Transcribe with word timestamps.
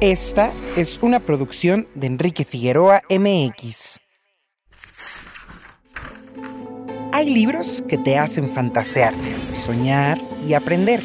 Esta 0.00 0.52
es 0.76 1.00
una 1.02 1.18
producción 1.18 1.88
de 1.96 2.06
Enrique 2.06 2.44
Figueroa 2.44 3.02
MX. 3.10 3.98
Hay 7.12 7.30
libros 7.30 7.82
que 7.88 7.98
te 7.98 8.16
hacen 8.16 8.54
fantasear, 8.54 9.12
soñar 9.56 10.20
y 10.46 10.54
aprender. 10.54 11.02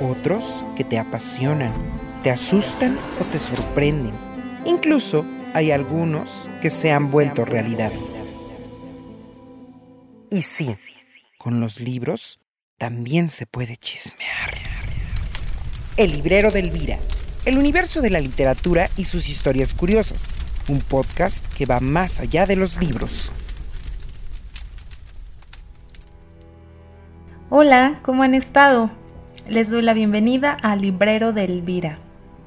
Otros 0.00 0.64
que 0.74 0.84
te 0.84 0.98
apasionan, 0.98 1.74
te 2.22 2.30
asustan 2.30 2.96
o 3.20 3.24
te 3.26 3.38
sorprenden. 3.38 4.14
Incluso 4.64 5.26
hay 5.52 5.70
algunos 5.70 6.48
que 6.62 6.70
se 6.70 6.92
han 6.92 7.10
vuelto 7.10 7.44
realidad. 7.44 7.92
Y 10.30 10.40
sí, 10.40 10.74
con 11.36 11.60
los 11.60 11.78
libros 11.78 12.40
también 12.78 13.28
se 13.28 13.44
puede 13.44 13.76
chismear. 13.76 14.54
El 15.98 16.12
librero 16.12 16.50
de 16.50 16.60
Elvira 16.60 16.98
el 17.44 17.58
universo 17.58 18.00
de 18.00 18.08
la 18.10 18.20
literatura 18.20 18.88
y 18.96 19.04
sus 19.04 19.28
historias 19.28 19.74
curiosas, 19.74 20.38
un 20.68 20.78
podcast 20.78 21.44
que 21.54 21.66
va 21.66 21.78
más 21.78 22.20
allá 22.20 22.46
de 22.46 22.56
los 22.56 22.80
libros. 22.80 23.32
Hola, 27.50 28.00
¿cómo 28.02 28.22
han 28.22 28.34
estado? 28.34 28.90
Les 29.46 29.70
doy 29.70 29.82
la 29.82 29.92
bienvenida 29.92 30.56
al 30.62 30.80
Librero 30.80 31.34
de 31.34 31.44
Elvira. 31.44 31.98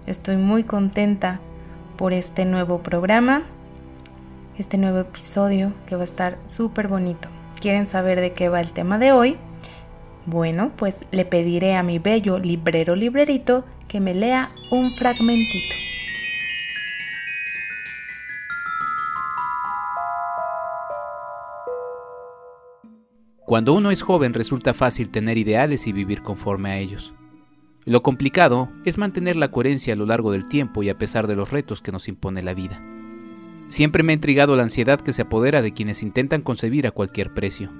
Estoy 0.07 0.37
muy 0.37 0.63
contenta 0.63 1.39
por 1.95 2.11
este 2.11 2.45
nuevo 2.45 2.81
programa, 2.81 3.43
este 4.57 4.79
nuevo 4.79 4.99
episodio 4.99 5.73
que 5.85 5.95
va 5.95 6.01
a 6.01 6.05
estar 6.05 6.39
súper 6.47 6.87
bonito. 6.87 7.29
¿Quieren 7.61 7.85
saber 7.85 8.19
de 8.19 8.33
qué 8.33 8.49
va 8.49 8.61
el 8.61 8.71
tema 8.71 8.97
de 8.97 9.11
hoy? 9.11 9.37
Bueno, 10.25 10.71
pues 10.75 11.05
le 11.11 11.23
pediré 11.23 11.75
a 11.75 11.83
mi 11.83 11.99
bello 11.99 12.39
librero 12.39 12.95
librerito 12.95 13.63
que 13.87 13.99
me 13.99 14.13
lea 14.13 14.51
un 14.69 14.91
fragmentito. 14.93 15.75
Cuando 23.45 23.73
uno 23.73 23.91
es 23.91 24.01
joven 24.01 24.33
resulta 24.33 24.73
fácil 24.73 25.09
tener 25.09 25.37
ideales 25.37 25.87
y 25.87 25.93
vivir 25.93 26.21
conforme 26.21 26.71
a 26.71 26.79
ellos. 26.79 27.13
Lo 27.85 28.03
complicado 28.03 28.69
es 28.83 28.97
mantener 28.97 29.37
la 29.37 29.51
coherencia 29.51 29.93
a 29.93 29.95
lo 29.95 30.05
largo 30.05 30.33
del 30.33 30.49
tiempo 30.49 30.83
y 30.83 30.89
a 30.89 30.97
pesar 30.97 31.27
de 31.27 31.37
los 31.37 31.49
retos 31.51 31.81
que 31.81 31.93
nos 31.93 32.09
impone 32.09 32.43
la 32.43 32.53
vida. 32.53 32.83
Siempre 33.69 34.03
me 34.03 34.11
ha 34.11 34.15
intrigado 34.15 34.57
la 34.57 34.63
ansiedad 34.63 34.99
que 34.99 35.13
se 35.13 35.21
apodera 35.21 35.61
de 35.61 35.71
quienes 35.73 36.03
intentan 36.03 36.41
concebir 36.41 36.87
a 36.87 36.91
cualquier 36.91 37.33
precio. 37.33 37.71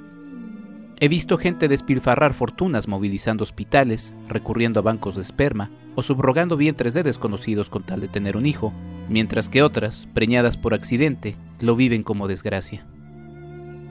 He 1.00 1.10
visto 1.10 1.38
gente 1.38 1.68
despilfarrar 1.68 2.34
fortunas 2.34 2.88
movilizando 2.88 3.44
hospitales, 3.44 4.16
recurriendo 4.28 4.80
a 4.80 4.84
bancos 4.84 5.16
de 5.16 5.22
esperma 5.22 5.70
o 5.94 6.02
subrogando 6.02 6.58
vientres 6.58 6.96
de 6.96 7.04
desconocidos 7.04 7.70
con 7.70 7.84
tal 7.84 8.02
de 8.02 8.08
tener 8.08 8.36
un 8.36 8.48
hijo, 8.48 8.74
mientras 9.08 9.48
que 9.48 9.62
otras, 9.62 10.08
preñadas 10.16 10.58
por 10.58 10.74
accidente, 10.74 11.36
lo 11.60 11.76
viven 11.76 12.02
como 12.02 12.28
desgracia. 12.28 12.86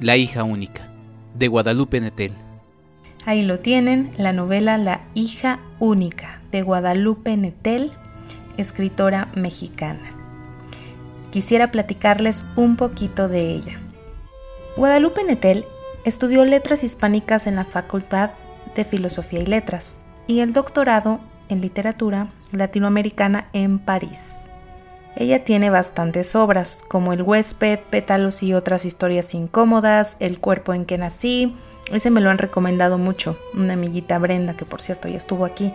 La 0.01 0.17
hija 0.17 0.43
única, 0.43 0.89
de 1.39 1.47
Guadalupe 1.47 2.01
Netel. 2.01 2.33
Ahí 3.25 3.45
lo 3.45 3.61
tienen, 3.61 4.11
la 4.19 4.33
novela 4.33 4.77
La 4.77 5.03
hija 5.15 5.61
única, 5.79 6.41
de 6.51 6.62
Guadalupe 6.62 7.37
Netel, 7.37 7.93
escritora 8.57 9.31
mexicana. 9.37 10.11
Quisiera 11.31 11.71
platicarles 11.71 12.47
un 12.57 12.77
poquito 12.77 13.29
de 13.29 13.53
ella. 13.53 13.81
Guadalupe 14.77 15.23
Netel 15.23 15.65
Estudió 16.07 16.45
letras 16.45 16.85
hispánicas 16.85 17.49
en 17.49 17.57
la 17.57 17.65
Facultad 17.65 18.31
de 18.77 18.85
Filosofía 18.85 19.41
y 19.41 19.47
Letras 19.47 20.07
y 20.29 20.39
el 20.39 20.53
doctorado 20.53 21.19
en 21.49 21.61
literatura 21.61 22.29
latinoamericana 22.53 23.49
en 23.53 23.81
París. 23.81 24.37
Ella 25.17 25.43
tiene 25.43 25.69
bastantes 25.69 26.37
obras, 26.37 26.84
como 26.89 27.12
El 27.12 27.23
huésped, 27.23 27.81
Pétalos 27.91 28.45
y 28.45 28.55
otras 28.55 28.84
historias 28.84 29.34
incómodas, 29.34 30.17
El 30.21 30.39
cuerpo 30.39 30.75
en 30.75 30.84
que 30.84 30.97
nací. 30.97 31.56
Ese 31.91 32.12
me 32.12 32.21
lo 32.21 32.31
han 32.31 32.38
recomendado 32.38 32.99
mucho, 32.99 33.37
una 33.53 33.73
amiguita 33.73 34.21
Brenda, 34.21 34.56
que 34.56 34.65
por 34.65 34.81
cierto 34.81 35.09
ya 35.09 35.17
estuvo 35.17 35.44
aquí. 35.44 35.75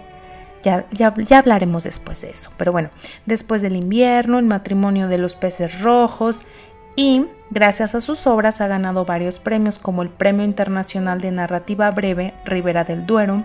Ya, 0.63 0.85
ya, 0.93 1.13
ya, 1.13 1.39
hablaremos 1.39 1.83
después 1.83 2.21
de 2.21 2.29
eso. 2.29 2.51
Pero 2.55 2.71
bueno, 2.71 2.89
después 3.25 3.61
del 3.61 3.75
invierno, 3.75 4.39
el 4.39 4.45
matrimonio 4.45 5.09
de 5.09 5.17
los 5.17 5.35
peces 5.35 5.81
rojos, 5.81 6.43
y, 6.95 7.25
gracias 7.51 7.93
a 7.93 8.01
sus 8.01 8.25
obras, 8.25 8.61
ha 8.61 8.67
ganado 8.67 9.05
varios 9.05 9.39
premios 9.39 9.77
como 9.77 10.01
el 10.01 10.09
Premio 10.09 10.43
Internacional 10.43 11.21
de 11.21 11.31
Narrativa 11.31 11.91
Breve 11.91 12.33
Rivera 12.45 12.83
del 12.83 13.05
Duero, 13.05 13.43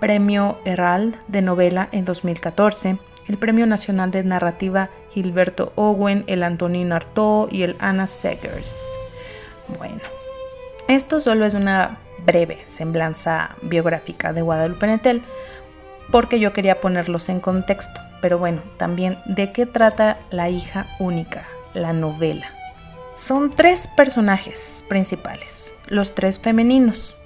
Premio 0.00 0.58
Herald 0.64 1.16
de 1.28 1.40
Novela 1.40 1.88
en 1.92 2.04
2014, 2.04 2.98
el 3.28 3.38
Premio 3.38 3.66
Nacional 3.66 4.10
de 4.10 4.22
Narrativa 4.24 4.90
Gilberto 5.12 5.72
Owen, 5.76 6.24
el 6.26 6.42
Antonino 6.42 6.94
Artaud 6.94 7.50
y 7.50 7.62
el 7.62 7.76
Anna 7.78 8.06
Segers. 8.06 8.86
Bueno, 9.78 10.00
esto 10.88 11.20
solo 11.20 11.44
es 11.44 11.54
una 11.54 11.98
breve 12.24 12.58
semblanza 12.66 13.56
biográfica 13.62 14.32
de 14.32 14.42
Guadalupe 14.42 14.86
Netel, 14.86 15.22
porque 16.12 16.38
yo 16.38 16.52
quería 16.52 16.80
ponerlos 16.80 17.28
en 17.28 17.40
contexto, 17.40 18.00
pero 18.20 18.38
bueno, 18.38 18.60
también 18.76 19.18
de 19.26 19.52
qué 19.52 19.66
trata 19.66 20.18
La 20.30 20.48
hija 20.48 20.86
única, 20.98 21.46
la 21.74 21.92
novela. 21.92 22.55
Son 23.16 23.50
tres 23.50 23.88
personajes 23.88 24.84
principales, 24.88 25.72
los 25.88 26.14
tres 26.14 26.38
femeninos. 26.38 27.16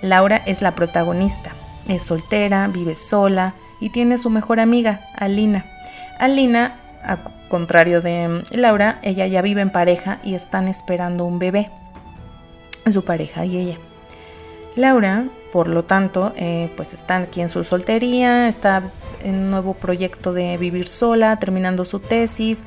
Laura 0.00 0.36
es 0.46 0.62
la 0.62 0.76
protagonista, 0.76 1.50
es 1.88 2.04
soltera, 2.04 2.68
vive 2.68 2.94
sola 2.94 3.54
y 3.80 3.90
tiene 3.90 4.16
su 4.16 4.30
mejor 4.30 4.60
amiga, 4.60 5.08
Alina. 5.16 5.66
Alina, 6.20 6.78
a 7.02 7.24
contrario 7.48 8.00
de 8.00 8.28
mm, 8.28 8.42
Laura, 8.52 9.00
ella 9.02 9.26
ya 9.26 9.42
vive 9.42 9.60
en 9.60 9.70
pareja 9.70 10.20
y 10.22 10.36
están 10.36 10.68
esperando 10.68 11.24
un 11.24 11.40
bebé, 11.40 11.68
su 12.88 13.04
pareja 13.04 13.44
y 13.44 13.56
ella. 13.56 13.78
Laura, 14.76 15.24
por 15.50 15.66
lo 15.66 15.84
tanto, 15.84 16.32
eh, 16.36 16.70
pues 16.76 16.94
está 16.94 17.16
aquí 17.16 17.40
en 17.40 17.48
su 17.48 17.64
soltería, 17.64 18.46
está 18.46 18.84
en 19.24 19.34
un 19.34 19.50
nuevo 19.50 19.74
proyecto 19.74 20.32
de 20.32 20.56
vivir 20.58 20.86
sola, 20.86 21.40
terminando 21.40 21.84
su 21.84 21.98
tesis 21.98 22.66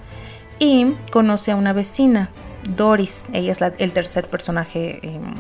y 0.60 0.92
conoce 1.12 1.52
a 1.54 1.56
una 1.56 1.72
vecina, 1.72 2.30
Doris, 2.70 3.28
ella 3.34 3.52
es 3.52 3.62
el 3.62 3.94
tercer 3.94 4.28
personaje 4.28 5.00
em, 5.04 5.34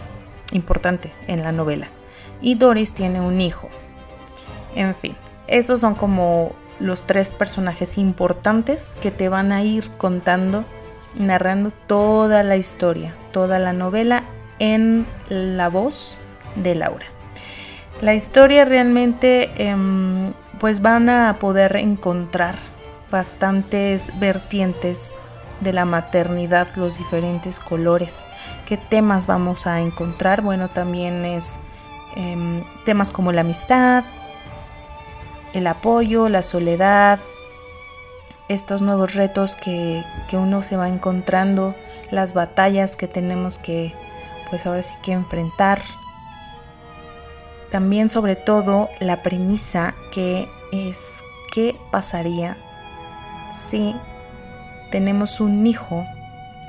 importante 0.51 1.11
en 1.27 1.43
la 1.43 1.51
novela. 1.51 1.87
Y 2.41 2.55
Doris 2.55 2.93
tiene 2.93 3.21
un 3.21 3.39
hijo. 3.41 3.69
En 4.75 4.95
fin, 4.95 5.15
esos 5.47 5.79
son 5.79 5.95
como 5.95 6.53
los 6.79 7.03
tres 7.03 7.31
personajes 7.31 7.97
importantes 7.97 8.97
que 9.01 9.11
te 9.11 9.29
van 9.29 9.51
a 9.51 9.63
ir 9.63 9.89
contando, 9.97 10.65
narrando 11.15 11.71
toda 11.87 12.43
la 12.43 12.57
historia, 12.57 13.13
toda 13.31 13.59
la 13.59 13.73
novela 13.73 14.23
en 14.59 15.05
la 15.29 15.69
voz 15.69 16.17
de 16.55 16.75
Laura. 16.75 17.05
La 18.01 18.15
historia 18.15 18.65
realmente, 18.65 19.49
em, 19.57 20.33
pues 20.59 20.81
van 20.81 21.09
a 21.09 21.37
poder 21.39 21.75
encontrar 21.77 22.55
bastantes 23.09 24.11
vertientes 24.19 25.15
de 25.63 25.73
la 25.73 25.85
maternidad, 25.85 26.67
los 26.75 26.97
diferentes 26.97 27.59
colores. 27.59 28.25
¿Qué 28.65 28.77
temas 28.77 29.27
vamos 29.27 29.67
a 29.67 29.81
encontrar? 29.81 30.41
Bueno, 30.41 30.69
también 30.69 31.25
es 31.25 31.59
em, 32.15 32.63
temas 32.85 33.11
como 33.11 33.31
la 33.31 33.41
amistad, 33.41 34.03
el 35.53 35.67
apoyo, 35.67 36.29
la 36.29 36.41
soledad, 36.41 37.19
estos 38.49 38.81
nuevos 38.81 39.13
retos 39.13 39.55
que, 39.55 40.03
que 40.29 40.37
uno 40.37 40.61
se 40.61 40.77
va 40.77 40.89
encontrando, 40.89 41.75
las 42.11 42.33
batallas 42.33 42.95
que 42.95 43.07
tenemos 43.07 43.57
que, 43.57 43.93
pues 44.49 44.65
ahora 44.65 44.81
sí 44.81 44.95
que 45.01 45.13
enfrentar. 45.13 45.81
También 47.71 48.09
sobre 48.09 48.35
todo 48.35 48.89
la 48.99 49.23
premisa 49.23 49.95
que 50.13 50.47
es 50.71 51.23
qué 51.51 51.75
pasaría 51.91 52.57
si 53.53 53.95
tenemos 54.93 55.39
un 55.39 55.65
hijo 55.65 56.05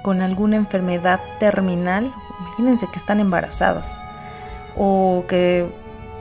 con 0.01 0.23
alguna 0.23 0.57
enfermedad 0.57 1.21
terminal, 1.39 2.11
imagínense 2.41 2.87
que 2.91 2.99
están 2.99 3.21
embarazadas 3.21 4.01
o 4.79 5.25
que 5.29 5.71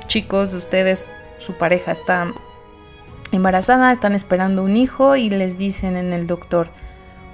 chicos, 0.05 0.53
ustedes, 0.53 1.09
su 1.39 1.53
pareja 1.53 1.94
está 1.94 2.33
embarazada, 3.31 3.94
están 3.94 4.15
esperando 4.15 4.65
un 4.65 4.75
hijo 4.75 5.15
y 5.15 5.29
les 5.29 5.57
dicen 5.57 5.95
en 5.95 6.11
el 6.11 6.27
doctor, 6.27 6.67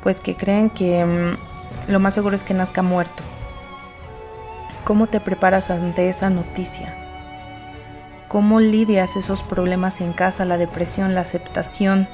pues 0.04 0.20
que 0.20 0.36
creen 0.36 0.70
que 0.70 1.04
mm, 1.04 1.92
lo 1.92 2.00
más 2.00 2.14
seguro 2.14 2.36
es 2.36 2.44
que 2.44 2.54
nazca 2.54 2.84
muerto. 2.84 3.24
¿Cómo 4.84 5.08
te 5.08 5.20
preparas 5.20 5.72
ante 5.72 6.10
esa 6.10 6.30
noticia? 6.30 6.94
¿Cómo 8.28 8.60
lidias 8.60 9.16
esos 9.16 9.42
problemas 9.42 10.00
en 10.00 10.14
casa, 10.14 10.46
la 10.46 10.60
depresión, 10.60 11.16
la 11.16 11.22
aceptación? 11.22 12.08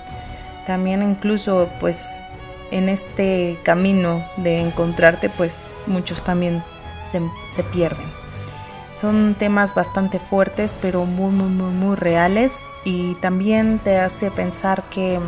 También 0.66 1.04
incluso 1.04 1.70
pues 1.82 2.24
en 2.72 2.90
este 2.90 3.60
camino 3.64 4.26
de 4.38 4.60
encontrarte, 4.60 5.30
pues 5.30 5.72
muchos 5.88 6.24
también 6.24 6.64
se, 7.50 7.64
pierden. 7.64 8.06
Son 8.96 9.36
temas 9.38 9.76
bastante 9.76 10.20
fuertes, 10.20 10.76
pero 10.82 11.06
muy, 11.06 11.32
muy, 11.32 11.50
muy, 11.50 11.72
muy 11.72 11.96
reales 11.96 12.64
y 12.84 13.16
también 13.16 13.80
te 13.80 14.00
hace 14.00 14.32
pensar 14.32 14.84
que 14.90 15.20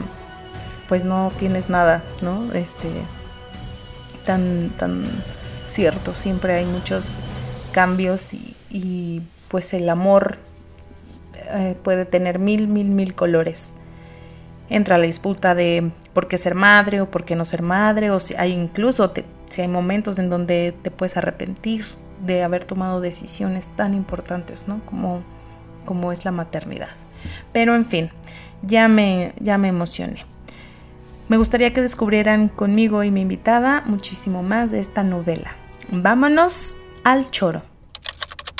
pues 0.87 1.03
no 1.03 1.31
tienes 1.37 1.69
nada, 1.69 2.03
¿no? 2.21 2.53
Este 2.53 2.89
tan 4.25 4.69
tan 4.77 5.23
cierto, 5.65 6.13
siempre 6.13 6.55
hay 6.55 6.65
muchos 6.65 7.05
cambios 7.71 8.33
y, 8.33 9.21
pues 9.49 9.73
el 9.73 9.87
amor 9.89 10.37
eh, 11.51 11.75
puede 11.83 12.05
tener 12.05 12.39
mil, 12.39 12.67
mil, 12.67 12.87
mil 12.87 13.15
colores. 13.15 13.73
Entra 14.69 14.97
la 14.97 15.05
disputa 15.05 15.55
de 15.55 15.91
por 16.13 16.27
qué 16.27 16.37
ser 16.37 16.55
madre 16.55 17.01
o 17.01 17.09
por 17.09 17.23
qué 17.23 17.35
no 17.35 17.45
ser 17.45 17.61
madre, 17.61 18.11
o 18.11 18.19
si 18.19 18.35
hay 18.35 18.51
incluso 18.51 19.13
si 19.47 19.61
hay 19.61 19.67
momentos 19.67 20.19
en 20.19 20.29
donde 20.29 20.73
te 20.81 20.91
puedes 20.91 21.15
arrepentir 21.15 21.85
de 22.25 22.43
haber 22.43 22.65
tomado 22.65 22.99
decisiones 22.99 23.67
tan 23.75 23.93
importantes, 23.93 24.67
¿no? 24.67 24.85
Como, 24.85 25.23
como 25.85 26.11
es 26.11 26.25
la 26.25 26.31
maternidad. 26.31 26.89
Pero 27.53 27.75
en 27.75 27.85
fin, 27.85 28.09
ya 28.61 28.87
me, 28.87 29.33
ya 29.39 29.57
me 29.57 29.69
emocioné. 29.69 30.25
Me 31.29 31.37
gustaría 31.37 31.73
que 31.73 31.81
descubrieran 31.81 32.47
conmigo 32.47 33.03
y 33.03 33.11
mi 33.11 33.21
invitada 33.21 33.83
muchísimo 33.85 34.43
más 34.43 34.71
de 34.71 34.79
esta 34.79 35.03
novela. 35.03 35.51
Vámonos 35.91 36.77
al 37.03 37.29
choro. 37.31 37.63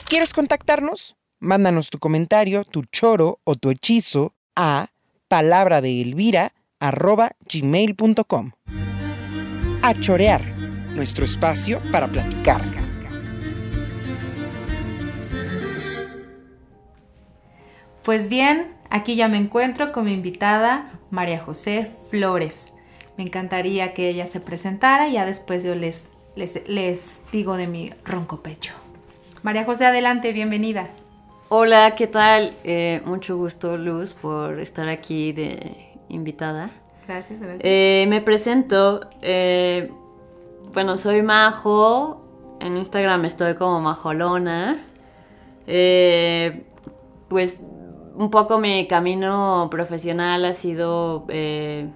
¿Quieres 0.06 0.34
contactarnos? 0.34 1.16
Mándanos 1.40 1.90
tu 1.90 2.00
comentario, 2.00 2.64
tu 2.66 2.84
choro 2.84 3.40
o 3.44 3.56
tu 3.56 3.70
hechizo 3.70 4.34
a 4.56 4.88
palabra 5.28 5.82
de 5.82 6.02
Elvira 6.02 6.54
gmail.com. 6.80 8.52
A 9.82 9.94
chorear, 9.94 10.42
nuestro 10.96 11.26
espacio 11.26 11.82
para 11.92 12.08
platicar. 12.08 12.62
Pues 18.04 18.30
bien, 18.30 18.74
aquí 18.90 19.16
ya 19.16 19.28
me 19.28 19.38
encuentro 19.38 19.92
con 19.92 20.06
mi 20.06 20.14
invitada 20.14 20.92
María 21.10 21.40
José 21.40 21.92
Flores. 22.10 22.74
Me 23.18 23.24
encantaría 23.24 23.94
que 23.94 24.08
ella 24.08 24.26
se 24.26 24.40
presentara 24.40 25.10
y 25.10 25.14
ya 25.14 25.26
después 25.26 25.64
yo 25.64 25.76
les, 25.76 26.12
les, 26.36 27.22
digo 27.32 27.58
de 27.58 27.68
mi 27.68 27.92
ronco 28.06 28.42
pecho. 28.42 28.74
María 29.44 29.66
José, 29.66 29.88
adelante, 29.88 30.32
bienvenida. 30.32 30.90
Hola, 31.50 31.96
¿qué 31.96 32.08
tal? 32.08 32.54
Eh, 32.64 33.02
mucho 33.06 33.38
gusto, 33.38 33.78
Luz, 33.78 34.14
por 34.14 34.60
estar 34.60 34.90
aquí 34.90 35.32
de 35.32 35.94
invitada. 36.10 36.72
Gracias, 37.08 37.40
gracias. 37.40 37.62
Eh, 37.64 38.06
me 38.10 38.22
presento. 38.22 39.02
Eh, 39.22 39.92
bueno, 40.74 40.98
soy 40.98 41.22
Majo. 41.22 42.22
En 42.60 42.76
Instagram 42.76 43.24
estoy 43.26 43.56
como 43.56 43.80
Majolona. 43.80 44.86
pues 47.30 47.62
un 48.18 48.32
poco 48.32 48.58
mi 48.58 48.88
camino 48.88 49.68
profesional 49.70 50.44
ha 50.44 50.54
sido 50.54 51.26
eh, 51.30 51.88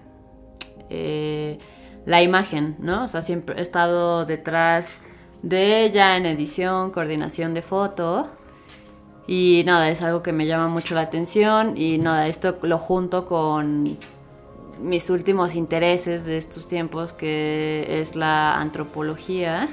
eh, 0.90 1.58
la 2.06 2.22
imagen, 2.22 2.76
¿no? 2.80 3.06
O 3.06 3.08
sea, 3.08 3.22
siempre 3.22 3.56
he 3.58 3.62
estado 3.62 4.26
detrás 4.26 5.00
de 5.42 5.84
ella 5.84 6.16
en 6.18 6.28
edición, 6.28 6.92
coordinación 6.92 7.54
de 7.54 7.64
foto. 7.64 8.30
Y 9.32 9.64
nada, 9.66 9.90
es 9.90 10.02
algo 10.02 10.22
que 10.22 10.34
me 10.34 10.46
llama 10.46 10.68
mucho 10.68 10.94
la 10.94 11.04
atención 11.04 11.78
y 11.78 11.98
nada, 12.00 12.28
esto 12.28 12.58
lo 12.64 12.78
junto 12.78 13.24
con 13.24 13.98
mis 14.82 15.10
últimos 15.10 15.56
intereses 15.56 16.26
de 16.26 16.36
estos 16.36 16.68
tiempos, 16.68 17.14
que 17.14 18.02
es 18.02 18.18
la 18.18 18.60
antropología 18.60 19.70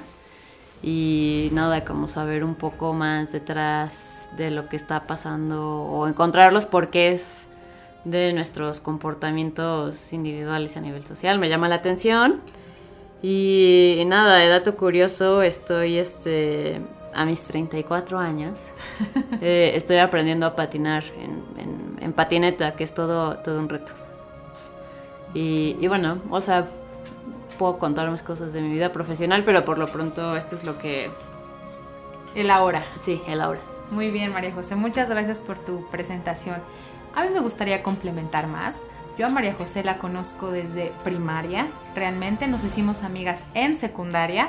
y 0.81 1.49
nada, 1.50 1.84
como 1.84 2.06
saber 2.06 2.44
un 2.44 2.55
poco 2.55 2.93
más 2.93 3.32
detrás 3.32 4.31
de 4.37 4.52
lo 4.52 4.69
que 4.69 4.76
está 4.76 5.08
pasando 5.08 5.82
o 5.82 6.06
encontrar 6.06 6.52
los 6.52 6.66
porqués 6.66 7.49
de 8.05 8.32
nuestros 8.32 8.78
comportamientos 8.78 10.12
individuales 10.12 10.76
a 10.76 10.81
nivel 10.81 11.02
social. 11.02 11.40
Me 11.40 11.49
llama 11.49 11.69
la 11.69 11.75
atención. 11.75 12.43
Y, 13.22 14.05
nada, 14.06 14.37
de 14.37 14.46
dato 14.46 14.76
curioso, 14.76 15.43
estoy 15.43 15.99
este, 15.99 16.81
a 17.14 17.25
mis 17.25 17.43
34 17.43 18.19
años. 18.19 18.56
Eh, 19.40 19.72
estoy 19.76 19.99
aprendiendo 19.99 20.46
a 20.46 20.56
patinar 20.56 21.05
en, 22.00 22.12
patineta, 22.12 22.75
que 22.75 22.82
es 22.82 22.93
todo, 22.93 23.37
todo 23.38 23.60
un 23.60 23.69
reto. 23.69 23.93
Y, 25.32 25.76
y 25.81 25.87
bueno, 25.87 26.19
o 26.31 26.40
sea, 26.40 26.66
puedo 27.58 27.78
contar 27.78 28.10
más 28.10 28.22
cosas 28.22 28.52
de 28.52 28.60
mi 28.60 28.70
vida 28.70 28.90
profesional, 28.90 29.44
pero 29.44 29.64
por 29.64 29.78
lo 29.78 29.87
pronto 29.87 30.37
esto 30.37 30.56
es 30.56 30.64
lo 30.64 30.78
que... 30.78 31.10
El 32.34 32.50
ahora. 32.50 32.84
Sí, 33.00 33.22
el 33.28 33.40
ahora. 33.40 33.60
Muy 33.90 34.10
bien, 34.10 34.32
María 34.32 34.52
José. 34.52 34.76
Muchas 34.76 35.08
gracias 35.08 35.40
por 35.40 35.58
tu 35.58 35.88
presentación. 35.90 36.56
A 37.14 37.25
mí 37.25 37.31
me 37.32 37.40
gustaría 37.40 37.82
complementar 37.82 38.46
más. 38.46 38.87
Yo 39.19 39.26
a 39.26 39.31
María 39.31 39.55
José 39.55 39.82
la 39.82 39.99
conozco 39.99 40.50
desde 40.50 40.93
primaria. 41.05 41.66
Realmente 41.94 42.46
nos 42.46 42.62
hicimos 42.64 43.02
amigas 43.02 43.44
en 43.55 43.76
secundaria, 43.76 44.49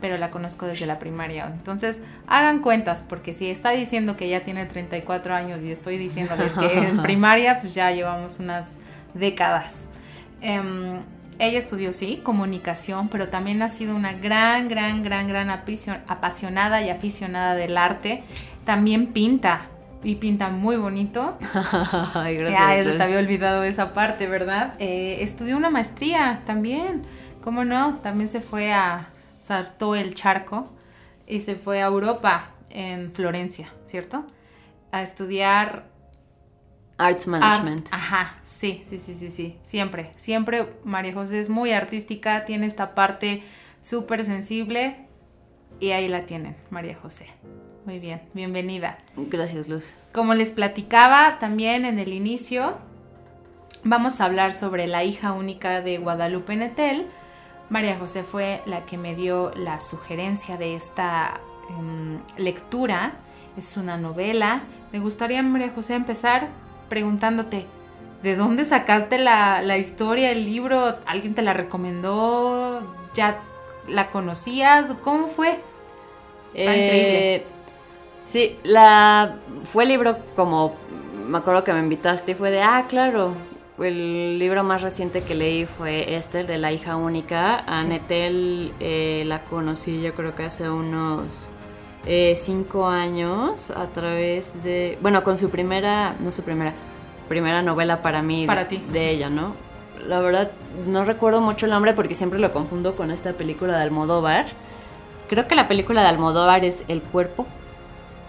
pero 0.00 0.18
la 0.18 0.30
conozco 0.30 0.66
desde 0.66 0.86
la 0.86 0.98
primaria. 0.98 1.46
Entonces, 1.52 2.00
hagan 2.26 2.60
cuentas, 2.60 3.04
porque 3.08 3.32
si 3.32 3.50
está 3.50 3.70
diciendo 3.70 4.16
que 4.16 4.28
ya 4.28 4.40
tiene 4.40 4.66
34 4.66 5.34
años 5.34 5.64
y 5.64 5.72
estoy 5.72 5.98
diciéndoles 5.98 6.54
que 6.54 6.72
en 6.72 6.98
primaria, 7.02 7.60
pues 7.60 7.74
ya 7.74 7.90
llevamos 7.90 8.38
unas 8.40 8.66
décadas. 9.14 9.76
Em, 10.40 11.00
ella 11.38 11.58
estudió, 11.58 11.92
sí, 11.92 12.20
comunicación, 12.22 13.08
pero 13.08 13.28
también 13.28 13.62
ha 13.62 13.68
sido 13.68 13.94
una 13.94 14.12
gran, 14.12 14.68
gran, 14.68 15.02
gran, 15.02 15.28
gran 15.28 15.50
apasionada 15.50 16.82
y 16.82 16.90
aficionada 16.90 17.54
del 17.54 17.76
arte. 17.76 18.22
También 18.64 19.08
pinta, 19.08 19.68
y 20.02 20.14
pinta 20.16 20.50
muy 20.50 20.76
bonito. 20.76 21.36
Ay, 22.14 22.36
gracias. 22.36 22.96
te 22.96 23.02
había 23.02 23.18
olvidado 23.18 23.64
esa 23.64 23.92
parte, 23.92 24.26
¿verdad? 24.28 24.74
Eh, 24.78 25.18
estudió 25.20 25.56
una 25.56 25.68
maestría 25.68 26.42
también. 26.46 27.02
¿Cómo 27.42 27.64
no? 27.64 27.96
También 27.96 28.28
se 28.28 28.40
fue 28.40 28.72
a. 28.72 29.08
saltó 29.46 29.94
el 29.94 30.14
charco 30.14 30.68
y 31.26 31.38
se 31.38 31.54
fue 31.54 31.80
a 31.80 31.86
Europa, 31.86 32.50
en 32.70 33.12
Florencia, 33.12 33.72
¿cierto? 33.84 34.24
A 34.90 35.02
estudiar 35.02 35.86
Arts 36.98 37.28
Management. 37.28 37.88
ajá, 37.92 38.36
sí, 38.42 38.82
sí, 38.86 38.98
sí, 38.98 39.14
sí, 39.14 39.30
sí. 39.30 39.56
Siempre, 39.62 40.12
siempre 40.16 40.68
María 40.82 41.14
José 41.14 41.38
es 41.38 41.48
muy 41.48 41.70
artística, 41.70 42.44
tiene 42.44 42.66
esta 42.66 42.94
parte 42.94 43.42
súper 43.82 44.24
sensible 44.24 44.96
y 45.78 45.90
ahí 45.92 46.08
la 46.08 46.26
tienen, 46.26 46.56
María 46.70 46.96
José. 47.00 47.28
Muy 47.84 48.00
bien, 48.00 48.22
bienvenida. 48.34 48.98
Gracias, 49.16 49.68
Luz. 49.68 49.94
Como 50.12 50.34
les 50.34 50.50
platicaba 50.50 51.38
también 51.38 51.84
en 51.84 52.00
el 52.00 52.12
inicio, 52.12 52.78
vamos 53.84 54.20
a 54.20 54.24
hablar 54.24 54.54
sobre 54.54 54.88
la 54.88 55.04
hija 55.04 55.32
única 55.32 55.82
de 55.82 55.98
Guadalupe 55.98 56.56
Netel. 56.56 57.06
María 57.68 57.98
José 57.98 58.22
fue 58.22 58.62
la 58.66 58.84
que 58.84 58.96
me 58.96 59.14
dio 59.14 59.52
la 59.56 59.80
sugerencia 59.80 60.56
de 60.56 60.74
esta 60.74 61.40
em, 61.70 62.20
lectura. 62.36 63.14
Es 63.56 63.76
una 63.76 63.96
novela. 63.96 64.62
Me 64.92 65.00
gustaría, 65.00 65.42
María 65.42 65.72
José, 65.74 65.94
empezar 65.94 66.48
preguntándote, 66.88 67.66
¿de 68.22 68.36
dónde 68.36 68.64
sacaste 68.64 69.18
la, 69.18 69.76
historia, 69.76 70.30
el 70.30 70.44
libro? 70.44 70.96
¿Alguien 71.06 71.34
te 71.34 71.42
la 71.42 71.52
recomendó? 71.52 72.82
¿Ya 73.14 73.40
la 73.88 74.10
conocías? 74.10 74.92
¿Cómo 75.02 75.26
fue? 75.26 75.60
Eh, 76.54 77.44
sí, 78.26 78.58
la, 78.62 79.36
fue 79.64 79.82
el 79.82 79.90
libro 79.90 80.18
como, 80.36 80.74
me 81.26 81.38
acuerdo 81.38 81.64
que 81.64 81.72
me 81.72 81.80
invitaste 81.80 82.32
y 82.32 82.34
fue 82.34 82.50
de, 82.50 82.62
ah, 82.62 82.86
claro, 82.88 83.34
el 83.84 84.38
libro 84.38 84.64
más 84.64 84.82
reciente 84.82 85.22
que 85.22 85.34
leí 85.34 85.66
fue 85.66 86.16
este, 86.16 86.40
el 86.40 86.46
de 86.46 86.58
la 86.58 86.72
hija 86.72 86.96
única. 86.96 87.58
A 87.66 87.84
Netel 87.84 88.72
eh, 88.80 89.24
la 89.26 89.42
conocí 89.44 90.00
yo 90.00 90.14
creo 90.14 90.34
que 90.34 90.44
hace 90.44 90.70
unos 90.70 91.52
eh, 92.06 92.34
cinco 92.36 92.86
años 92.86 93.70
a 93.70 93.88
través 93.88 94.62
de, 94.62 94.98
bueno, 95.02 95.22
con 95.22 95.38
su 95.38 95.50
primera, 95.50 96.14
no 96.20 96.30
su 96.30 96.42
primera, 96.42 96.72
primera 97.28 97.62
novela 97.62 98.00
para 98.00 98.22
mí 98.22 98.46
para 98.46 98.68
ti. 98.68 98.82
de 98.92 99.10
ella, 99.10 99.28
¿no? 99.28 99.54
La 100.06 100.20
verdad, 100.20 100.52
no 100.86 101.04
recuerdo 101.04 101.40
mucho 101.40 101.66
el 101.66 101.72
nombre 101.72 101.92
porque 101.92 102.14
siempre 102.14 102.38
lo 102.38 102.52
confundo 102.52 102.94
con 102.94 103.10
esta 103.10 103.32
película 103.32 103.76
de 103.76 103.82
Almodóvar. 103.82 104.46
Creo 105.28 105.48
que 105.48 105.56
la 105.56 105.66
película 105.66 106.02
de 106.02 106.08
Almodóvar 106.08 106.64
es 106.64 106.84
El 106.86 107.02
cuerpo. 107.02 107.46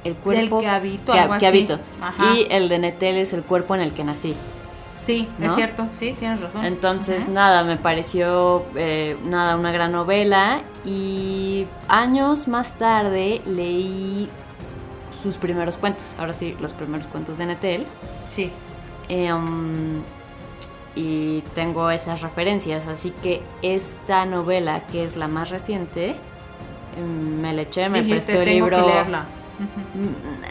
El 0.04 0.16
cuerpo 0.16 0.62
que 0.62 0.68
habito, 0.68 1.13
que, 1.13 1.48
habito. 1.48 1.80
Y 2.34 2.48
el 2.50 2.70
de 2.70 2.80
Netel 2.80 3.18
es 3.18 3.34
El 3.34 3.44
cuerpo 3.44 3.75
en 3.75 3.82
el 3.82 3.94
que 3.94 4.04
nací. 4.04 4.36
Sí, 4.98 5.30
es 5.39 5.54
cierto, 5.54 5.88
sí, 5.92 6.16
tienes 6.18 6.42
razón. 6.42 6.66
Entonces, 6.66 7.27
nada, 7.30 7.63
me 7.63 7.77
pareció 7.77 8.66
eh, 8.75 9.16
nada, 9.24 9.56
una 9.56 9.72
gran 9.72 9.92
novela 9.92 10.63
y 10.84 11.68
años 11.88 12.48
más 12.48 12.74
tarde 12.74 13.42
leí 13.46 14.27
sus 15.22 15.38
primeros 15.38 15.77
cuentos, 15.77 16.16
ahora 16.18 16.34
sí, 16.34 16.58
los 16.60 16.74
primeros 16.74 17.06
cuentos 17.08 17.38
de 17.38 17.46
Netel. 17.46 17.86
Sí. 18.25 18.51
Em, 19.08 20.01
y 20.96 21.42
tengo 21.54 21.92
esas 21.92 22.22
referencias, 22.22 22.88
así 22.88 23.12
que 23.12 23.44
esta 23.62 24.25
novela, 24.25 24.88
que 24.88 25.04
es 25.04 25.16
la 25.16 25.27
más 25.27 25.51
reciente, 25.51 26.16
em, 26.98 27.39
me 27.39 27.54
la 27.54 27.62
eché, 27.62 27.88
me 27.88 28.01
prestó 28.01 28.42
el 28.42 28.50
libro. 28.50 28.84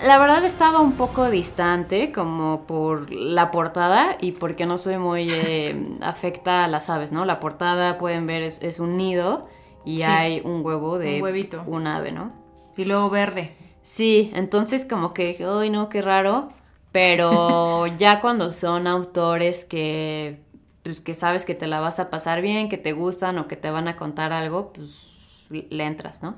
La 0.04 0.18
verdad 0.18 0.44
estaba 0.44 0.80
un 0.80 0.92
poco 0.92 1.30
distante 1.30 2.10
como 2.12 2.66
por 2.66 3.12
la 3.12 3.50
portada 3.50 4.16
y 4.20 4.32
porque 4.32 4.66
no 4.66 4.78
soy 4.78 4.98
muy 4.98 5.28
eh, 5.30 5.86
afecta 6.00 6.64
a 6.64 6.68
las 6.68 6.90
aves, 6.90 7.12
¿no? 7.12 7.24
La 7.24 7.38
portada, 7.38 7.98
pueden 7.98 8.26
ver, 8.26 8.42
es, 8.42 8.80
un 8.80 8.96
nido 8.96 9.48
y 9.84 10.02
hay 10.02 10.42
un 10.44 10.64
huevo 10.64 10.98
de 10.98 11.22
un, 11.22 11.74
un 11.74 11.86
ave, 11.86 12.12
¿no? 12.12 12.32
Y 12.76 12.84
luego 12.84 13.08
verde. 13.08 13.54
Sí, 13.82 14.32
entonces 14.34 14.84
como 14.84 15.14
que 15.14 15.28
dije, 15.28 15.44
ay 15.44 15.70
no, 15.70 15.88
qué 15.88 16.02
raro. 16.02 16.48
Pero 16.90 17.86
ya 17.98 18.20
cuando 18.20 18.52
son 18.52 18.86
autores 18.86 19.64
que, 19.64 20.40
pues, 20.82 21.00
que 21.00 21.14
sabes 21.14 21.44
que 21.44 21.54
te 21.54 21.66
la 21.66 21.78
vas 21.78 22.00
a 22.00 22.10
pasar 22.10 22.42
bien, 22.42 22.68
que 22.68 22.78
te 22.78 22.92
gustan 22.92 23.38
o 23.38 23.46
que 23.46 23.56
te 23.56 23.70
van 23.70 23.86
a 23.86 23.96
contar 23.96 24.32
algo, 24.32 24.72
pues 24.72 25.46
le 25.50 25.84
entras, 25.84 26.22
¿no? 26.22 26.34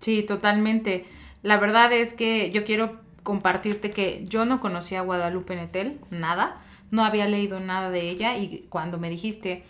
Sí, 0.00 0.24
totalmente. 0.24 1.04
La 1.42 1.58
verdad 1.58 1.92
es 1.92 2.14
que 2.14 2.50
yo 2.52 2.64
quiero 2.64 3.00
compartirte 3.22 3.90
que 3.90 4.24
yo 4.28 4.44
no 4.44 4.60
conocía 4.60 5.00
a 5.00 5.02
Guadalupe 5.02 5.56
Netel, 5.56 6.00
nada, 6.10 6.60
no 6.90 7.04
había 7.04 7.26
leído 7.26 7.60
nada 7.60 7.90
de 7.90 8.08
ella 8.08 8.36
y 8.36 8.66
cuando 8.68 8.98
me 8.98 9.10
dijiste, 9.10 9.64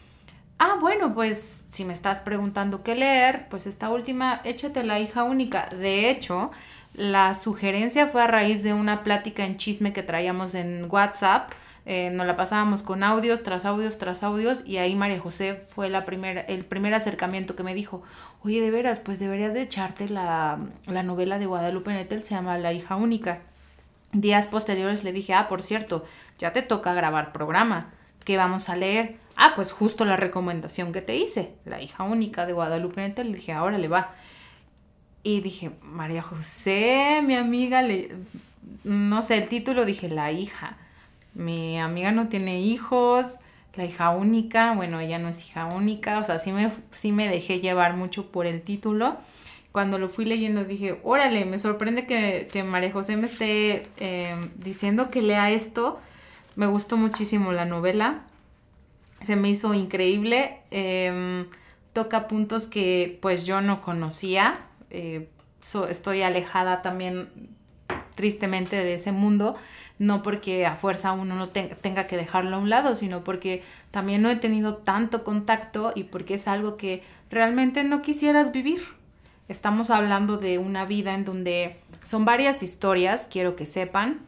ah, 0.59 0.77
bueno, 0.81 1.15
pues 1.15 1.61
si 1.71 1.85
me 1.85 1.93
estás 1.93 2.21
preguntando 2.21 2.83
qué 2.83 2.95
leer, 2.95 3.47
pues 3.49 3.67
esta 3.67 3.91
última, 3.91 4.41
échate 4.45 4.83
la 4.85 5.01
hija 5.01 5.25
única. 5.25 5.69
De 5.71 6.11
hecho, 6.11 6.51
la 6.95 7.35
sugerencia 7.35 8.07
fue 8.07 8.23
a 8.23 8.27
raíz 8.27 8.63
de 8.63 8.75
una 8.75 9.03
plática 9.03 9.45
en 9.45 9.57
chisme 9.57 9.93
que 9.93 10.03
traíamos 10.03 10.55
en 10.55 10.87
WhatsApp. 10.91 11.51
Eh, 11.85 12.11
nos 12.11 12.27
la 12.27 12.37
pasábamos 12.37 12.83
con 12.83 13.03
audios 13.03 13.43
tras 13.43 13.65
audios 13.65 13.99
tras 13.99 14.23
audios 14.23 14.63
y 14.65 14.77
ahí 14.77 14.95
María 14.95 15.19
José 15.19 15.55
fue 15.55 15.91
la 15.91 15.99
el 16.47 16.65
primer 16.65 16.95
acercamiento 16.95 17.57
que 17.57 17.65
me 17.65 17.75
dijo, 17.75 18.03
oye, 18.43 18.61
de 18.61 18.71
veras, 18.71 19.01
pues 19.01 19.19
deberías 19.19 19.53
de 19.53 19.63
echarte 19.63 20.09
la, 20.09 20.61
la 20.87 21.03
novela 21.03 21.39
de 21.39 21.47
Guadalupe 21.47 21.93
Nettel, 21.93 22.23
se 22.23 22.35
llama 22.35 22.59
La 22.59 22.73
hija 22.73 22.95
única. 22.95 23.41
Días 24.13 24.47
posteriores 24.47 25.03
le 25.03 25.13
dije, 25.13 25.35
ah, 25.35 25.49
por 25.49 25.63
cierto, 25.63 26.05
ya 26.39 26.53
te 26.53 26.63
toca 26.63 26.95
grabar 26.95 27.33
programa, 27.33 27.91
¿qué 28.25 28.37
vamos 28.37 28.69
a 28.69 28.77
leer? 28.77 29.17
Ah, 29.37 29.53
pues 29.57 29.73
justo 29.73 30.05
la 30.05 30.17
recomendación 30.17 30.93
que 30.93 31.03
te 31.03 31.17
hice, 31.17 31.55
La 31.65 31.83
hija 31.83 32.05
única 32.05 32.47
de 32.47 32.53
Guadalupe 32.53 33.01
Nettel, 33.01 33.31
le 33.31 33.37
dije, 33.37 33.53
ahora 33.53 33.79
le 33.79 33.89
va. 33.89 34.13
Y 35.25 35.41
dije, 35.41 35.71
María 35.83 36.23
José, 36.23 37.23
mi 37.25 37.35
amiga, 37.35 37.83
le, 37.83 38.15
no 38.85 39.23
sé, 39.23 39.39
el 39.39 39.49
título 39.49 39.85
dije, 39.85 40.09
la 40.09 40.31
hija. 40.31 40.77
Mi 41.35 41.79
amiga 41.79 42.13
no 42.13 42.29
tiene 42.29 42.61
hijos, 42.61 43.39
la 43.75 43.85
hija 43.85 44.11
única, 44.11 44.75
bueno, 44.75 45.01
ella 45.01 45.19
no 45.19 45.29
es 45.29 45.47
hija 45.47 45.67
única, 45.67 46.19
o 46.19 46.25
sea, 46.25 46.39
sí 46.39 46.53
me, 46.53 46.71
sí 46.93 47.13
me 47.13 47.29
dejé 47.29 47.61
llevar 47.61 47.97
mucho 47.97 48.31
por 48.31 48.47
el 48.47 48.63
título. 48.63 49.17
Cuando 49.73 49.99
lo 49.99 50.09
fui 50.11 50.27
leyendo 50.27 50.65
dije, 50.65 51.01
órale, 51.03 51.47
me 51.47 51.59
sorprende 51.59 52.07
que, 52.07 52.49
que 52.53 52.63
María 52.63 52.93
José 52.93 53.17
me 53.17 53.27
esté 53.27 53.87
eh, 53.97 54.37
diciendo 54.57 55.11
que 55.11 55.23
lea 55.23 55.51
esto. 55.51 55.99
Me 56.57 56.67
gustó 56.67 56.99
muchísimo 56.99 57.53
la 57.53 57.65
novela, 57.65 58.25
se 59.23 59.37
me 59.37 59.49
hizo 59.49 59.73
increíble, 59.73 60.59
em, 60.71 61.47
toca 61.95 62.29
puntos 62.29 62.67
que 62.67 63.19
pues 63.23 63.45
yo 63.45 63.63
no 63.63 63.81
conocía, 63.81 64.61
eh, 64.91 65.29
estoy 65.89 66.23
alejada 66.23 66.83
también 66.83 67.31
tristemente 68.15 68.77
de 68.77 68.95
ese 68.95 69.13
mundo, 69.13 69.55
no 70.03 70.25
porque 70.25 70.67
a 70.67 70.75
fuerza 70.75 71.13
uno 71.13 71.37
no 71.37 71.49
tenga 71.49 72.09
que 72.09 72.17
dejarlo 72.17 72.57
a 72.57 72.59
un 72.59 72.69
lado, 72.69 72.97
sino 72.97 73.23
porque 73.23 73.63
también 73.93 74.21
no 74.21 74.31
he 74.31 74.35
tenido 74.35 74.75
tanto 74.75 75.23
contacto 75.23 75.93
y 75.95 76.03
porque 76.03 76.35
es 76.35 76.49
algo 76.49 76.77
que 76.77 77.05
realmente 77.31 77.85
no 77.85 78.03
quisieras 78.03 78.51
vivir. 78.51 78.83
Estamos 79.47 79.91
hablando 79.91 80.39
de 80.39 80.59
una 80.59 80.87
vida 80.87 81.15
en 81.15 81.25
donde 81.25 81.77
son 82.03 82.25
varias 82.25 82.65
historias, 82.65 83.29
quiero 83.31 83.55
que 83.55 83.65
sepan, 83.65 84.19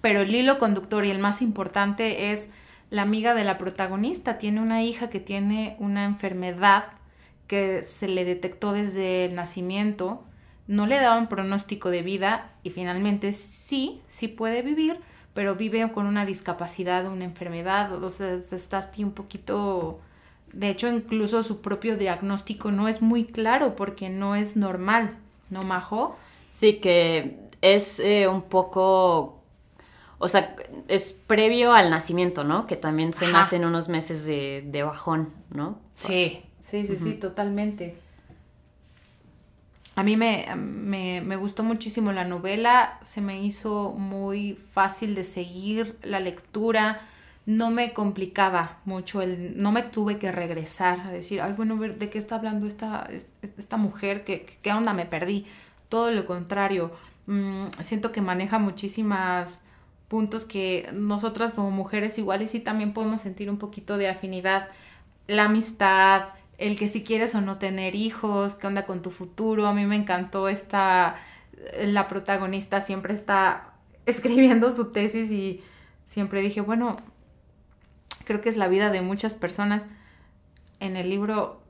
pero 0.00 0.22
el 0.22 0.34
hilo 0.34 0.58
conductor 0.58 1.04
y 1.04 1.10
el 1.10 1.18
más 1.18 1.42
importante 1.42 2.32
es 2.32 2.48
la 2.88 3.02
amiga 3.02 3.34
de 3.34 3.44
la 3.44 3.58
protagonista. 3.58 4.38
Tiene 4.38 4.62
una 4.62 4.82
hija 4.82 5.10
que 5.10 5.20
tiene 5.20 5.76
una 5.80 6.06
enfermedad 6.06 6.84
que 7.46 7.82
se 7.82 8.08
le 8.08 8.24
detectó 8.24 8.72
desde 8.72 9.26
el 9.26 9.34
nacimiento, 9.34 10.24
no 10.66 10.86
le 10.86 10.96
daban 10.96 11.28
pronóstico 11.28 11.90
de 11.90 12.02
vida 12.02 12.50
y 12.62 12.70
finalmente 12.70 13.32
sí, 13.32 14.02
sí 14.06 14.28
puede 14.28 14.62
vivir, 14.62 14.98
pero 15.34 15.54
vive 15.54 15.90
con 15.92 16.06
una 16.06 16.26
discapacidad, 16.26 17.06
una 17.06 17.24
enfermedad, 17.24 18.02
o 18.02 18.10
sea, 18.10 18.34
está 18.34 18.90
un 18.98 19.12
poquito... 19.12 20.00
De 20.52 20.70
hecho, 20.70 20.88
incluso 20.88 21.42
su 21.42 21.60
propio 21.60 21.96
diagnóstico 21.96 22.70
no 22.70 22.88
es 22.88 23.02
muy 23.02 23.24
claro 23.24 23.76
porque 23.76 24.08
no 24.08 24.34
es 24.34 24.56
normal, 24.56 25.18
¿no, 25.50 25.60
Majo? 25.62 26.16
Sí, 26.48 26.78
que 26.78 27.38
es 27.60 28.00
eh, 28.00 28.26
un 28.26 28.42
poco, 28.42 29.42
o 30.18 30.28
sea, 30.28 30.56
es 30.88 31.14
previo 31.26 31.74
al 31.74 31.90
nacimiento, 31.90 32.42
¿no? 32.42 32.66
Que 32.66 32.76
también 32.76 33.12
se 33.12 33.26
nace 33.26 33.56
en 33.56 33.66
unos 33.66 33.88
meses 33.88 34.24
de, 34.24 34.64
de 34.66 34.82
bajón, 34.82 35.34
¿no? 35.50 35.78
Sí, 35.94 36.42
Sí, 36.68 36.84
sí, 36.86 36.96
sí, 36.96 37.14
totalmente. 37.14 37.96
A 39.96 40.02
mí 40.02 40.14
me, 40.18 40.46
me, 40.54 41.36
gustó 41.36 41.62
muchísimo 41.62 42.12
la 42.12 42.24
novela, 42.24 42.98
se 43.02 43.22
me 43.22 43.42
hizo 43.42 43.94
muy 43.94 44.52
fácil 44.54 45.14
de 45.14 45.24
seguir 45.24 45.96
la 46.02 46.20
lectura, 46.20 47.00
no 47.46 47.70
me 47.70 47.94
complicaba 47.94 48.78
mucho, 48.84 49.22
el, 49.22 49.60
no 49.60 49.72
me 49.72 49.82
tuve 49.82 50.18
que 50.18 50.30
regresar 50.30 51.00
a 51.00 51.10
decir, 51.10 51.40
ay, 51.40 51.54
bueno, 51.54 51.76
¿de 51.76 52.10
qué 52.10 52.18
está 52.18 52.34
hablando 52.34 52.66
esta, 52.66 53.08
esta 53.56 53.78
mujer? 53.78 54.22
¿Qué, 54.24 54.58
¿Qué 54.60 54.70
onda? 54.70 54.92
Me 54.92 55.06
perdí. 55.06 55.46
Todo 55.88 56.10
lo 56.10 56.26
contrario, 56.26 56.92
mm, 57.26 57.68
siento 57.80 58.12
que 58.12 58.20
maneja 58.20 58.58
muchísimas 58.58 59.62
puntos 60.08 60.44
que 60.44 60.90
nosotras 60.92 61.52
como 61.52 61.70
mujeres 61.70 62.18
iguales 62.18 62.50
sí 62.50 62.60
también 62.60 62.92
podemos 62.92 63.22
sentir 63.22 63.48
un 63.48 63.56
poquito 63.56 63.96
de 63.96 64.10
afinidad. 64.10 64.68
La 65.26 65.44
amistad, 65.44 66.24
el 66.58 66.78
que 66.78 66.88
si 66.88 67.02
quieres 67.02 67.34
o 67.34 67.40
no 67.40 67.58
tener 67.58 67.94
hijos, 67.94 68.54
qué 68.54 68.66
onda 68.66 68.86
con 68.86 69.02
tu 69.02 69.10
futuro. 69.10 69.66
A 69.66 69.74
mí 69.74 69.84
me 69.86 69.96
encantó 69.96 70.48
esta, 70.48 71.16
la 71.80 72.08
protagonista 72.08 72.80
siempre 72.80 73.14
está 73.14 73.74
escribiendo 74.06 74.70
su 74.72 74.92
tesis 74.92 75.30
y 75.30 75.62
siempre 76.04 76.40
dije, 76.40 76.60
bueno, 76.60 76.96
creo 78.24 78.40
que 78.40 78.48
es 78.48 78.56
la 78.56 78.68
vida 78.68 78.90
de 78.90 79.02
muchas 79.02 79.34
personas. 79.34 79.86
En 80.80 80.96
el 80.96 81.10
libro 81.10 81.62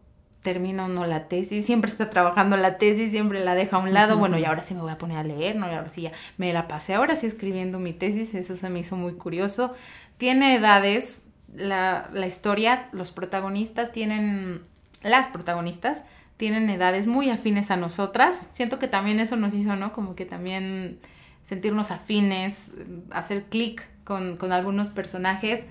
termina 0.43 0.85
uno 0.85 1.07
la 1.07 1.27
tesis, 1.27 1.67
siempre 1.67 1.91
está 1.91 2.09
trabajando 2.09 2.57
la 2.57 2.79
tesis, 2.79 3.11
siempre 3.11 3.45
la 3.45 3.57
deja 3.57 3.79
a 3.79 3.81
un 3.81 3.93
lado, 3.93 4.17
bueno, 4.17 4.39
y 4.39 4.45
ahora 4.45 4.63
sí 4.63 4.75
me 4.75 4.81
voy 4.81 4.93
a 4.93 4.99
poner 4.99 5.19
a 5.19 5.25
leer, 5.25 5.57
¿no? 5.57 5.67
Y 5.67 5.75
ahora 5.75 5.89
sí 5.89 6.03
ya 6.03 6.13
me 6.37 6.53
la 6.53 6.69
pasé, 6.69 6.95
ahora 6.95 7.17
sí 7.17 7.27
escribiendo 7.27 7.81
mi 7.81 7.93
tesis, 7.93 8.33
eso 8.35 8.55
se 8.55 8.71
me 8.71 8.79
hizo 8.79 8.95
muy 8.95 9.15
curioso. 9.15 9.75
Tiene 10.19 10.55
edades, 10.55 11.23
la, 11.53 12.09
la 12.13 12.29
historia, 12.29 12.89
los 12.93 13.11
protagonistas 13.11 13.91
tienen 13.91 14.63
las 15.03 15.29
protagonistas 15.29 16.05
tienen 16.37 16.69
edades 16.69 17.07
muy 17.07 17.31
afines 17.31 17.71
a 17.71 17.77
nosotras. 17.77 18.49
Siento 18.53 18.79
que 18.79 18.89
también 18.89 19.21
eso 19.21 19.37
nos 19.37 19.55
hizo, 19.55 19.77
¿no? 19.77 19.93
Como 19.93 20.15
que 20.15 20.27
también 20.27 20.99
sentirnos 21.43 21.91
afines, 21.91 22.73
hacer 23.11 23.45
clic 23.45 23.89
con, 24.05 24.39
algunos 24.53 24.89
personajes. 24.89 25.67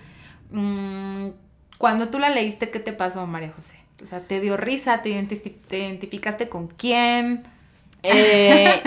Mm, 0.52 1.30
cuando 1.78 2.10
tú 2.10 2.20
la 2.20 2.30
leíste, 2.30 2.70
¿qué 2.70 2.80
te 2.80 2.94
pasó, 2.94 3.28
María 3.28 3.52
José? 3.56 3.76
O 4.02 4.06
sea, 4.06 4.22
¿te 4.22 4.40
dio 4.40 4.58
risa? 4.58 5.02
¿Te, 5.02 5.10
identificaste 5.10 6.50
con 6.50 6.68
quién? 6.68 7.44
Eh, 8.04 8.82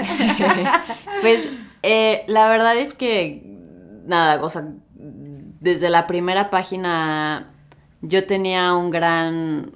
pues 1.21 1.49
eh, 1.83 2.25
la 2.27 2.49
verdad 2.49 2.77
es 2.77 2.95
que, 2.95 3.43
nada, 4.07 4.43
o 4.43 4.51
sea, 4.51 4.65
desde 4.95 5.91
la 5.91 6.07
primera 6.07 6.51
página 6.51 7.51
yo 8.01 8.27
tenía 8.27 8.75
un 8.75 8.91
gran 8.91 9.73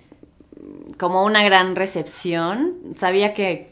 como 1.02 1.24
una 1.24 1.42
gran 1.42 1.74
recepción, 1.74 2.76
sabía 2.94 3.34
que, 3.34 3.66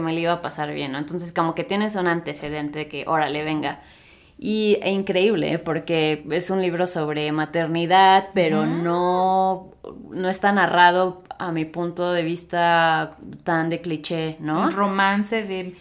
me 0.00 0.12
le 0.14 0.22
iba 0.22 0.32
a 0.32 0.40
pasar 0.40 0.72
bien, 0.72 0.92
¿no? 0.92 0.98
Entonces 0.98 1.30
como 1.30 1.54
que 1.54 1.64
tienes 1.64 1.96
un 1.96 2.06
antecedente 2.06 2.78
de 2.78 2.88
que, 2.88 3.04
órale, 3.06 3.44
venga. 3.44 3.80
Y 4.38 4.78
e 4.80 4.90
increíble, 4.90 5.58
porque 5.58 6.24
es 6.30 6.48
un 6.48 6.62
libro 6.62 6.86
sobre 6.86 7.30
maternidad, 7.30 8.30
pero 8.32 8.64
no, 8.64 9.68
no 10.08 10.28
está 10.30 10.50
narrado 10.50 11.22
a 11.38 11.52
mi 11.52 11.66
punto 11.66 12.10
de 12.10 12.22
vista 12.22 13.18
tan 13.44 13.68
de 13.68 13.82
cliché, 13.82 14.38
¿no? 14.40 14.62
Un 14.62 14.72
romance 14.72 15.44
de... 15.44 15.76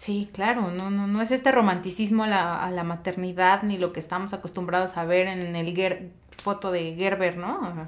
Sí, 0.00 0.30
claro, 0.32 0.70
no, 0.78 0.90
no, 0.90 1.06
no 1.06 1.20
es 1.20 1.30
este 1.30 1.52
romanticismo 1.52 2.24
a 2.24 2.26
la, 2.26 2.64
a 2.64 2.70
la 2.70 2.84
maternidad 2.84 3.62
ni 3.64 3.76
lo 3.76 3.92
que 3.92 4.00
estamos 4.00 4.32
acostumbrados 4.32 4.96
a 4.96 5.04
ver 5.04 5.26
en 5.26 5.54
el 5.54 6.10
foto 6.30 6.72
de 6.72 6.94
Gerber, 6.94 7.36
¿no? 7.36 7.86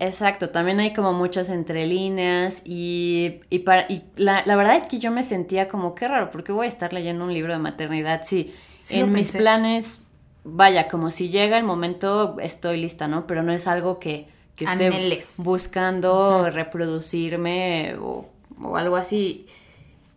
exacto, 0.00 0.50
también 0.50 0.80
hay 0.80 0.92
como 0.92 1.14
muchas 1.14 1.48
entre 1.48 1.86
líneas 1.86 2.60
y, 2.66 3.40
y, 3.48 3.60
para, 3.60 3.86
y 3.88 4.02
la, 4.16 4.44
verdad 4.44 4.76
es 4.76 4.84
que 4.84 4.98
yo 4.98 5.10
me 5.10 5.22
sentía 5.22 5.66
como, 5.66 5.94
qué 5.94 6.08
raro, 6.08 6.28
porque 6.28 6.52
voy 6.52 6.66
a 6.66 6.68
estar 6.68 6.92
leyendo 6.92 7.24
un 7.24 7.32
libro 7.32 7.54
de 7.54 7.58
maternidad, 7.58 8.20
sí, 8.22 8.54
en 8.90 9.10
mis 9.10 9.32
planes, 9.32 10.02
vaya, 10.44 10.88
como 10.88 11.10
si 11.10 11.30
llega 11.30 11.56
el 11.56 11.64
momento, 11.64 12.36
estoy 12.42 12.82
lista, 12.82 13.08
¿no? 13.08 13.26
Pero 13.26 13.42
no 13.42 13.52
es 13.52 13.66
algo 13.66 13.98
que, 13.98 14.28
que 14.56 14.66
esté 14.66 15.20
buscando 15.38 16.50
reproducirme 16.50 17.94
o, 17.98 18.28
o 18.62 18.76
algo 18.76 18.96
así. 18.96 19.46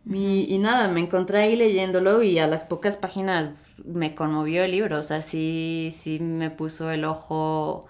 Y, 0.05 0.57
nada, 0.57 0.89
me 0.89 0.99
encontré 0.99 1.39
ahí 1.39 1.55
leyéndolo 1.55 2.23
y 2.23 2.37
a 2.37 2.47
las 2.47 2.65
pocas 2.65 2.97
páginas 2.97 3.51
me 3.85 4.13
conmovió 4.15 4.63
el 4.65 4.71
libro, 4.71 4.99
o 4.99 5.03
sea, 5.03 5.21
sí, 5.21 5.89
sí 5.91 6.19
me 6.19 6.49
puso 6.49 6.91
el 6.91 7.05
ojo... 7.05 7.85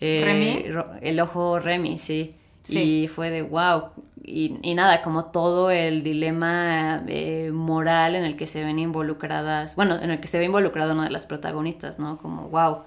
Eh, 0.00 0.22
¿Remy? 0.24 0.64
El 1.02 1.20
ojo 1.20 1.58
Remy, 1.58 1.98
sí. 1.98 2.30
Y 2.68 3.08
fue 3.08 3.28
de 3.28 3.42
wow. 3.42 3.90
Y, 4.22 4.58
y, 4.62 4.74
nada, 4.74 5.02
como 5.02 5.26
todo 5.26 5.70
el 5.70 6.02
dilema 6.02 7.02
eh, 7.08 7.50
moral 7.52 8.14
en 8.14 8.24
el 8.24 8.36
que 8.36 8.46
se 8.46 8.64
ven 8.64 8.78
involucradas, 8.78 9.76
bueno, 9.76 9.96
en 10.00 10.10
el 10.10 10.20
que 10.20 10.28
se 10.28 10.38
ve 10.38 10.44
involucrada 10.44 10.94
una 10.94 11.04
de 11.04 11.10
las 11.10 11.26
protagonistas, 11.26 11.98
¿no? 11.98 12.16
Como 12.16 12.48
wow, 12.48 12.84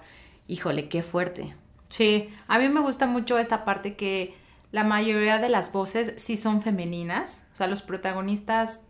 híjole, 0.47 0.87
qué 0.89 1.03
fuerte. 1.03 1.53
Sí, 1.89 2.29
a 2.47 2.57
mí 2.57 2.69
me 2.69 2.79
gusta 2.79 3.05
mucho 3.05 3.37
esta 3.37 3.65
parte 3.65 3.95
que 3.95 4.33
la 4.73 4.83
mayoría 4.83 5.37
de 5.37 5.49
las 5.49 5.71
voces 5.71 6.13
sí 6.17 6.35
son 6.35 6.63
femeninas, 6.63 7.45
o 7.53 7.57
sea, 7.57 7.67
los 7.67 7.83
protagonistas, 7.83 8.81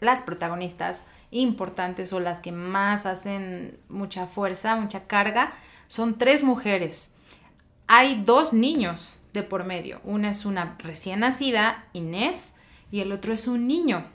las 0.00 0.22
protagonistas 0.22 1.04
importantes 1.30 2.14
o 2.14 2.18
las 2.18 2.40
que 2.40 2.50
más 2.50 3.04
hacen 3.04 3.78
mucha 3.90 4.26
fuerza, 4.26 4.76
mucha 4.76 5.06
carga, 5.06 5.52
son 5.86 6.16
tres 6.16 6.42
mujeres. 6.42 7.12
Hay 7.88 8.22
dos 8.24 8.54
niños 8.54 9.20
de 9.34 9.42
por 9.42 9.64
medio. 9.64 10.00
Una 10.02 10.30
es 10.30 10.46
una 10.46 10.76
recién 10.78 11.20
nacida, 11.20 11.84
Inés, 11.92 12.54
y 12.90 13.00
el 13.00 13.12
otro 13.12 13.34
es 13.34 13.46
un 13.46 13.68
niño. 13.68 14.06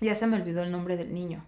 Ya 0.00 0.14
se 0.14 0.26
me 0.26 0.38
olvidó 0.38 0.62
el 0.62 0.72
nombre 0.72 0.96
del 0.96 1.12
niño. 1.12 1.44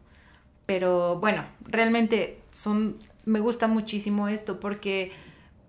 Pero 0.67 1.19
bueno, 1.19 1.47
realmente 1.63 2.43
son, 2.51 2.99
me 3.25 3.41
gusta 3.41 3.69
muchísimo 3.69 4.29
esto 4.29 4.61
porque, 4.61 5.13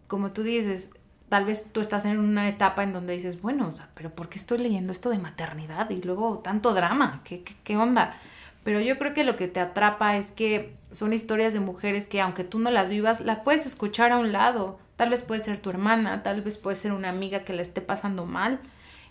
como 0.09 0.31
tú 0.31 0.43
dices, 0.43 0.91
tal 1.31 1.45
vez 1.45 1.67
tú 1.71 1.79
estás 1.79 2.03
en 2.03 2.19
una 2.19 2.49
etapa 2.49 2.83
en 2.83 2.91
donde 2.91 3.13
dices, 3.13 3.41
bueno, 3.41 3.73
pero 3.93 4.09
¿por 4.09 4.27
qué 4.27 4.37
estoy 4.37 4.57
leyendo 4.57 4.91
esto 4.91 5.09
de 5.09 5.17
maternidad 5.17 5.89
y 5.89 6.01
luego 6.01 6.39
tanto 6.39 6.73
drama? 6.73 7.21
¿Qué, 7.23 7.41
qué, 7.63 7.77
onda? 7.77 8.17
Pero 8.65 8.81
yo 8.81 8.99
creo 8.99 9.13
que 9.13 9.23
lo 9.23 9.37
que 9.37 9.47
te 9.47 9.61
atrapa 9.61 10.17
es 10.17 10.33
que 10.33 10.75
son 10.91 11.13
historias 11.13 11.53
de 11.53 11.61
mujeres 11.61 12.09
que 12.09 12.19
aunque 12.19 12.43
tú 12.43 12.59
no 12.59 12.69
las 12.69 12.89
vivas, 12.89 13.21
la 13.21 13.45
puedes 13.45 13.65
escuchar 13.65 14.11
a 14.11 14.17
un 14.17 14.33
lado. 14.33 14.77
Tal 14.97 15.09
vez 15.09 15.21
puede 15.21 15.39
ser 15.39 15.57
tu 15.61 15.69
hermana, 15.69 16.21
tal 16.21 16.41
vez 16.41 16.57
puede 16.57 16.75
ser 16.75 16.91
una 16.91 17.07
amiga 17.07 17.45
que 17.45 17.53
la 17.53 17.61
esté 17.61 17.79
pasando 17.79 18.25
mal. 18.25 18.59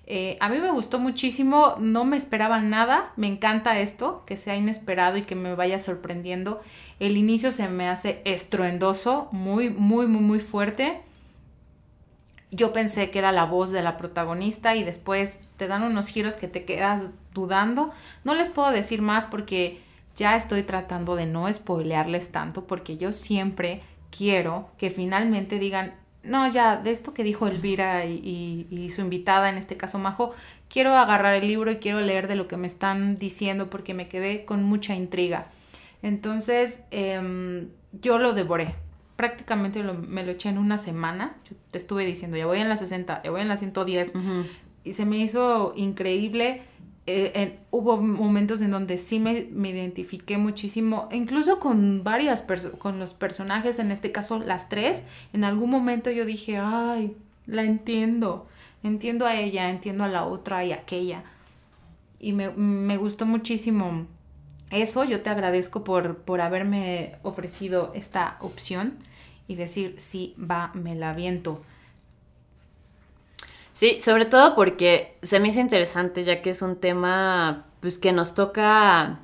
Eh, 0.06 0.36
a 0.40 0.50
mí 0.50 0.58
me 0.58 0.72
gustó 0.72 0.98
muchísimo, 0.98 1.76
no 1.78 2.04
me 2.04 2.18
esperaba 2.18 2.60
nada, 2.60 3.12
me 3.16 3.28
encanta 3.28 3.80
esto, 3.80 4.24
que 4.26 4.36
sea 4.36 4.56
inesperado 4.56 5.16
y 5.16 5.22
que 5.22 5.36
me 5.36 5.54
vaya 5.54 5.78
sorprendiendo. 5.78 6.60
El 6.98 7.16
inicio 7.16 7.50
se 7.50 7.66
me 7.68 7.88
hace 7.88 8.20
estruendoso, 8.26 9.30
muy, 9.32 9.70
muy, 9.70 10.06
muy, 10.06 10.20
muy 10.20 10.40
fuerte 10.40 11.00
yo 12.50 12.72
pensé 12.72 13.10
que 13.10 13.18
era 13.18 13.32
la 13.32 13.44
voz 13.44 13.70
de 13.70 13.82
la 13.82 13.96
protagonista 13.96 14.74
y 14.74 14.82
después 14.82 15.38
te 15.56 15.68
dan 15.68 15.82
unos 15.82 16.08
giros 16.08 16.34
que 16.34 16.48
te 16.48 16.64
quedas 16.64 17.06
dudando. 17.32 17.90
No 18.24 18.34
les 18.34 18.50
puedo 18.50 18.70
decir 18.70 19.02
más 19.02 19.24
porque 19.26 19.80
ya 20.16 20.36
estoy 20.36 20.62
tratando 20.64 21.14
de 21.14 21.26
no 21.26 21.52
spoilearles 21.52 22.32
tanto 22.32 22.66
porque 22.66 22.96
yo 22.96 23.12
siempre 23.12 23.82
quiero 24.10 24.68
que 24.78 24.90
finalmente 24.90 25.58
digan, 25.58 25.94
no, 26.24 26.48
ya, 26.48 26.76
de 26.76 26.90
esto 26.90 27.14
que 27.14 27.22
dijo 27.22 27.46
Elvira 27.46 28.04
y, 28.04 28.90
su 28.94 29.00
invitada, 29.00 29.48
en 29.48 29.56
este 29.56 29.76
caso 29.76 29.98
Majo, 29.98 30.34
quiero 30.68 30.94
agarrar 30.96 31.34
el 31.36 31.46
libro 31.46 31.70
y 31.70 31.76
quiero 31.76 32.00
leer 32.00 32.26
de 32.26 32.34
lo 32.34 32.48
que 32.48 32.56
me 32.56 32.66
están 32.66 33.14
diciendo 33.14 33.70
porque 33.70 33.94
me 33.94 34.08
quedé 34.08 34.44
con 34.44 34.64
mucha 34.64 34.94
intriga. 34.94 35.46
Entonces, 36.02 36.80
em, 36.90 37.68
yo 37.92 38.18
lo 38.18 38.32
devoré 38.32 38.74
prácticamente 39.20 39.82
me 39.82 40.24
lo 40.24 40.32
eché 40.32 40.48
en 40.48 40.56
una 40.56 40.78
semana. 40.78 41.36
Yo 41.46 41.54
te 41.70 41.76
estuve 41.76 42.06
diciendo, 42.06 42.38
ya 42.38 42.46
voy 42.46 42.58
en 42.58 42.70
la 42.70 42.76
60, 42.76 43.20
ya 43.22 43.30
voy 43.30 43.42
en 43.42 43.48
la 43.48 43.56
110. 43.56 44.14
Y 44.82 44.94
se 44.94 45.04
me 45.04 45.18
hizo 45.18 45.74
increíble. 45.76 46.62
Eh, 47.06 47.58
hubo 47.70 47.98
momentos 47.98 48.62
en 48.62 48.70
donde 48.70 48.96
sí 48.96 49.20
me, 49.20 49.32
identifiqué 49.68 50.38
muchísimo, 50.38 51.06
incluso 51.12 51.60
con 51.60 52.02
varias 52.02 52.46
con 52.78 52.98
los 52.98 53.12
personajes, 53.12 53.78
en 53.78 53.90
este 53.90 54.10
caso 54.10 54.38
las 54.38 54.70
tres. 54.70 55.04
En 55.34 55.44
algún 55.44 55.68
momento 55.68 56.10
yo 56.10 56.24
dije, 56.24 56.56
ay, 56.56 57.14
la 57.46 57.64
entiendo. 57.64 58.46
Entiendo 58.82 59.26
a 59.26 59.38
ella, 59.38 59.68
entiendo 59.68 60.04
a 60.04 60.08
la 60.08 60.24
otra 60.24 60.64
y 60.64 60.72
a 60.72 60.76
aquella. 60.76 61.24
Y 62.18 62.32
me, 62.32 62.48
me 62.48 62.96
gustó 62.96 63.26
muchísimo 63.26 64.06
eso. 64.70 65.04
Yo 65.04 65.22
te 65.22 65.30
agradezco 65.30 65.84
por, 65.84 66.18
por 66.18 66.40
haberme 66.40 67.16
ofrecido 67.22 67.92
esta 67.94 68.36
opción 68.40 68.98
y 69.46 69.56
decir, 69.56 69.96
sí, 69.98 70.34
va, 70.38 70.70
me 70.74 70.94
la 70.94 71.10
aviento. 71.10 71.60
Sí, 73.72 74.00
sobre 74.00 74.26
todo 74.26 74.54
porque 74.54 75.16
se 75.22 75.40
me 75.40 75.48
hizo 75.48 75.60
interesante 75.60 76.24
ya 76.24 76.42
que 76.42 76.50
es 76.50 76.62
un 76.62 76.76
tema 76.76 77.66
pues 77.80 77.98
que 77.98 78.12
nos 78.12 78.34
toca 78.34 79.20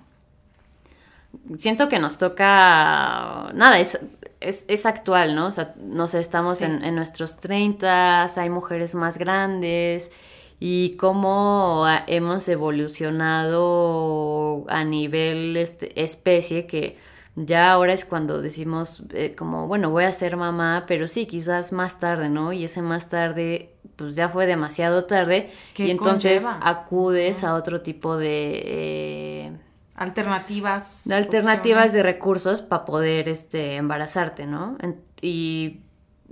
siento 1.57 1.89
que 1.89 1.99
nos 1.99 2.19
toca 2.19 3.51
nada, 3.55 3.79
es, 3.79 3.99
es, 4.41 4.87
actual, 4.87 5.35
¿no? 5.35 5.47
O 5.49 5.53
sea, 5.53 5.75
no 5.79 6.09
sé, 6.09 6.21
estamos 6.21 6.63
en, 6.63 6.83
en, 6.85 6.95
nuestros 6.95 7.39
30, 7.39 8.25
hay 8.25 8.51
mujeres 8.51 8.95
más 8.95 9.19
grandes 9.19 10.11
y 10.59 10.97
cómo 10.97 11.85
hemos 12.07 12.49
evolucionado 12.49 14.65
a 14.69 14.85
nivel 14.85 15.57
este, 15.57 16.03
especie 16.03 16.67
que 16.67 16.97
ya 17.37 17.71
ahora 17.71 17.93
es 17.93 18.07
cuando 18.07 18.41
decimos 18.41 19.03
eh, 19.13 19.35
como, 19.37 19.67
bueno, 19.67 19.91
voy 19.91 20.05
a 20.05 20.13
ser 20.13 20.39
mamá, 20.39 20.85
pero 20.87 21.07
sí, 21.07 21.27
quizás 21.27 21.71
más 21.71 21.99
tarde, 21.99 22.31
¿no? 22.31 22.55
Y 22.55 22.65
ese 22.65 22.81
más 22.81 23.09
tarde, 23.09 23.75
pues 23.97 24.17
ya 24.17 24.31
fue 24.31 24.47
demasiado 24.47 25.05
tarde 25.05 25.51
y 25.77 25.91
entonces 25.91 26.45
acudes 26.63 27.45
a 27.45 27.55
otro 27.55 27.83
tipo 27.83 28.17
de... 28.17 28.63
Eh, 28.65 29.53
alternativas. 29.97 31.03
De 31.05 31.15
alternativas 31.15 31.93
de 31.93 32.03
recursos 32.03 32.63
para 32.63 32.87
poder 32.87 33.29
este, 33.29 33.77
embarazarte, 33.77 34.47
¿no? 34.47 34.79
y 35.21 35.81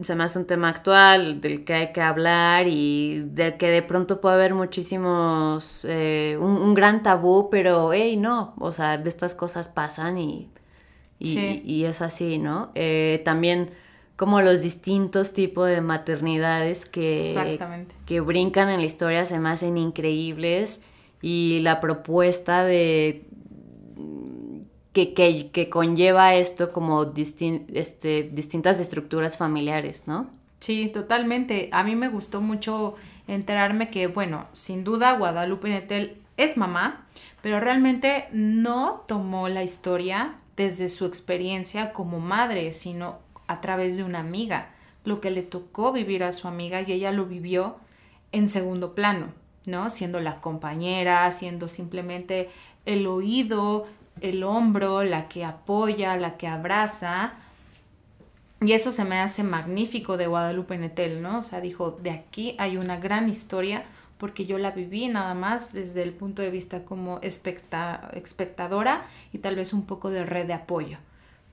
se 0.03 0.15
me 0.15 0.25
hace 0.25 0.39
un 0.39 0.47
tema 0.47 0.69
actual 0.69 1.41
del 1.41 1.65
que 1.65 1.75
hay 1.75 1.93
que 1.93 2.01
hablar 2.01 2.67
y 2.69 3.21
del 3.27 3.57
que 3.57 3.71
de 3.71 3.83
pronto 3.83 4.21
puede 4.21 4.35
haber 4.35 4.55
muchísimos, 4.55 5.85
eh, 5.89 6.37
un, 6.41 6.57
un, 6.57 6.75
gran 6.75 7.03
tabú, 7.03 7.49
pero, 7.51 7.93
hey, 7.93 8.17
no, 8.17 8.55
o 8.59 8.73
sea, 8.73 8.95
estas 8.95 9.35
cosas 9.35 9.69
pasan 9.69 10.19
y 10.19 10.49
y, 11.19 11.85
es 11.85 12.03
así, 12.03 12.39
¿no? 12.39 12.71
Eh, 12.75 13.23
también 13.25 13.71
como 14.17 14.41
los 14.43 14.63
distintos 14.63 15.33
tipos 15.33 15.69
de 15.69 15.81
maternidades 15.81 16.87
que, 16.87 17.59
que 18.07 18.21
brincan 18.21 18.69
en 18.69 18.79
la 18.79 18.87
historia 18.87 19.25
se 19.25 19.41
me 19.41 19.49
hacen 19.49 19.77
increíbles 19.77 20.81
y 21.21 21.61
la 21.63 21.81
propuesta 21.81 22.65
de 22.65 23.25
que, 24.95 25.51
que, 25.53 25.69
conlleva 25.69 26.37
esto 26.37 26.73
como 26.73 27.13
este, 27.75 28.31
distintas 28.33 28.79
estructuras 28.79 29.37
familiares, 29.37 30.05
¿no? 30.07 30.29
Sí, 30.61 30.89
totalmente. 30.89 31.69
A 31.73 31.83
mí 31.83 31.97
me 31.97 32.09
gustó 32.09 32.41
mucho 32.41 32.95
enterarme 33.27 33.91
que, 33.91 34.07
bueno, 34.07 34.47
sin 34.53 34.85
duda 34.85 35.19
Guadalupe 35.19 35.69
Netel 35.69 36.23
es 36.37 36.57
mamá, 36.57 37.07
pero 37.43 37.59
realmente 37.59 38.29
no 38.33 39.05
tomó 39.09 39.49
la 39.49 39.65
historia 39.65 40.37
desde 40.57 40.89
su 40.89 41.07
experiencia 41.07 41.93
como 41.93 42.21
madre, 42.21 42.71
sino 42.71 43.19
a 43.49 43.61
través 43.61 43.97
de 43.97 44.05
una 44.05 44.21
amiga, 44.21 44.71
lo 45.05 45.21
que 45.21 45.33
le 45.33 45.43
tocó 45.43 45.93
vivir 45.93 46.23
a 46.23 46.31
su 46.31 46.47
amiga 46.47 46.81
y 46.83 46.93
ella 46.93 47.11
lo 47.11 47.27
vivió 47.27 47.77
en 48.31 48.49
segundo 48.49 48.95
plano, 48.95 49.27
¿no? 49.67 49.91
Siendo 49.91 50.21
la 50.21 50.41
compañera, 50.41 51.31
siendo 51.33 51.67
simplemente 51.67 52.49
el 52.87 53.09
oído, 53.09 53.87
el 54.21 54.45
hombro, 54.45 55.03
la 55.05 55.29
que 55.29 55.45
apoya, 55.45 56.17
la 56.17 56.37
que 56.37 56.47
abraza. 56.47 57.35
Y 58.61 58.73
eso 58.73 58.91
se 58.91 59.05
me 59.05 59.19
hace 59.19 59.43
magnífico 59.43 60.17
de 60.17 60.27
Guadalupe 60.27 60.79
Netel, 60.79 61.21
¿no? 61.21 61.41
O 61.41 61.43
sea, 61.43 61.61
dijo, 61.61 61.99
de 62.03 62.11
aquí 62.11 62.55
hay 62.59 62.77
una 62.77 62.99
gran 62.99 63.29
historia 63.29 63.85
porque 64.19 64.47
yo 64.47 64.59
la 64.59 64.71
viví 64.71 65.09
nada 65.09 65.35
más 65.35 65.73
desde 65.73 66.03
el 66.03 66.13
punto 66.13 66.41
de 66.41 66.51
vista 66.51 66.85
como 66.85 67.19
espectadora 67.23 69.03
y 69.33 69.39
tal 69.39 69.57
vez 69.57 69.73
un 69.73 69.85
poco 69.85 70.11
de 70.11 70.25
red 70.25 70.47
de 70.47 70.55
apoyo. 70.55 70.99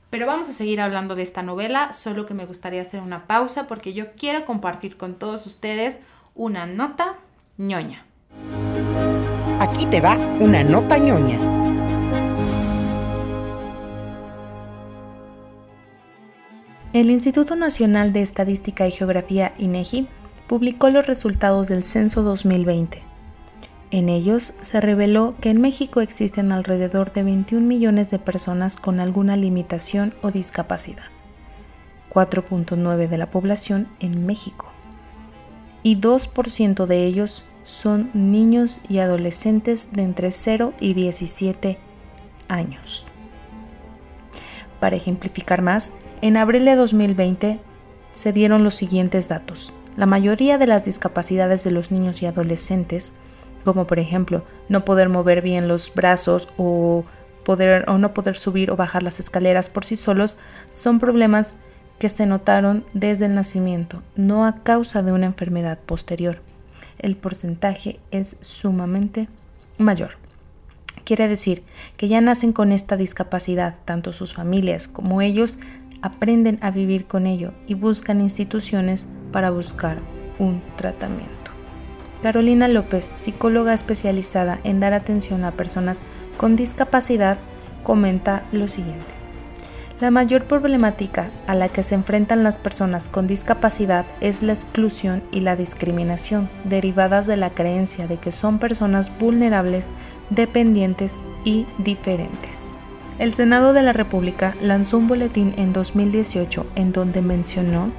Pero 0.09 0.27
vamos 0.27 0.47
a 0.49 0.53
seguir 0.53 0.79
hablando 0.79 1.15
de 1.15 1.23
esta 1.23 1.41
novela, 1.41 1.93
solo 1.93 2.25
que 2.25 2.33
me 2.33 2.45
gustaría 2.45 2.81
hacer 2.81 3.01
una 3.01 3.27
pausa 3.27 3.67
porque 3.67 3.93
yo 3.93 4.13
quiero 4.13 4.45
compartir 4.45 4.97
con 4.97 5.15
todos 5.15 5.47
ustedes 5.47 5.99
una 6.35 6.65
nota 6.65 7.15
ñoña. 7.57 8.05
Aquí 9.59 9.85
te 9.85 10.01
va 10.01 10.15
una 10.39 10.63
nota 10.63 10.97
ñoña. 10.97 11.60
El 16.93 17.09
Instituto 17.09 17.55
Nacional 17.55 18.11
de 18.11 18.21
Estadística 18.21 18.85
y 18.85 18.91
Geografía 18.91 19.53
INEGI 19.57 20.09
publicó 20.47 20.89
los 20.89 21.07
resultados 21.07 21.69
del 21.69 21.85
censo 21.85 22.21
2020. 22.21 23.01
En 23.91 24.09
ellos 24.09 24.55
se 24.61 24.81
reveló 24.81 25.35
que 25.39 25.51
en 25.51 25.61
México 25.61 26.01
existen 26.01 26.51
alrededor 26.51 27.13
de 27.13 27.23
21 27.23 27.65
millones 27.65 28.11
de 28.11 28.19
personas 28.19 28.75
con 28.75 28.99
alguna 28.99 29.37
limitación 29.37 30.13
o 30.21 30.31
discapacidad, 30.31 31.05
4.9 32.13 33.07
de 33.07 33.17
la 33.17 33.31
población 33.31 33.87
en 34.01 34.25
México, 34.25 34.69
y 35.83 35.95
2% 35.95 36.87
de 36.87 37.05
ellos 37.05 37.45
son 37.63 38.09
niños 38.13 38.81
y 38.89 38.97
adolescentes 38.97 39.93
de 39.93 40.03
entre 40.03 40.29
0 40.29 40.73
y 40.81 40.93
17 40.93 41.77
años. 42.49 43.05
Para 44.81 44.97
ejemplificar 44.97 45.61
más, 45.61 45.93
en 46.21 46.37
abril 46.37 46.65
de 46.65 46.75
2020 46.75 47.59
se 48.11 48.33
dieron 48.33 48.63
los 48.63 48.75
siguientes 48.75 49.27
datos. 49.27 49.73
La 49.97 50.05
mayoría 50.05 50.57
de 50.57 50.67
las 50.67 50.85
discapacidades 50.85 51.63
de 51.63 51.71
los 51.71 51.91
niños 51.91 52.21
y 52.21 52.25
adolescentes, 52.25 53.13
como 53.65 53.87
por 53.87 53.99
ejemplo 53.99 54.43
no 54.69 54.85
poder 54.85 55.09
mover 55.09 55.41
bien 55.41 55.67
los 55.67 55.93
brazos 55.93 56.47
o, 56.57 57.03
poder, 57.43 57.89
o 57.89 57.97
no 57.97 58.13
poder 58.13 58.37
subir 58.37 58.71
o 58.71 58.75
bajar 58.75 59.03
las 59.03 59.19
escaleras 59.19 59.69
por 59.69 59.83
sí 59.83 59.95
solos, 59.95 60.37
son 60.69 60.99
problemas 60.99 61.57
que 61.99 62.09
se 62.09 62.25
notaron 62.25 62.85
desde 62.93 63.25
el 63.25 63.35
nacimiento, 63.35 64.01
no 64.15 64.45
a 64.45 64.63
causa 64.63 65.03
de 65.03 65.11
una 65.11 65.27
enfermedad 65.27 65.79
posterior. 65.79 66.41
El 66.97 67.15
porcentaje 67.15 67.99
es 68.11 68.37
sumamente 68.41 69.27
mayor. 69.77 70.17
Quiere 71.03 71.27
decir 71.27 71.63
que 71.97 72.07
ya 72.07 72.21
nacen 72.21 72.53
con 72.53 72.71
esta 72.71 72.95
discapacidad, 72.95 73.75
tanto 73.85 74.13
sus 74.13 74.33
familias 74.33 74.87
como 74.87 75.21
ellos 75.21 75.57
aprenden 76.01 76.57
a 76.61 76.71
vivir 76.71 77.05
con 77.05 77.27
ello 77.27 77.53
y 77.67 77.73
buscan 77.73 78.21
instituciones 78.21 79.07
para 79.31 79.51
buscar 79.51 79.97
un 80.39 80.61
tratamiento. 80.75 81.31
Carolina 82.21 82.67
López, 82.67 83.05
psicóloga 83.05 83.73
especializada 83.73 84.59
en 84.63 84.79
dar 84.79 84.93
atención 84.93 85.43
a 85.43 85.51
personas 85.51 86.03
con 86.37 86.55
discapacidad, 86.55 87.39
comenta 87.83 88.43
lo 88.51 88.67
siguiente. 88.67 89.21
La 89.99 90.09
mayor 90.09 90.45
problemática 90.45 91.29
a 91.45 91.53
la 91.53 91.69
que 91.69 91.83
se 91.83 91.93
enfrentan 91.93 92.43
las 92.43 92.57
personas 92.57 93.07
con 93.07 93.27
discapacidad 93.27 94.05
es 94.19 94.41
la 94.41 94.53
exclusión 94.53 95.21
y 95.31 95.41
la 95.41 95.55
discriminación 95.55 96.49
derivadas 96.63 97.27
de 97.27 97.37
la 97.37 97.51
creencia 97.51 98.07
de 98.07 98.17
que 98.17 98.31
son 98.31 98.57
personas 98.57 99.15
vulnerables, 99.19 99.89
dependientes 100.31 101.17
y 101.43 101.67
diferentes. 101.77 102.60
El 103.21 103.35
Senado 103.35 103.73
de 103.73 103.83
la 103.83 103.93
República 103.93 104.55
lanzó 104.63 104.97
un 104.97 105.07
boletín 105.07 105.53
en 105.57 105.73
2018 105.73 106.65
en 106.73 106.91
donde 106.91 107.21
mencionó 107.21 107.91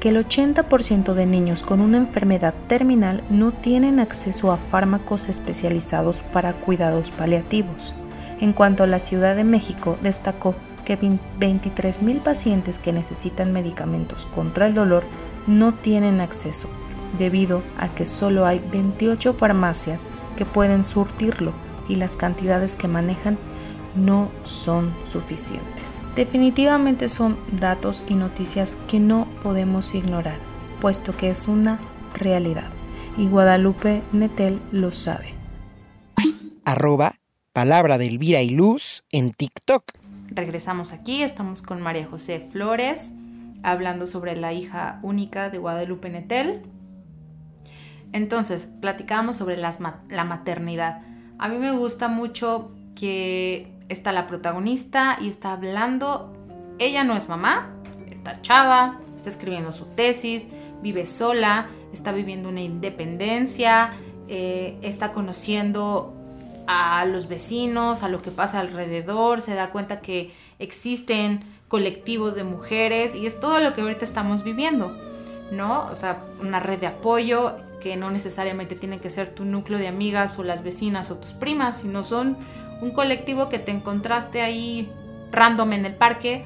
que 0.00 0.08
el 0.08 0.16
80% 0.16 1.14
de 1.14 1.24
niños 1.24 1.62
con 1.62 1.80
una 1.80 1.98
enfermedad 1.98 2.52
terminal 2.66 3.22
no 3.30 3.52
tienen 3.52 4.00
acceso 4.00 4.50
a 4.50 4.56
fármacos 4.56 5.28
especializados 5.28 6.22
para 6.32 6.52
cuidados 6.52 7.12
paliativos. 7.12 7.94
En 8.40 8.52
cuanto 8.52 8.82
a 8.82 8.88
la 8.88 8.98
Ciudad 8.98 9.36
de 9.36 9.44
México, 9.44 9.98
destacó 10.02 10.56
que 10.84 10.98
23.000 10.98 12.20
pacientes 12.24 12.80
que 12.80 12.92
necesitan 12.92 13.52
medicamentos 13.52 14.26
contra 14.26 14.66
el 14.66 14.74
dolor 14.74 15.04
no 15.46 15.74
tienen 15.74 16.20
acceso, 16.20 16.68
debido 17.20 17.62
a 17.78 17.94
que 17.94 18.04
solo 18.04 18.46
hay 18.46 18.60
28 18.72 19.32
farmacias 19.32 20.08
que 20.36 20.44
pueden 20.44 20.82
surtirlo 20.82 21.52
y 21.88 21.94
las 21.94 22.16
cantidades 22.16 22.74
que 22.74 22.88
manejan 22.88 23.38
no 23.96 24.30
son 24.44 24.94
suficientes. 25.04 26.06
Definitivamente 26.14 27.08
son 27.08 27.38
datos 27.52 28.04
y 28.08 28.14
noticias 28.14 28.76
que 28.88 29.00
no 29.00 29.26
podemos 29.42 29.94
ignorar, 29.94 30.38
puesto 30.80 31.16
que 31.16 31.28
es 31.30 31.48
una 31.48 31.78
realidad. 32.14 32.70
Y 33.16 33.28
Guadalupe 33.28 34.02
Netel 34.12 34.60
lo 34.72 34.92
sabe. 34.92 35.34
Arroba 36.64 37.16
palabra 37.52 37.96
de 37.96 38.06
Elvira 38.06 38.42
y 38.42 38.50
Luz 38.50 39.02
en 39.12 39.30
TikTok. 39.30 39.84
Regresamos 40.28 40.92
aquí, 40.92 41.22
estamos 41.22 41.62
con 41.62 41.80
María 41.80 42.06
José 42.06 42.40
Flores, 42.40 43.14
hablando 43.62 44.04
sobre 44.04 44.36
la 44.36 44.52
hija 44.52 45.00
única 45.02 45.48
de 45.48 45.56
Guadalupe 45.56 46.10
Netel. 46.10 46.62
Entonces, 48.12 48.68
platicábamos 48.80 49.36
sobre 49.36 49.56
la 49.56 50.24
maternidad. 50.24 51.02
A 51.38 51.48
mí 51.48 51.58
me 51.58 51.72
gusta 51.72 52.08
mucho 52.08 52.72
que 52.94 53.75
está 53.88 54.12
la 54.12 54.26
protagonista 54.26 55.18
y 55.20 55.28
está 55.28 55.52
hablando. 55.52 56.32
Ella 56.78 57.04
no 57.04 57.16
es 57.16 57.28
mamá, 57.28 57.70
está 58.10 58.40
chava, 58.42 59.00
está 59.16 59.30
escribiendo 59.30 59.72
su 59.72 59.84
tesis, 59.86 60.48
vive 60.82 61.06
sola, 61.06 61.68
está 61.92 62.12
viviendo 62.12 62.48
una 62.48 62.60
independencia, 62.60 63.92
eh, 64.28 64.78
está 64.82 65.12
conociendo 65.12 66.12
a 66.66 67.04
los 67.04 67.28
vecinos, 67.28 68.02
a 68.02 68.08
lo 68.08 68.22
que 68.22 68.30
pasa 68.30 68.60
alrededor, 68.60 69.40
se 69.40 69.54
da 69.54 69.70
cuenta 69.70 70.00
que 70.00 70.32
existen 70.58 71.40
colectivos 71.68 72.34
de 72.34 72.44
mujeres 72.44 73.14
y 73.14 73.26
es 73.26 73.40
todo 73.40 73.60
lo 73.60 73.74
que 73.74 73.80
ahorita 73.80 74.04
estamos 74.04 74.42
viviendo, 74.42 74.96
¿no? 75.50 75.86
O 75.90 75.96
sea, 75.96 76.24
una 76.40 76.60
red 76.60 76.78
de 76.78 76.86
apoyo 76.86 77.56
que 77.80 77.96
no 77.96 78.10
necesariamente 78.10 78.74
tiene 78.74 78.98
que 78.98 79.10
ser 79.10 79.30
tu 79.30 79.44
núcleo 79.44 79.78
de 79.78 79.88
amigas 79.88 80.38
o 80.38 80.42
las 80.42 80.62
vecinas 80.64 81.10
o 81.10 81.16
tus 81.16 81.32
primas, 81.32 81.78
sino 81.78 82.04
son 82.04 82.36
un 82.80 82.90
colectivo 82.90 83.48
que 83.48 83.58
te 83.58 83.72
encontraste 83.72 84.42
ahí 84.42 84.90
random 85.32 85.72
en 85.72 85.86
el 85.86 85.94
parque 85.94 86.44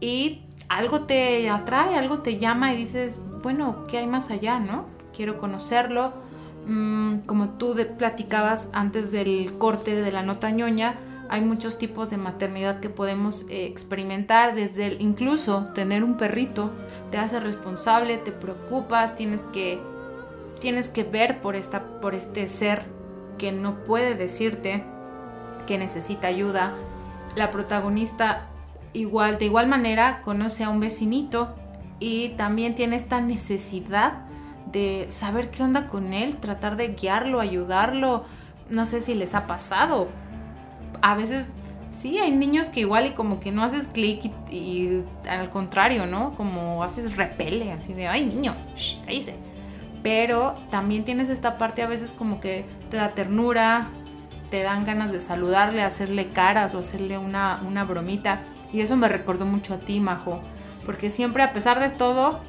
y 0.00 0.42
algo 0.68 1.02
te 1.02 1.48
atrae, 1.48 1.96
algo 1.96 2.18
te 2.18 2.38
llama 2.38 2.72
y 2.72 2.76
dices, 2.76 3.22
bueno, 3.42 3.86
¿qué 3.86 3.98
hay 3.98 4.06
más 4.06 4.30
allá, 4.30 4.58
no? 4.58 4.86
Quiero 5.14 5.38
conocerlo. 5.38 6.12
Mm, 6.66 7.20
como 7.26 7.50
tú 7.50 7.76
platicabas 7.96 8.70
antes 8.72 9.12
del 9.12 9.56
corte 9.58 9.94
de 9.94 10.10
la 10.10 10.22
nota 10.22 10.50
ñoña, 10.50 10.96
hay 11.28 11.40
muchos 11.40 11.78
tipos 11.78 12.10
de 12.10 12.16
maternidad 12.16 12.80
que 12.80 12.88
podemos 12.88 13.46
eh, 13.48 13.66
experimentar, 13.66 14.54
desde 14.54 14.86
el, 14.86 15.00
incluso 15.00 15.66
tener 15.74 16.04
un 16.04 16.16
perrito 16.16 16.70
te 17.10 17.18
hace 17.18 17.40
responsable, 17.40 18.18
te 18.18 18.32
preocupas, 18.32 19.14
tienes 19.14 19.42
que, 19.42 19.80
tienes 20.60 20.88
que 20.88 21.04
ver 21.04 21.40
por, 21.40 21.56
esta, 21.56 22.00
por 22.00 22.14
este 22.14 22.48
ser 22.48 22.84
que 23.38 23.52
no 23.52 23.84
puede 23.84 24.14
decirte 24.14 24.84
que 25.66 25.78
necesita 25.78 26.28
ayuda. 26.28 26.72
La 27.34 27.50
protagonista 27.50 28.46
igual, 28.92 29.38
de 29.38 29.46
igual 29.46 29.66
manera 29.66 30.22
conoce 30.22 30.64
a 30.64 30.70
un 30.70 30.80
vecinito 30.80 31.54
y 32.00 32.30
también 32.30 32.74
tiene 32.74 32.96
esta 32.96 33.20
necesidad 33.20 34.24
de 34.72 35.06
saber 35.10 35.50
qué 35.50 35.62
onda 35.62 35.86
con 35.86 36.12
él, 36.12 36.36
tratar 36.38 36.76
de 36.76 36.88
guiarlo, 36.88 37.40
ayudarlo. 37.40 38.24
No 38.70 38.84
sé 38.84 39.00
si 39.00 39.14
les 39.14 39.34
ha 39.34 39.46
pasado. 39.46 40.08
A 41.02 41.14
veces 41.14 41.50
sí, 41.88 42.18
hay 42.18 42.32
niños 42.32 42.68
que 42.68 42.80
igual 42.80 43.06
y 43.06 43.10
como 43.10 43.40
que 43.40 43.52
no 43.52 43.62
haces 43.62 43.88
clic 43.88 44.30
y, 44.50 45.02
al 45.28 45.50
contrario, 45.50 46.06
¿no? 46.06 46.34
Como 46.34 46.82
haces 46.82 47.16
repele, 47.16 47.72
así 47.72 47.92
de, 47.92 48.08
ay 48.08 48.26
niño, 48.26 48.54
shh, 48.76 49.00
cállese. 49.04 49.34
Pero 50.02 50.54
también 50.70 51.04
tienes 51.04 51.28
esta 51.28 51.58
parte 51.58 51.82
a 51.82 51.86
veces 51.86 52.12
como 52.12 52.40
que 52.40 52.64
te 52.90 52.96
da 52.96 53.10
ternura, 53.10 53.88
te 54.50 54.62
dan 54.62 54.84
ganas 54.84 55.12
de 55.12 55.20
saludarle, 55.20 55.82
hacerle 55.82 56.28
caras 56.28 56.74
o 56.74 56.78
hacerle 56.78 57.18
una, 57.18 57.60
una 57.66 57.84
bromita. 57.84 58.40
Y 58.72 58.80
eso 58.80 58.96
me 58.96 59.08
recordó 59.08 59.46
mucho 59.46 59.74
a 59.74 59.78
ti, 59.78 60.00
Majo. 60.00 60.40
Porque 60.84 61.08
siempre, 61.08 61.42
a 61.42 61.52
pesar 61.52 61.80
de 61.80 61.88
todo, 61.88 62.40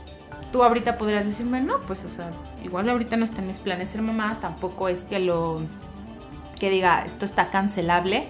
tú 0.52 0.64
ahorita 0.64 0.98
podrías 0.98 1.26
decirme, 1.26 1.62
no, 1.62 1.82
pues, 1.82 2.06
o 2.06 2.10
sea, 2.10 2.32
igual 2.64 2.90
ahorita 2.90 3.18
no 3.18 3.24
está 3.24 3.42
en 3.42 3.48
mis 3.48 3.60
planes 3.60 3.90
ser 3.90 4.02
mamá, 4.02 4.38
tampoco 4.40 4.90
es 4.90 5.02
que 5.02 5.20
lo, 5.20 5.62
que 6.60 6.70
diga, 6.70 7.04
esto 7.06 7.26
está 7.26 7.50
cancelable, 7.50 8.28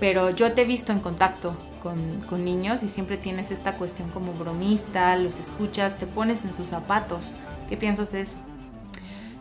pero 0.00 0.30
yo 0.30 0.52
te 0.52 0.62
he 0.62 0.64
visto 0.64 0.92
en 0.92 1.00
contacto 1.00 1.56
con, 1.82 2.20
con, 2.28 2.44
niños 2.44 2.82
y 2.82 2.88
siempre 2.88 3.16
tienes 3.16 3.50
esta 3.50 3.74
cuestión 3.74 4.10
como 4.10 4.32
bromista, 4.32 5.16
los 5.16 5.38
escuchas, 5.38 5.98
te 5.98 6.06
pones 6.06 6.44
en 6.44 6.54
sus 6.54 6.68
zapatos. 6.68 7.34
¿Qué 7.68 7.76
piensas 7.76 8.12
de 8.12 8.22
eso? 8.22 8.38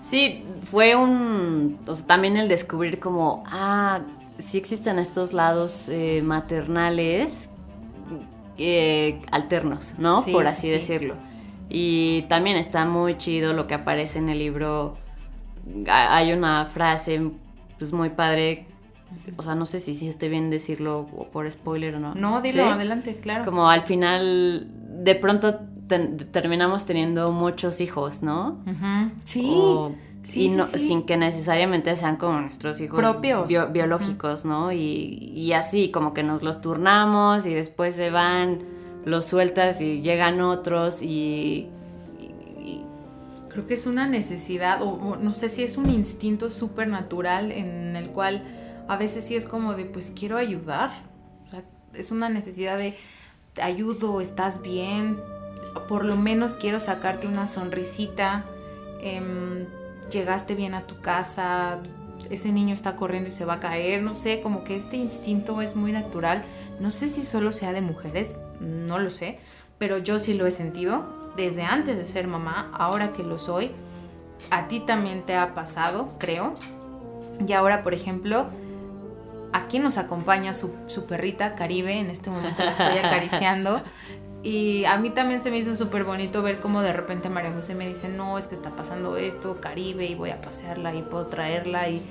Sí, 0.02 0.44
fue 0.64 0.96
un. 0.96 1.78
O 1.88 1.96
sea, 1.96 2.06
también 2.06 2.38
el 2.38 2.48
descubrir 2.48 3.00
como, 3.00 3.44
ah, 3.48 4.02
sí 4.38 4.58
existen 4.58 5.00
estos 5.00 5.34
lados 5.34 5.88
eh, 5.90 6.22
maternales 6.24 7.50
eh, 8.58 9.22
alternos, 9.32 9.96
¿no? 9.98 10.24
Por 10.26 10.48
así 10.48 10.70
decirlo. 10.70 11.16
Y 11.70 12.24
también 12.24 12.58
está 12.58 12.86
muy 12.86 13.18
chido 13.18 13.54
lo 13.54 13.66
que 13.68 13.76
aparece 13.76 14.20
en 14.20 14.30
el 14.30 14.40
libro. 14.40 14.98
Hay 15.88 16.34
una 16.34 16.66
frase, 16.66 17.32
pues 17.78 17.94
muy 17.94 18.10
padre. 18.10 18.66
O 19.38 19.42
sea, 19.42 19.56
no 19.56 19.66
sé 19.66 19.80
si, 19.80 19.96
si 19.96 20.08
esté 20.08 20.30
bien 20.30 20.50
decirlo 20.50 21.06
por 21.32 21.50
spoiler 21.50 21.96
o 21.96 22.00
no. 22.00 22.16
No, 22.16 22.42
dilo, 22.42 22.66
adelante, 22.66 23.18
claro. 23.18 23.46
Como 23.46 23.70
al 23.70 23.82
final, 23.82 24.68
de 25.04 25.16
pronto 25.16 25.62
terminamos 26.00 26.86
teniendo 26.86 27.32
muchos 27.32 27.82
hijos, 27.82 28.24
¿no? 28.24 28.58
Sí. 29.24 29.42
y 30.34 30.50
no, 30.50 30.66
sin 30.66 31.04
que 31.04 31.18
necesariamente 31.18 31.96
sean 31.96 32.18
como 32.18 32.40
nuestros 32.42 32.80
hijos 32.82 33.00
propios 33.00 33.48
biológicos, 33.72 34.46
¿no? 34.46 34.72
Y, 34.72 35.52
así 35.54 35.92
como 35.92 36.14
que 36.14 36.24
nos 36.24 36.44
los 36.44 36.62
turnamos 36.62 37.46
y 37.46 37.54
después 37.54 37.96
se 37.96 38.10
van, 38.10 38.60
los 39.06 39.26
sueltas 39.26 39.82
y 39.82 40.02
llegan 40.02 40.42
otros 40.42 41.02
y, 41.02 41.68
creo 43.50 43.68
que 43.68 43.74
es 43.74 43.86
una 43.86 44.08
necesidad 44.08 44.82
o, 44.82 45.18
no 45.18 45.34
sé 45.34 45.50
si 45.50 45.64
es 45.64 45.78
un 45.78 45.90
instinto 45.90 46.50
súper 46.50 46.88
natural 46.88 47.52
en 47.52 47.96
el 47.98 48.08
cual 48.08 48.44
a 48.88 48.98
veces 48.98 49.26
sí 49.26 49.36
es 49.36 49.46
como 49.46 49.74
de 49.74 49.86
pues 49.86 50.12
quiero 50.18 50.38
ayudar, 50.38 50.92
es 51.94 52.12
una 52.12 52.30
necesidad 52.30 52.78
de 52.78 52.96
te 53.54 53.62
ayudo, 53.62 54.22
estás 54.22 54.62
bien, 54.62 55.18
por 55.88 56.06
lo 56.06 56.16
menos 56.16 56.58
quiero 56.58 56.80
sacarte 56.80 57.28
una 57.28 57.46
sonrisita. 57.46 58.46
Em, 59.02 59.66
llegaste 60.12 60.56
bien 60.56 60.74
a 60.74 60.86
tu 60.88 61.00
casa, 61.02 61.80
ese 62.30 62.52
niño 62.52 62.74
está 62.74 62.96
corriendo 62.96 63.30
y 63.30 63.32
se 63.32 63.46
va 63.46 63.56
a 63.56 63.60
caer, 63.60 64.04
no 64.04 64.14
sé, 64.14 64.42
como 64.42 64.64
que 64.64 64.76
este 64.76 64.98
instinto 64.98 65.62
es 65.62 65.76
muy 65.76 65.92
natural. 65.92 66.44
No 66.80 66.92
sé 66.92 67.08
si 67.08 67.22
solo 67.24 67.52
sea 67.52 67.74
de 67.74 67.82
mujeres, 67.82 68.40
no 68.60 69.00
lo 69.00 69.12
sé, 69.12 69.40
pero 69.78 69.98
yo 69.98 70.20
sí 70.20 70.34
lo 70.34 70.46
he 70.46 70.52
sentido 70.52 71.22
desde 71.36 71.64
antes 71.64 71.98
de 71.98 72.06
ser 72.06 72.28
mamá, 72.28 72.72
ahora 72.74 73.12
que 73.12 73.24
lo 73.24 73.38
soy. 73.38 73.72
A 74.50 74.68
ti 74.68 74.80
también 74.80 75.24
te 75.24 75.36
ha 75.36 75.54
pasado, 75.54 76.10
creo. 76.18 76.54
Y 77.46 77.54
ahora, 77.54 77.84
por 77.84 77.94
ejemplo, 77.94 78.48
aquí 79.54 79.80
nos 79.80 79.98
acompaña 79.98 80.54
su, 80.54 80.74
su 80.88 81.06
perrita 81.06 81.56
Caribe, 81.56 82.00
en 82.00 82.10
este 82.10 82.30
momento 82.30 82.64
la 82.64 82.72
estoy 82.72 82.98
acariciando. 82.98 83.82
Y 84.44 84.86
a 84.86 84.98
mí 84.98 85.12
también 85.12 85.40
se 85.40 85.52
me 85.52 85.58
hizo 85.58 85.76
súper 85.76 86.04
bonito 86.04 86.42
ver 86.42 86.60
cómo 86.60 86.82
de 86.82 86.94
repente 86.94 87.30
María 87.30 87.54
José 87.54 87.76
me 87.76 87.88
dice, 87.88 88.10
no, 88.10 88.40
es 88.40 88.48
que 88.48 88.56
está 88.56 88.72
pasando 88.72 89.16
esto, 89.16 89.62
Caribe, 89.62 90.08
y 90.08 90.16
voy 90.16 90.32
a 90.32 90.42
pasearla 90.42 90.96
y 90.96 91.04
puedo 91.04 91.28
traerla. 91.28 91.90
Y, 91.90 92.02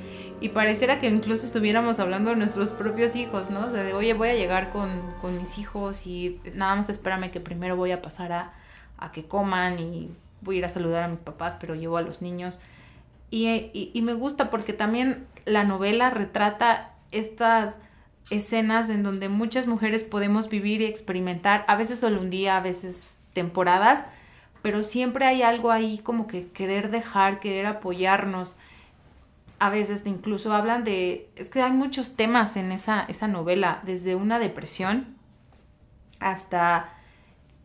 y 0.41 0.51
pareciera 0.51 1.01
que 1.01 1.09
incluso 1.09 1.45
estuviéramos 1.45 1.99
hablando 1.99 2.31
de 2.31 2.37
nuestros 2.37 2.71
propios 2.71 3.17
hijos, 3.17 3.51
¿no? 3.51 3.67
O 3.67 3.71
sea, 3.73 3.83
de, 3.83 3.95
oye, 3.95 4.15
voy 4.15 4.29
a 4.29 4.35
llegar 4.35 4.71
con, 4.71 4.89
con 5.21 5.37
mis 5.39 5.59
hijos 5.59 6.07
y 6.07 6.41
nada 6.55 6.77
más 6.77 6.89
espérame 6.89 7.33
que 7.33 7.41
primero 7.41 7.75
voy 7.75 7.91
a 7.91 8.01
pasar 8.01 8.33
a, 8.33 8.53
a, 8.97 9.11
que 9.11 9.25
coman 9.25 9.81
y 9.81 10.11
voy 10.41 10.57
a 10.57 10.59
ir 10.61 10.65
a 10.65 10.69
saludar 10.69 11.03
a 11.03 11.09
mis 11.09 11.21
papás, 11.21 11.57
pero 11.61 11.75
llevo 11.75 11.97
a 11.97 12.03
los 12.03 12.23
niños. 12.23 12.61
Y, 13.31 13.49
y, 13.49 13.91
y 13.93 14.03
me 14.03 14.15
gusta 14.15 14.51
porque 14.51 14.73
también 14.73 15.27
la 15.47 15.65
novela 15.65 16.11
retrata 16.11 16.93
estas 17.11 17.79
escenas 18.29 18.89
en 18.91 19.03
donde 19.03 19.29
muchas 19.29 19.67
mujeres 19.67 20.05
podemos 20.05 20.49
vivir 20.49 20.83
y 20.83 20.85
experimentar, 20.85 21.65
a 21.69 21.77
veces 21.77 21.99
solo 21.99 22.21
un 22.21 22.31
día, 22.31 22.57
a 22.57 22.61
veces 22.61 23.19
temporadas, 23.33 24.07
pero 24.63 24.83
siempre 24.83 25.25
hay 25.27 25.43
algo 25.43 25.71
ahí 25.71 25.99
como 25.99 26.27
que 26.27 26.49
querer 26.49 26.91
dejar, 26.91 27.41
querer 27.41 27.67
apoyarnos. 27.67 28.57
A 29.59 29.71
veces 29.71 30.03
incluso 30.05 30.53
hablan 30.53 30.85
de, 30.85 31.31
es 31.37 31.51
que 31.51 31.63
hay 31.63 31.73
muchos 31.73 32.15
temas 32.15 32.57
en 32.57 32.73
esa, 32.73 33.05
esa 33.09 33.29
novela, 33.29 33.81
desde 33.85 34.15
una 34.15 34.39
depresión 34.39 35.17
hasta 36.19 36.95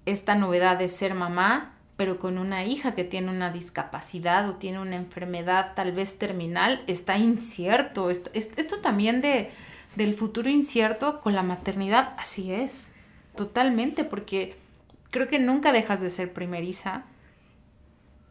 esta 0.05 0.35
novedad 0.35 0.77
de 0.77 0.87
ser 0.87 1.13
mamá, 1.15 1.73
pero 1.97 2.19
con 2.19 2.37
una 2.37 2.65
hija 2.65 2.93
que 2.93 3.03
tiene 3.03 3.29
una 3.29 3.51
discapacidad 3.51 4.49
o 4.49 4.55
tiene 4.55 4.79
una 4.79 4.95
enfermedad 4.95 5.73
tal 5.75 5.91
vez 5.93 6.17
terminal, 6.17 6.83
está 6.87 7.17
incierto. 7.17 8.09
Esto, 8.09 8.29
esto 8.33 8.79
también 8.81 9.21
de, 9.21 9.49
del 9.95 10.13
futuro 10.13 10.49
incierto 10.49 11.21
con 11.21 11.33
la 11.33 11.43
maternidad, 11.43 12.15
así 12.17 12.51
es, 12.51 12.91
totalmente, 13.35 14.03
porque 14.03 14.55
creo 15.11 15.27
que 15.27 15.39
nunca 15.39 15.71
dejas 15.71 16.01
de 16.01 16.09
ser 16.09 16.33
primeriza. 16.33 17.05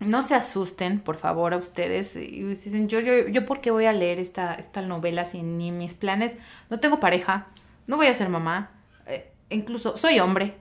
No 0.00 0.22
se 0.22 0.34
asusten, 0.34 1.00
por 1.00 1.16
favor, 1.16 1.54
a 1.54 1.56
ustedes. 1.56 2.16
Y 2.16 2.42
dicen, 2.42 2.88
yo, 2.88 3.00
yo, 3.00 3.28
yo, 3.28 3.46
¿por 3.46 3.60
qué 3.60 3.70
voy 3.70 3.86
a 3.86 3.92
leer 3.92 4.18
esta, 4.18 4.54
esta 4.54 4.82
novela 4.82 5.24
sin 5.24 5.56
ni 5.56 5.72
mis 5.72 5.94
planes? 5.94 6.38
No 6.68 6.80
tengo 6.80 7.00
pareja, 7.00 7.46
no 7.86 7.96
voy 7.96 8.06
a 8.06 8.14
ser 8.14 8.28
mamá, 8.28 8.70
eh, 9.06 9.32
incluso 9.50 9.96
soy 9.96 10.20
hombre. 10.20 10.56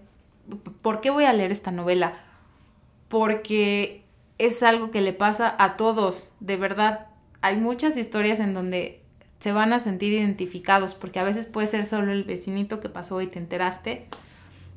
¿Por 0.81 1.01
qué 1.01 1.09
voy 1.09 1.25
a 1.25 1.33
leer 1.33 1.51
esta 1.51 1.71
novela? 1.71 2.21
Porque 3.07 4.03
es 4.37 4.63
algo 4.63 4.91
que 4.91 5.01
le 5.01 5.13
pasa 5.13 5.55
a 5.57 5.77
todos, 5.77 6.33
de 6.39 6.57
verdad. 6.57 7.07
Hay 7.41 7.57
muchas 7.57 7.97
historias 7.97 8.39
en 8.39 8.53
donde 8.53 9.02
se 9.43 9.51
van 9.51 9.73
a 9.73 9.81
sentir 9.81 10.13
identificados, 10.13 10.95
porque 10.95 11.19
a 11.19 11.23
veces 11.25 11.47
puede 11.47 11.67
ser 11.67 11.85
solo 11.85 12.13
el 12.13 12.23
vecinito 12.23 12.79
que 12.79 12.87
pasó 12.87 13.19
y 13.19 13.27
te 13.27 13.39
enteraste. 13.39 14.07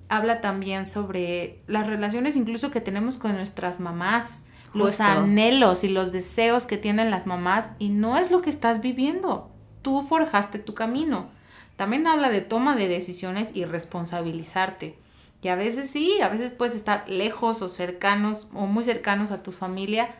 Habla 0.08 0.40
también 0.40 0.86
sobre 0.86 1.60
las 1.68 1.86
relaciones 1.86 2.34
incluso 2.34 2.72
que 2.72 2.80
tenemos 2.80 3.16
con 3.16 3.36
nuestras 3.36 3.78
mamás, 3.78 4.42
los 4.74 4.98
anhelos 4.98 5.84
y 5.84 5.88
los 5.88 6.10
deseos 6.10 6.66
que 6.66 6.78
tienen 6.78 7.12
las 7.12 7.28
mamás 7.28 7.70
y 7.78 7.90
no 7.90 8.18
es 8.18 8.32
lo 8.32 8.42
que 8.42 8.50
estás 8.50 8.80
viviendo. 8.80 9.52
Tú 9.82 10.02
forjaste 10.02 10.58
tu 10.58 10.74
camino. 10.74 11.28
También 11.76 12.08
habla 12.08 12.28
de 12.28 12.40
toma 12.40 12.74
de 12.74 12.88
decisiones 12.88 13.52
y 13.54 13.64
responsabilizarte. 13.66 14.98
Y 15.42 15.46
a 15.46 15.54
veces 15.54 15.88
sí, 15.88 16.20
a 16.20 16.28
veces 16.28 16.50
puedes 16.50 16.74
estar 16.74 17.08
lejos 17.08 17.62
o 17.62 17.68
cercanos 17.68 18.50
o 18.52 18.66
muy 18.66 18.82
cercanos 18.82 19.30
a 19.30 19.44
tu 19.44 19.52
familia, 19.52 20.16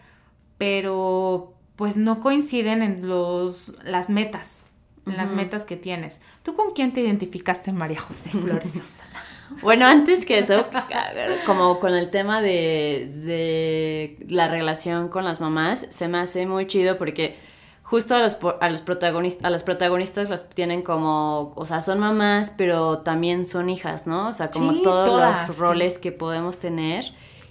pero 0.56 1.55
pues 1.76 1.96
no 1.96 2.20
coinciden 2.20 2.82
en 2.82 3.06
los, 3.06 3.74
las 3.84 4.08
metas, 4.08 4.66
en 5.06 5.16
las 5.16 5.32
metas 5.32 5.64
que 5.64 5.76
tienes. 5.76 6.22
¿Tú 6.42 6.54
con 6.54 6.72
quién 6.72 6.92
te 6.92 7.02
identificaste, 7.02 7.72
María 7.72 8.00
José 8.00 8.30
Flores 8.30 8.74
Bueno, 9.62 9.86
antes 9.86 10.26
que 10.26 10.38
eso, 10.38 10.66
como 11.46 11.78
con 11.78 11.94
el 11.94 12.10
tema 12.10 12.40
de, 12.42 13.12
de, 13.14 14.26
la 14.28 14.48
relación 14.48 15.08
con 15.08 15.24
las 15.24 15.40
mamás, 15.40 15.86
se 15.90 16.08
me 16.08 16.18
hace 16.18 16.46
muy 16.46 16.66
chido 16.66 16.98
porque 16.98 17.36
justo 17.82 18.16
a 18.16 18.20
los, 18.20 18.36
a 18.60 18.70
los 18.70 18.82
protagonistas, 18.82 19.44
a 19.44 19.50
las 19.50 19.62
protagonistas 19.62 20.28
las 20.28 20.48
tienen 20.48 20.82
como, 20.82 21.52
o 21.54 21.64
sea, 21.64 21.80
son 21.80 22.00
mamás, 22.00 22.52
pero 22.56 22.98
también 22.98 23.46
son 23.46 23.70
hijas, 23.70 24.08
¿no? 24.08 24.28
O 24.28 24.32
sea, 24.32 24.48
como 24.48 24.82
todos 24.82 25.20
los 25.20 25.58
roles 25.58 25.98
que 25.98 26.10
podemos 26.10 26.58
tener. 26.58 27.04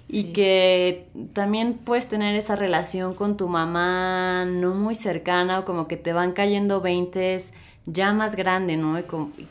Y 0.07 0.33
que 0.33 1.09
también 1.33 1.73
puedes 1.73 2.07
tener 2.07 2.35
esa 2.35 2.55
relación 2.55 3.15
con 3.15 3.37
tu 3.37 3.47
mamá 3.47 4.45
no 4.45 4.75
muy 4.75 4.93
cercana 4.93 5.59
o 5.59 5.65
como 5.65 5.87
que 5.87 5.97
te 5.97 6.13
van 6.13 6.33
cayendo 6.33 6.79
veintes 6.79 7.53
ya 7.85 8.13
más 8.13 8.35
grande, 8.35 8.77
¿no? 8.77 8.97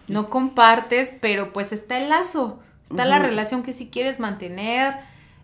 No 0.09 0.31
compartes, 0.31 1.13
pero 1.21 1.53
pues 1.53 1.73
está 1.73 1.99
el 1.99 2.09
lazo, 2.09 2.61
está 2.85 3.05
la 3.05 3.19
relación 3.19 3.63
que 3.63 3.73
si 3.73 3.89
quieres 3.89 4.21
mantener, 4.21 4.95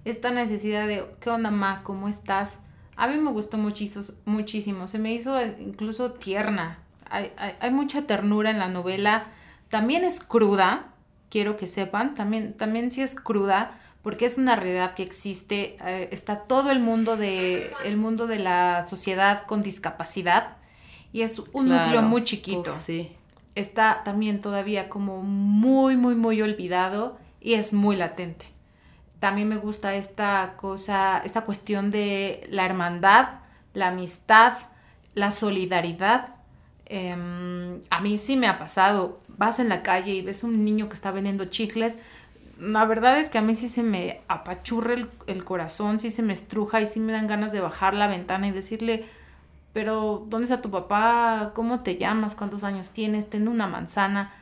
esta 0.04 0.30
necesidad 0.30 0.86
de, 0.86 1.04
¿qué 1.20 1.30
onda, 1.30 1.50
ma? 1.50 1.82
¿Cómo 1.82 2.08
estás? 2.08 2.60
A 2.96 3.06
mí 3.06 3.16
me 3.18 3.30
gustó 3.30 3.58
muchísimo, 3.58 4.04
muchísimo, 4.24 4.88
se 4.88 4.98
me 4.98 5.12
hizo 5.12 5.36
incluso 5.60 6.12
tierna, 6.12 6.78
hay, 7.08 7.32
hay, 7.36 7.54
hay 7.60 7.70
mucha 7.70 8.02
ternura 8.02 8.50
en 8.50 8.58
la 8.58 8.68
novela, 8.68 9.26
también 9.68 10.04
es 10.04 10.20
cruda, 10.20 10.86
quiero 11.30 11.56
que 11.56 11.66
sepan, 11.66 12.14
también, 12.14 12.54
también 12.54 12.90
sí 12.90 13.02
es 13.02 13.14
cruda, 13.14 13.78
porque 14.02 14.24
es 14.24 14.38
una 14.38 14.56
realidad 14.56 14.94
que 14.94 15.02
existe, 15.02 15.76
eh, 15.84 16.08
está 16.12 16.40
todo 16.40 16.70
el 16.70 16.80
mundo 16.80 17.16
de 17.16 17.70
el 17.84 17.96
mundo 17.96 18.26
de 18.26 18.38
la 18.38 18.82
sociedad 18.82 19.46
con 19.46 19.62
discapacidad 19.62 20.56
y 21.12 21.22
es 21.22 21.38
un 21.52 21.68
núcleo 21.68 22.02
muy 22.02 22.24
chiquito. 22.24 22.78
sí. 22.78 23.12
Está 23.56 24.02
también 24.04 24.40
todavía 24.40 24.88
como 24.88 25.22
muy 25.22 25.96
muy 25.96 26.14
muy 26.14 26.40
olvidado 26.40 27.18
y 27.40 27.54
es 27.54 27.72
muy 27.72 27.96
latente. 27.96 28.46
También 29.18 29.48
me 29.48 29.56
gusta 29.56 29.94
esta 29.96 30.54
cosa, 30.56 31.20
esta 31.24 31.42
cuestión 31.42 31.90
de 31.90 32.46
la 32.50 32.64
hermandad, 32.64 33.40
la 33.74 33.88
amistad, 33.88 34.54
la 35.14 35.30
solidaridad. 35.30 36.36
Em, 36.86 37.80
a 37.90 38.00
mí 38.00 38.18
sí 38.18 38.36
me 38.36 38.46
ha 38.46 38.58
pasado, 38.58 39.20
vas 39.28 39.58
en 39.58 39.68
la 39.68 39.82
calle 39.82 40.12
y 40.12 40.22
ves 40.22 40.42
un 40.42 40.64
niño 40.64 40.88
que 40.88 40.94
está 40.94 41.10
vendiendo 41.10 41.44
chicles, 41.44 41.98
la 42.60 42.84
verdad 42.84 43.18
es 43.18 43.30
que 43.30 43.38
a 43.38 43.42
mí 43.42 43.54
sí 43.54 43.68
se 43.68 43.82
me 43.82 44.20
apachurra 44.28 44.94
el, 45.26 45.44
corazón, 45.44 45.98
sí 45.98 46.10
se 46.10 46.22
me 46.22 46.32
estruja 46.32 46.80
y 46.80 46.86
sí 46.86 47.00
me 47.00 47.12
dan 47.12 47.26
ganas 47.26 47.52
de 47.52 47.60
bajar 47.60 47.94
la 47.94 48.06
ventana 48.06 48.48
y 48.48 48.52
decirle, 48.52 49.06
pero 49.72 50.26
¿dónde 50.28 50.44
está 50.44 50.60
tu 50.60 50.70
papá? 50.70 51.52
¿Cómo 51.54 51.80
te 51.80 51.96
llamas? 51.96 52.34
¿Cuántos 52.34 52.62
años 52.64 52.90
tienes? 52.90 53.30
Ten 53.30 53.48
una 53.48 53.66
manzana. 53.66 54.34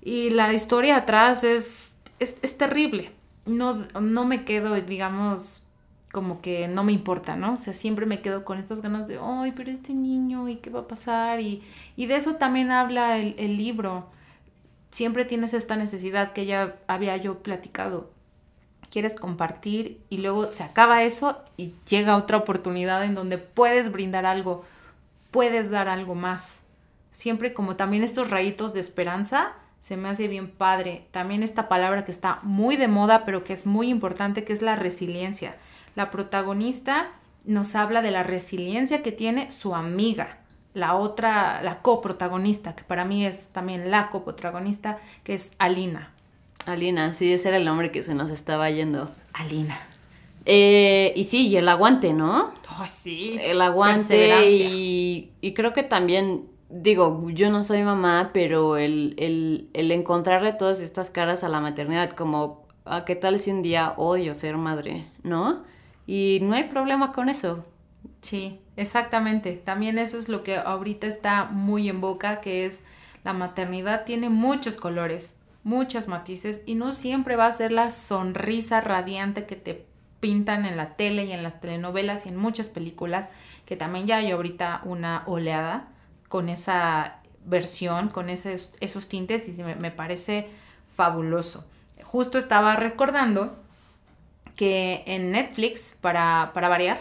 Y 0.00 0.30
la 0.30 0.52
historia 0.52 0.96
atrás 0.96 1.44
es, 1.44 1.92
es, 2.20 2.38
es 2.42 2.56
terrible. 2.56 3.12
No, 3.44 3.86
no 4.00 4.24
me 4.24 4.44
quedo, 4.44 4.74
digamos, 4.74 5.64
como 6.12 6.40
que 6.40 6.68
no 6.68 6.84
me 6.84 6.92
importa, 6.92 7.36
¿no? 7.36 7.54
O 7.54 7.56
sea, 7.56 7.74
siempre 7.74 8.06
me 8.06 8.22
quedo 8.22 8.44
con 8.44 8.58
estas 8.58 8.80
ganas 8.80 9.08
de, 9.08 9.18
ay, 9.22 9.52
pero 9.54 9.70
este 9.70 9.92
niño, 9.92 10.48
¿y 10.48 10.56
qué 10.56 10.70
va 10.70 10.80
a 10.80 10.88
pasar? 10.88 11.40
Y, 11.40 11.62
y 11.96 12.06
de 12.06 12.16
eso 12.16 12.36
también 12.36 12.70
habla 12.70 13.18
el, 13.18 13.34
el 13.38 13.58
libro 13.58 14.06
siempre 14.90 15.24
tienes 15.24 15.54
esta 15.54 15.76
necesidad 15.76 16.32
que 16.32 16.46
ya 16.46 16.76
había 16.86 17.16
yo 17.16 17.42
platicado. 17.42 18.10
Quieres 18.90 19.16
compartir 19.16 20.00
y 20.08 20.18
luego 20.18 20.50
se 20.50 20.62
acaba 20.62 21.02
eso 21.02 21.42
y 21.56 21.74
llega 21.88 22.16
otra 22.16 22.38
oportunidad 22.38 23.04
en 23.04 23.14
donde 23.14 23.38
puedes 23.38 23.90
brindar 23.92 24.26
algo, 24.26 24.64
puedes 25.30 25.70
dar 25.70 25.88
algo 25.88 26.14
más. 26.14 26.62
Siempre 27.10 27.52
como 27.52 27.76
también 27.76 28.04
estos 28.04 28.30
rayitos 28.30 28.72
de 28.72 28.80
esperanza, 28.80 29.54
se 29.80 29.96
me 29.96 30.08
hace 30.08 30.28
bien 30.28 30.50
padre. 30.50 31.06
También 31.10 31.42
esta 31.42 31.68
palabra 31.68 32.04
que 32.04 32.10
está 32.10 32.38
muy 32.42 32.76
de 32.76 32.88
moda, 32.88 33.24
pero 33.24 33.44
que 33.44 33.52
es 33.52 33.66
muy 33.66 33.88
importante, 33.88 34.44
que 34.44 34.52
es 34.52 34.62
la 34.62 34.76
resiliencia. 34.76 35.56
La 35.94 36.10
protagonista 36.10 37.10
nos 37.44 37.74
habla 37.74 38.02
de 38.02 38.10
la 38.10 38.22
resiliencia 38.22 39.02
que 39.02 39.12
tiene 39.12 39.50
su 39.50 39.74
amiga 39.74 40.38
la 40.76 40.94
otra, 40.94 41.62
la 41.62 41.80
coprotagonista, 41.80 42.76
que 42.76 42.84
para 42.84 43.06
mí 43.06 43.24
es 43.24 43.48
también 43.48 43.90
la 43.90 44.10
coprotagonista, 44.10 44.98
que 45.24 45.32
es 45.32 45.52
Alina. 45.58 46.12
Alina, 46.66 47.14
sí, 47.14 47.32
ese 47.32 47.48
era 47.48 47.56
el 47.56 47.64
nombre 47.64 47.90
que 47.90 48.02
se 48.02 48.14
nos 48.14 48.28
estaba 48.28 48.70
yendo. 48.70 49.10
Alina. 49.32 49.80
Eh, 50.44 51.14
y 51.16 51.24
sí, 51.24 51.48
y 51.48 51.56
el 51.56 51.66
aguante, 51.70 52.12
¿no? 52.12 52.52
Oh, 52.78 52.84
sí. 52.90 53.38
El 53.40 53.62
aguante 53.62 54.50
y, 54.50 55.32
y, 55.40 55.54
creo 55.54 55.72
que 55.72 55.82
también, 55.82 56.46
digo, 56.68 57.26
yo 57.30 57.48
no 57.48 57.62
soy 57.62 57.82
mamá, 57.82 58.32
pero 58.34 58.76
el, 58.76 59.14
el, 59.16 59.70
el 59.72 59.90
encontrarle 59.92 60.52
todas 60.52 60.80
estas 60.82 61.08
caras 61.08 61.42
a 61.42 61.48
la 61.48 61.60
maternidad, 61.60 62.10
como, 62.10 62.66
¿a 62.84 62.96
ah, 62.96 63.04
¿qué 63.06 63.16
tal 63.16 63.38
si 63.38 63.50
un 63.50 63.62
día 63.62 63.94
odio 63.96 64.34
ser 64.34 64.58
madre? 64.58 65.04
¿No? 65.22 65.64
Y 66.06 66.40
no 66.42 66.54
hay 66.54 66.64
problema 66.64 67.12
con 67.12 67.30
eso 67.30 67.64
Sí, 68.20 68.60
exactamente. 68.76 69.52
También 69.52 69.98
eso 69.98 70.18
es 70.18 70.28
lo 70.28 70.42
que 70.42 70.56
ahorita 70.56 71.06
está 71.06 71.44
muy 71.44 71.88
en 71.88 72.00
boca, 72.00 72.40
que 72.40 72.64
es 72.64 72.84
la 73.24 73.32
maternidad 73.32 74.04
tiene 74.04 74.30
muchos 74.30 74.76
colores, 74.76 75.36
muchas 75.64 76.06
matices 76.06 76.62
y 76.64 76.76
no 76.76 76.92
siempre 76.92 77.34
va 77.34 77.46
a 77.46 77.52
ser 77.52 77.72
la 77.72 77.90
sonrisa 77.90 78.80
radiante 78.80 79.46
que 79.46 79.56
te 79.56 79.84
pintan 80.20 80.64
en 80.64 80.76
la 80.76 80.96
tele 80.96 81.24
y 81.24 81.32
en 81.32 81.42
las 81.42 81.60
telenovelas 81.60 82.24
y 82.24 82.28
en 82.28 82.36
muchas 82.36 82.68
películas, 82.68 83.28
que 83.64 83.76
también 83.76 84.06
ya 84.06 84.18
hay 84.18 84.30
ahorita 84.30 84.80
una 84.84 85.24
oleada 85.26 85.88
con 86.28 86.48
esa 86.48 87.16
versión, 87.44 88.08
con 88.08 88.30
esos, 88.30 88.70
esos 88.80 89.08
tintes 89.08 89.48
y 89.48 89.62
me, 89.62 89.74
me 89.74 89.90
parece 89.90 90.48
fabuloso. 90.88 91.64
Justo 92.04 92.38
estaba 92.38 92.76
recordando 92.76 93.56
que 94.54 95.02
en 95.06 95.32
Netflix, 95.32 95.96
para, 96.00 96.52
para 96.54 96.68
variar, 96.68 96.98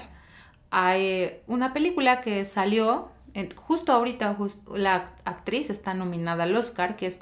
hay 0.78 1.40
una 1.48 1.72
película 1.72 2.20
que 2.20 2.44
salió, 2.44 3.08
justo 3.56 3.94
ahorita 3.94 4.36
la 4.76 5.10
actriz 5.24 5.70
está 5.70 5.94
nominada 5.94 6.44
al 6.44 6.54
Oscar, 6.54 6.98
que 6.98 7.06
es 7.06 7.22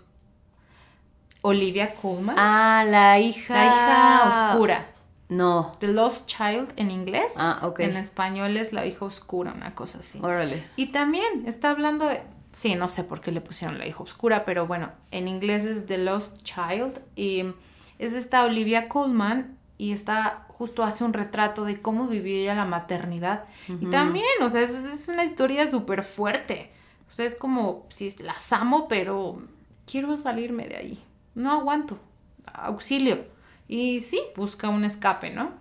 Olivia 1.43 1.93
Colman. 1.93 2.35
Ah, 2.39 2.83
la 2.89 3.19
hija. 3.19 3.53
La 3.53 3.65
hija 3.67 4.49
oscura. 4.53 4.87
No. 5.29 5.71
The 5.79 5.89
Lost 5.89 6.25
Child 6.25 6.73
en 6.77 6.89
inglés. 6.89 7.35
Ah, 7.37 7.59
ok. 7.61 7.81
En 7.81 7.95
español 7.95 8.57
es 8.57 8.73
la 8.73 8.87
hija 8.87 9.05
oscura, 9.05 9.53
una 9.55 9.75
cosa 9.75 9.99
así. 9.99 10.19
Órale. 10.23 10.63
Y 10.75 10.87
también 10.87 11.43
está 11.45 11.69
hablando 11.69 12.07
de. 12.07 12.23
Sí, 12.53 12.73
no 12.73 12.87
sé 12.87 13.03
por 13.03 13.21
qué 13.21 13.31
le 13.31 13.41
pusieron 13.41 13.77
la 13.77 13.85
hija 13.85 14.01
oscura, 14.01 14.45
pero 14.45 14.65
bueno, 14.65 14.89
en 15.11 15.27
inglés 15.27 15.65
es 15.65 15.85
The 15.85 15.99
Lost 15.99 16.41
Child. 16.41 17.01
Y 17.15 17.53
es 17.99 18.13
esta 18.13 18.45
Olivia 18.45 18.89
Colman 18.89 19.59
y 19.83 19.91
está 19.91 20.45
justo 20.47 20.81
hace 20.81 21.03
un 21.03 21.11
retrato 21.11 21.65
de 21.65 21.81
cómo 21.81 22.07
vivió 22.07 22.37
ella 22.37 22.55
la 22.55 22.63
maternidad. 22.63 23.43
Y 23.67 23.87
también, 23.87 24.25
o 24.41 24.49
sea, 24.49 24.61
es, 24.61 25.09
una 25.09 25.25
historia 25.25 25.69
súper 25.69 26.03
fuerte. 26.03 26.71
O 27.09 27.13
sea, 27.13 27.25
es 27.25 27.35
como, 27.35 27.85
si 27.89 28.09
las 28.19 28.53
amo, 28.53 28.87
pero 28.87 29.43
quiero 29.85 30.15
salirme 30.15 30.69
de 30.69 30.77
ahí. 30.77 31.03
No 31.35 31.51
aguanto. 31.51 31.99
Auxilio. 32.45 33.25
Y 33.67 33.99
sí, 33.99 34.21
busca 34.37 34.69
un 34.69 34.85
escape, 34.85 35.31
¿no? 35.31 35.51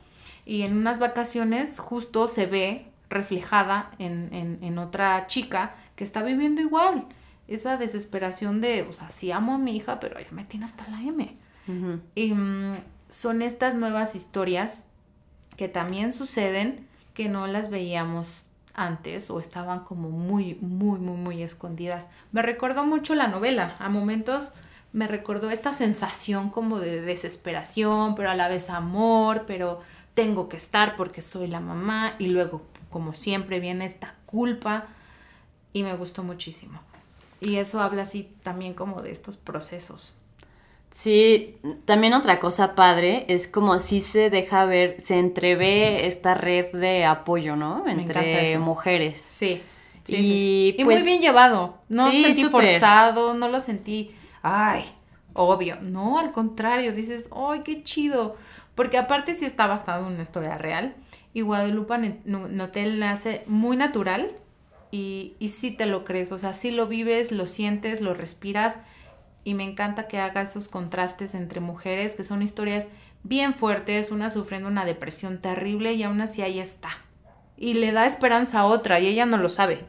Y 0.46 0.62
en 0.62 0.76
unas 0.76 1.00
vacaciones 1.00 1.80
justo 1.80 2.28
se 2.28 2.46
ve 2.46 2.86
reflejada 3.10 3.90
en, 3.98 4.28
en, 4.32 4.78
otra 4.78 5.26
chica 5.26 5.74
que 5.96 6.04
está 6.04 6.22
viviendo 6.22 6.60
igual. 6.60 7.06
Esa 7.48 7.76
desesperación 7.76 8.60
de, 8.60 8.82
o 8.82 8.92
sea, 8.92 9.10
sí 9.10 9.32
amo 9.32 9.54
a 9.54 9.58
mi 9.58 9.74
hija, 9.74 9.98
pero 9.98 10.16
ella 10.16 10.30
me 10.30 10.44
tiene 10.44 10.66
hasta 10.66 10.86
la 10.90 11.02
M. 11.02 11.36
Y 12.14 12.34
mm, 12.34 12.74
son 13.12 13.42
estas 13.42 13.74
nuevas 13.74 14.14
historias 14.14 14.86
que 15.56 15.68
también 15.68 16.12
suceden 16.12 16.88
que 17.12 17.28
no 17.28 17.46
las 17.46 17.68
veíamos 17.68 18.46
antes 18.74 19.30
o 19.30 19.38
estaban 19.38 19.80
como 19.80 20.08
muy, 20.08 20.54
muy, 20.62 20.98
muy, 20.98 21.16
muy 21.16 21.42
escondidas. 21.42 22.08
Me 22.32 22.40
recordó 22.40 22.86
mucho 22.86 23.14
la 23.14 23.28
novela. 23.28 23.76
A 23.78 23.90
momentos 23.90 24.54
me 24.94 25.06
recordó 25.06 25.50
esta 25.50 25.74
sensación 25.74 26.48
como 26.48 26.80
de 26.80 27.02
desesperación, 27.02 28.14
pero 28.14 28.30
a 28.30 28.34
la 28.34 28.48
vez 28.48 28.70
amor, 28.70 29.44
pero 29.46 29.80
tengo 30.14 30.48
que 30.48 30.56
estar 30.56 30.96
porque 30.96 31.20
soy 31.20 31.48
la 31.48 31.60
mamá 31.60 32.14
y 32.18 32.28
luego, 32.28 32.62
como 32.90 33.12
siempre, 33.12 33.60
viene 33.60 33.84
esta 33.84 34.14
culpa 34.24 34.86
y 35.74 35.82
me 35.82 35.94
gustó 35.96 36.22
muchísimo. 36.22 36.80
Y 37.40 37.56
eso 37.56 37.82
habla 37.82 38.02
así 38.02 38.34
también 38.42 38.72
como 38.72 39.02
de 39.02 39.10
estos 39.10 39.36
procesos. 39.36 40.14
Sí, 40.92 41.56
también 41.86 42.12
otra 42.12 42.38
cosa 42.38 42.74
padre 42.74 43.24
es 43.28 43.48
como 43.48 43.78
si 43.78 43.98
se 44.00 44.28
deja 44.28 44.66
ver, 44.66 45.00
se 45.00 45.18
entrevé 45.18 46.06
esta 46.06 46.34
red 46.34 46.70
de 46.72 47.06
apoyo, 47.06 47.56
¿no? 47.56 47.88
Entre 47.88 48.58
mujeres. 48.58 49.26
Sí. 49.26 49.62
y, 50.06 50.74
muy 50.80 50.84
pues 50.84 51.04
bien 51.06 51.22
llevado. 51.22 51.78
No 51.88 52.10
sí, 52.10 52.22
sentí 52.22 52.44
forzado, 52.44 53.32
no 53.32 53.48
lo 53.48 53.58
sentí, 53.60 54.14
ay, 54.42 54.84
obvio. 55.32 55.78
No, 55.80 56.18
al 56.18 56.30
contrario, 56.30 56.92
dices, 56.92 57.30
ay, 57.34 57.62
qué 57.64 57.82
chido. 57.82 58.36
Porque 58.74 58.98
aparte 58.98 59.32
sí 59.32 59.46
está 59.46 59.66
basado 59.66 60.06
en 60.06 60.12
una 60.12 60.22
historia 60.22 60.58
real. 60.58 60.94
Y 61.32 61.40
Guadalupe 61.40 62.20
Notel 62.26 63.00
la 63.00 63.12
hace 63.12 63.44
muy 63.46 63.78
natural 63.78 64.32
y, 64.90 65.36
y 65.38 65.48
sí 65.48 65.70
te 65.70 65.86
lo 65.86 66.04
crees. 66.04 66.32
O 66.32 66.38
sea, 66.38 66.52
sí 66.52 66.70
lo 66.70 66.86
vives, 66.86 67.32
lo 67.32 67.46
sientes, 67.46 68.02
lo 68.02 68.12
respiras 68.12 68.80
y 69.44 69.54
me 69.54 69.64
encanta 69.64 70.08
que 70.08 70.18
haga 70.18 70.42
esos 70.42 70.68
contrastes 70.68 71.34
entre 71.34 71.60
mujeres, 71.60 72.14
que 72.14 72.24
son 72.24 72.42
historias 72.42 72.88
bien 73.24 73.54
fuertes, 73.54 74.10
una 74.10 74.30
sufriendo 74.30 74.68
una 74.68 74.84
depresión 74.84 75.38
terrible 75.38 75.92
y 75.94 76.02
aún 76.02 76.20
así 76.20 76.42
ahí 76.42 76.58
está. 76.58 76.90
Y 77.56 77.74
le 77.74 77.92
da 77.92 78.06
esperanza 78.06 78.60
a 78.60 78.64
otra 78.64 79.00
y 79.00 79.06
ella 79.06 79.26
no 79.26 79.36
lo 79.36 79.48
sabe. 79.48 79.84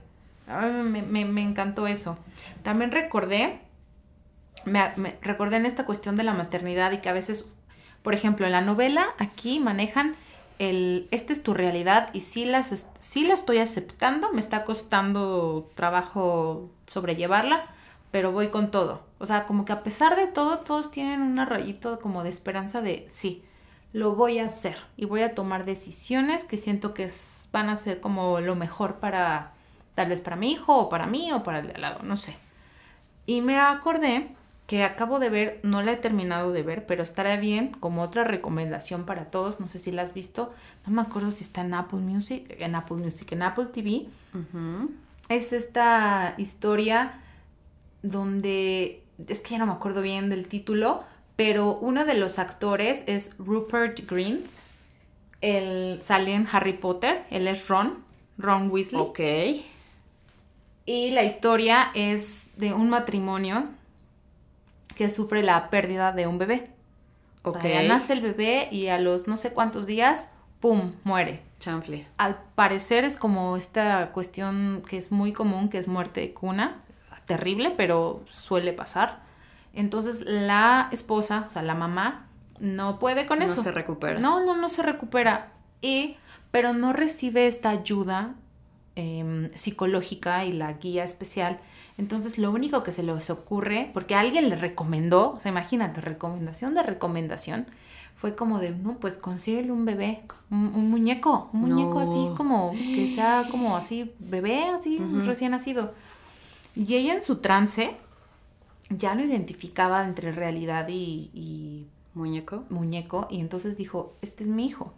me, 0.48 1.42
encantó 1.42 1.88
eso. 1.88 2.18
También 2.62 2.92
recordé, 2.92 3.60
me, 4.66 4.92
recordé 5.22 5.58
en 5.58 5.66
esta 5.66 5.86
cuestión 5.86 6.16
de 6.16 6.24
la 6.24 6.34
maternidad 6.34 6.92
y 6.92 7.00
que 7.00 7.10
a 7.10 7.14
veces, 7.14 7.52
por 8.04 8.14
ejemplo, 8.14 8.46
en 8.46 8.52
la 8.52 8.62
novela 8.62 9.08
aquí 9.18 9.60
manejan 9.60 10.16
el, 10.60 11.08
esta 11.12 11.34
es 11.34 11.42
tu 11.42 11.54
realidad 11.54 12.10
y 12.14 12.20
si 12.20 12.46
las, 12.46 12.86
sí 13.00 13.26
la 13.26 13.34
estoy 13.34 13.58
aceptando, 13.58 14.32
me 14.32 14.40
está 14.40 14.64
costando 14.64 15.70
trabajo 15.76 16.70
sobrellevarla, 16.86 17.66
pero 18.12 18.32
voy 18.32 18.50
con 18.50 18.70
todo. 18.70 19.02
O 19.24 19.26
sea, 19.26 19.46
como 19.46 19.64
que 19.64 19.72
a 19.72 19.84
pesar 19.84 20.18
de 20.18 20.28
todo, 20.28 20.60
todos 20.60 20.92
tienen 20.92 21.22
un 21.22 21.38
rayito 21.38 22.02
como 22.02 22.24
de 22.24 22.30
esperanza 22.30 22.82
de 22.82 23.06
sí, 23.08 23.42
lo 23.94 24.16
voy 24.16 24.40
a 24.40 24.44
hacer 24.44 24.76
y 24.98 25.06
voy 25.06 25.22
a 25.22 25.34
tomar 25.34 25.64
decisiones 25.64 26.44
que 26.44 26.58
siento 26.58 26.94
que 26.94 27.10
van 27.54 27.70
a 27.70 27.78
ser 27.78 28.02
como 28.02 28.42
lo 28.42 28.56
mejor 28.56 28.96
para, 28.96 29.54
tal 29.96 30.10
vez 30.10 30.20
para 30.20 30.36
mi 30.36 30.52
hijo 30.52 30.78
o 30.78 30.90
para 30.90 31.06
mí 31.06 31.32
o 31.32 31.42
para 31.42 31.60
el 31.60 31.68
de 31.68 31.74
al 31.76 31.82
lado, 31.84 32.04
no 32.04 32.18
sé. 32.18 32.36
Y 33.26 33.40
me 33.40 33.58
acordé 33.58 34.28
que 34.68 34.84
acabo 34.84 35.20
de 35.20 35.30
ver, 35.30 35.62
no 35.64 35.82
la 35.84 35.94
he 35.94 35.96
terminado 35.96 36.52
de 36.52 36.62
ver, 36.62 36.86
pero 36.86 37.02
estará 37.02 37.38
bien 37.38 37.72
como 37.80 38.02
otra 38.02 38.26
recomendación 38.26 39.06
para 39.06 39.32
todos, 39.32 39.62
no 39.62 39.70
sé 39.70 39.80
si 39.80 39.94
la 39.94 40.02
has 40.02 40.14
visto, 40.14 40.54
no 40.86 40.92
me 40.92 41.02
acuerdo 41.02 41.32
si 41.32 41.46
está 41.46 41.62
en 41.62 41.76
Apple 41.76 42.00
Music, 42.00 42.58
en 42.60 42.76
Apple 42.76 42.98
Music, 42.98 43.32
en 43.32 43.44
Apple 43.44 43.68
TV. 43.68 44.06
Es 45.30 45.54
esta 45.54 46.34
historia 46.38 47.22
donde, 48.02 49.03
es 49.28 49.42
que 49.42 49.52
ya 49.52 49.60
no 49.60 49.66
me 49.66 49.74
acuerdo 49.74 50.02
bien 50.02 50.30
del 50.30 50.48
título, 50.48 51.04
pero 51.36 51.76
uno 51.78 52.06
de 52.06 52.14
los 52.14 52.40
actores 52.40 53.04
es 53.08 53.36
Rupert 53.38 54.10
Green. 54.10 54.44
Él 55.42 56.00
sale 56.02 56.34
en 56.34 56.48
Harry 56.52 56.74
Potter, 56.74 57.26
él 57.30 57.48
es 57.48 57.68
Ron, 57.68 58.04
Ron 58.38 58.70
Weasley. 58.72 59.02
Ok. 59.02 59.20
Y 60.86 61.12
la 61.12 61.24
historia 61.24 61.92
es 61.94 62.46
de 62.58 62.74
un 62.74 62.90
matrimonio 62.90 63.66
que 64.96 65.10
sufre 65.10 65.44
la 65.44 65.70
pérdida 65.70 66.12
de 66.12 66.28
un 66.28 66.38
bebé. 66.38 66.70
O 67.44 67.52
sea, 67.52 67.84
nace 67.84 68.14
el 68.14 68.22
bebé 68.22 68.70
y 68.72 68.88
a 68.88 69.00
los 69.00 69.28
no 69.28 69.36
sé 69.36 69.52
cuántos 69.52 69.86
días, 69.86 70.30
¡pum!, 70.62 70.94
muere. 71.04 71.42
Chanfle. 71.60 72.08
Al 72.18 72.38
parecer 72.56 73.04
es 73.04 73.18
como 73.18 73.58
esta 73.58 74.12
cuestión 74.12 74.84
que 74.88 74.98
es 74.98 75.12
muy 75.12 75.34
común, 75.34 75.70
que 75.70 75.78
es 75.78 75.88
muerte 75.88 76.22
de 76.22 76.34
cuna 76.34 76.83
terrible, 77.26 77.74
pero 77.76 78.24
suele 78.28 78.74
pasar. 78.74 79.22
Entonces 79.74 80.22
la 80.26 80.90
esposa, 80.92 81.48
o 81.50 81.52
sea, 81.52 81.62
la 81.64 81.76
mamá, 81.76 82.28
no 82.60 83.00
puede 83.00 83.26
con 83.26 83.42
eso. 83.42 83.58
No 83.58 83.64
se 83.64 83.72
recupera. 83.72 84.20
No, 84.20 84.46
no, 84.46 84.56
no 84.56 84.70
se 84.70 84.84
recupera. 84.84 85.52
Y, 85.82 86.18
pero 86.52 86.74
no 86.74 86.94
recibe 86.94 87.48
esta 87.48 87.70
ayuda 87.70 88.36
em, 88.96 89.52
psicológica 89.56 90.46
y 90.46 90.54
la 90.54 90.74
guía 90.74 91.04
especial. 91.04 91.60
Entonces 91.98 92.38
lo 92.38 92.52
único 92.52 92.84
que 92.84 92.92
se 92.92 93.04
les 93.04 93.30
ocurre, 93.30 93.92
porque 93.94 94.16
alguien 94.16 94.50
le 94.50 94.56
recomendó, 94.56 95.34
o 95.34 95.40
sea, 95.40 95.52
imagínate, 95.52 96.02
recomendación 96.02 96.74
de 96.74 96.84
recomendación, 96.84 97.68
fue 98.16 98.36
como 98.36 98.60
de, 98.60 98.72
no, 98.72 98.94
pues 98.94 99.18
consíguele 99.18 99.72
un 99.72 99.86
bebé, 99.86 100.22
un, 100.50 100.90
muñeco, 100.90 101.50
un 101.52 101.62
muñeco 101.62 102.00
así 102.00 102.30
como, 102.38 102.72
que 102.72 103.12
sea 103.14 103.48
como 103.52 103.76
así, 103.76 104.14
bebé, 104.20 104.64
así, 104.66 105.00
recién 105.26 105.52
nacido. 105.52 105.94
Y 106.76 106.96
ella 106.96 107.14
en 107.14 107.22
su 107.22 107.38
trance 107.38 107.96
ya 108.90 109.16
lo 109.16 109.24
identificaba 109.24 110.06
entre 110.06 110.32
realidad 110.32 110.88
y, 110.90 111.88
muñeco. 112.14 112.64
Muñeco, 112.70 113.28
y 113.30 113.40
entonces 113.40 113.78
dijo, 113.78 114.16
este 114.22 114.44
es 114.44 114.50
mi 114.50 114.66
hijo. 114.66 114.94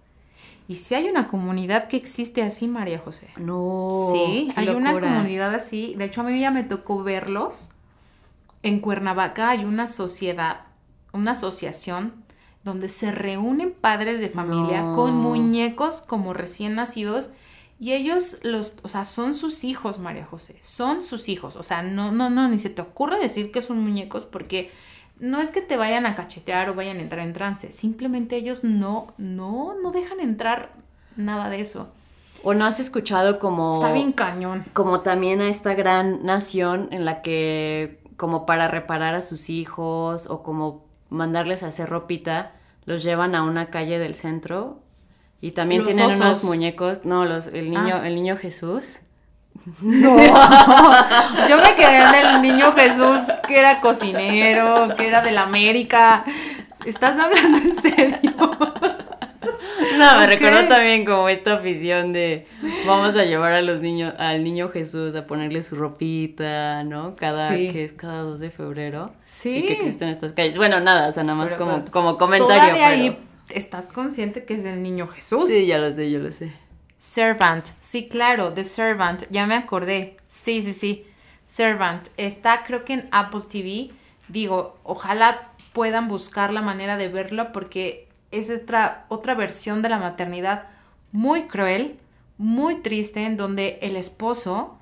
Y 0.68 0.76
si 0.78 0.96
hay 0.96 1.08
una 1.08 1.28
comunidad 1.28 1.88
que 1.88 1.98
existe 1.98 2.42
así, 2.42 2.68
María 2.68 3.00
José. 3.00 3.30
No. 3.38 4.10
Sí, 4.12 4.52
hay 4.56 4.70
una 4.70 4.94
comunidad 4.94 5.54
así. 5.54 5.94
De 5.96 6.06
hecho, 6.06 6.22
a 6.22 6.24
mí 6.24 6.40
ya 6.40 6.50
me 6.50 6.64
tocó 6.64 7.04
verlos. 7.04 7.70
En 8.64 8.80
Cuernavaca 8.80 9.50
hay 9.50 9.64
una 9.64 9.86
sociedad, 9.86 10.62
una 11.14 11.32
asociación 11.32 12.26
donde 12.64 12.90
se 12.90 13.12
reúnen 13.12 13.74
padres 13.74 14.20
de 14.20 14.28
familia 14.28 14.82
con 14.96 15.14
muñecos 15.14 16.02
como 16.02 16.34
recién 16.34 16.74
nacidos 16.74 17.30
y 17.80 17.92
ellos, 17.94 18.38
los, 18.44 18.76
o 18.84 18.88
sea, 18.88 19.04
son 19.04 19.34
sus 19.34 19.64
hijos, 19.64 20.00
María 20.00 20.26
José, 20.26 20.58
son 20.62 21.04
sus 21.04 21.28
hijos. 21.28 21.58
O 21.58 21.64
sea, 21.64 21.84
no, 21.84 22.12
no, 22.12 22.30
no, 22.30 22.48
ni 22.48 22.58
se 22.58 22.70
te 22.70 22.82
ocurre 22.82 23.20
decir 23.20 23.52
que 23.52 23.62
son 23.62 23.80
muñecos 23.80 24.26
porque 24.26 24.72
no 25.20 25.42
es 25.42 25.52
que 25.52 25.62
te 25.62 25.76
vayan 25.76 26.06
a 26.06 26.16
cachetear 26.16 26.70
o 26.70 26.76
vayan 26.76 26.98
a 26.98 27.02
entrar 27.02 27.26
en 27.26 27.34
trance. 27.34 27.72
Simplemente 27.74 28.38
ellos 28.38 28.64
no, 28.64 29.14
no, 29.18 29.76
no 29.82 29.92
dejan 29.92 30.22
entrar 30.22 30.74
nada 31.18 31.50
de 31.50 31.60
eso. 31.60 31.90
o 32.44 32.54
no 32.54 32.66
has 32.66 32.80
escuchado 32.80 33.40
como... 33.40 33.76
Está 33.76 33.92
bien 33.92 34.14
cañón. 34.14 34.66
Como 34.72 35.02
también 35.02 35.42
a 35.42 35.50
esta 35.50 35.74
gran 35.74 36.24
nación 36.24 36.88
en 36.92 37.04
la 37.04 37.22
que 37.22 38.00
como 38.16 38.46
para 38.46 38.70
reparar 38.70 39.16
a 39.16 39.22
sus 39.22 39.50
hijos 39.50 40.28
o 40.28 40.44
como 40.44 40.86
mandarles 41.10 41.64
a 41.64 41.68
hacer 41.68 41.90
ropita, 41.90 42.56
los 42.86 43.04
llevan 43.04 43.36
a 43.36 43.44
una 43.44 43.70
calle 43.70 44.00
del 44.00 44.16
centro 44.16 44.80
y 45.46 45.52
también 45.52 45.84
Los 45.84 45.94
tienen 45.94 46.08
osos. 46.08 46.22
unos 46.22 46.44
muñecos, 46.44 47.06
no, 47.06 47.26
los, 47.26 47.48
el 47.48 47.70
niño, 47.70 48.00
Ah. 48.02 48.08
el 48.08 48.16
niño 48.16 48.36
Jesús. 48.38 49.00
No, 49.82 50.18
yo 51.50 51.58
me 51.58 51.76
quedé 51.76 51.98
en 52.04 52.16
el 52.36 52.42
niño 52.42 52.74
Jesús 52.74 53.20
que 53.48 53.60
era 53.60 53.80
cocinero, 53.82 54.96
que 54.96 55.08
era 55.08 55.22
de 55.22 55.32
la 55.32 55.44
América. 55.44 56.24
¿Estás 56.86 57.18
hablando 57.20 57.58
en 57.60 57.74
serio? 57.76 58.20
No, 59.98 60.18
me 60.18 60.28
recordó 60.28 60.68
también 60.68 61.06
como 61.06 61.30
esta 61.30 61.54
afición 61.54 62.12
de 62.12 62.48
vamos 62.86 63.16
a 63.16 63.24
llevar 63.24 63.54
a 63.54 63.62
los 63.62 63.80
niños, 63.82 64.14
al 64.18 64.44
niño 64.44 64.70
Jesús 64.70 65.16
a 65.16 65.26
ponerle 65.26 65.64
su 65.64 65.76
ropita, 65.76 66.84
¿no? 66.84 67.16
Cada, 67.16 67.50
Sí. 67.50 67.72
que 67.72 67.86
es 67.86 67.94
cada 67.94 68.22
2 68.24 68.40
de 68.40 68.50
febrero. 68.52 69.12
Sí. 69.26 69.58
Y 69.58 69.64
que 69.68 69.74
existen 69.74 70.10
estas 70.10 70.34
calles. 70.34 70.58
Bueno, 70.58 70.80
nada, 70.80 71.08
o 71.08 71.12
sea, 71.12 71.24
nada 71.24 71.38
más 71.38 71.54
Pero, 71.54 71.66
como, 71.66 71.80
pero, 71.80 71.92
como 71.92 72.18
comentario. 72.18 72.56
Todavía 72.64 72.88
pero- 72.90 73.02
ahí 73.04 73.20
estás 73.50 73.90
consciente 73.90 74.46
que 74.46 74.56
es 74.56 74.66
el 74.66 74.82
niño 74.82 75.08
Jesús. 75.08 75.50
Sí, 75.50 75.66
ya 75.66 75.78
lo 75.78 75.94
sé, 75.94 76.10
yo 76.12 76.20
lo 76.20 76.32
sé. 76.32 76.52
Servant, 76.98 77.68
sí, 77.80 78.08
claro, 78.08 78.54
The 78.54 78.64
Servant, 78.64 79.24
ya 79.30 79.46
me 79.48 79.56
acordé. 79.56 80.18
Sí, 80.28 80.62
sí, 80.62 80.74
sí. 80.74 81.06
Servant, 81.46 82.08
está 82.18 82.64
creo 82.66 82.84
que 82.86 82.94
en 82.94 83.10
Apple 83.12 83.42
TV. 83.50 83.92
Digo, 84.28 84.80
ojalá 84.84 85.52
puedan 85.74 86.08
buscar 86.08 86.52
la 86.52 86.62
manera 86.62 86.98
de 86.98 87.10
verlo 87.10 87.52
porque 87.52 88.08
es 88.32 88.50
otra, 88.50 89.06
otra 89.10 89.36
versión 89.36 89.82
de 89.82 89.90
la 89.90 90.00
maternidad 90.00 90.68
muy 91.12 91.48
cruel, 91.48 92.00
muy 92.38 92.82
triste, 92.82 93.24
en 93.26 93.38
donde 93.38 93.78
el 93.82 93.96
esposo, 93.96 94.78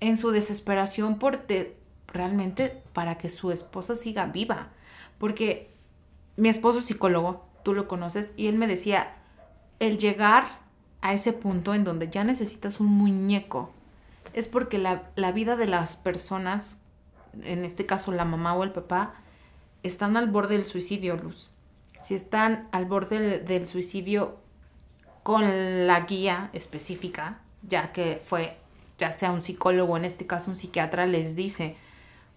en 0.00 0.16
su 0.18 0.30
desesperación 0.32 1.18
por 1.18 1.46
de- 1.46 1.76
realmente 2.08 2.82
para 2.92 3.16
que 3.16 3.28
su 3.28 3.52
esposa 3.52 3.94
siga 3.94 4.26
viva, 4.26 4.68
porque 5.18 5.70
mi 6.36 6.48
esposo 6.48 6.80
es 6.80 6.86
psicólogo, 6.86 7.46
tú 7.62 7.74
lo 7.74 7.88
conoces, 7.88 8.32
y 8.36 8.46
él 8.46 8.56
me 8.56 8.66
decía, 8.66 9.14
el 9.78 9.98
llegar 9.98 10.60
a 11.00 11.12
ese 11.12 11.32
punto 11.32 11.74
en 11.74 11.84
donde 11.84 12.08
ya 12.08 12.24
necesitas 12.24 12.80
un 12.80 12.88
muñeco 12.88 13.72
es 14.32 14.48
porque 14.48 14.78
la, 14.78 15.10
la 15.16 15.32
vida 15.32 15.56
de 15.56 15.66
las 15.66 15.96
personas, 15.96 16.78
en 17.42 17.64
este 17.64 17.86
caso 17.86 18.12
la 18.12 18.24
mamá 18.24 18.54
o 18.54 18.62
el 18.62 18.72
papá, 18.72 19.10
están 19.82 20.16
al 20.16 20.28
borde 20.28 20.56
del 20.56 20.66
suicidio, 20.66 21.16
Luz. 21.16 21.50
Si 22.00 22.14
están 22.14 22.68
al 22.72 22.84
borde 22.84 23.18
del, 23.18 23.46
del 23.46 23.66
suicidio 23.66 24.38
con 25.22 25.86
la 25.86 26.00
guía 26.00 26.50
específica, 26.52 27.40
ya 27.62 27.92
que 27.92 28.20
fue, 28.24 28.56
ya 28.98 29.10
sea 29.10 29.32
un 29.32 29.42
psicólogo, 29.42 29.96
en 29.96 30.04
este 30.04 30.26
caso 30.26 30.50
un 30.50 30.56
psiquiatra, 30.56 31.06
les 31.06 31.36
dice, 31.36 31.76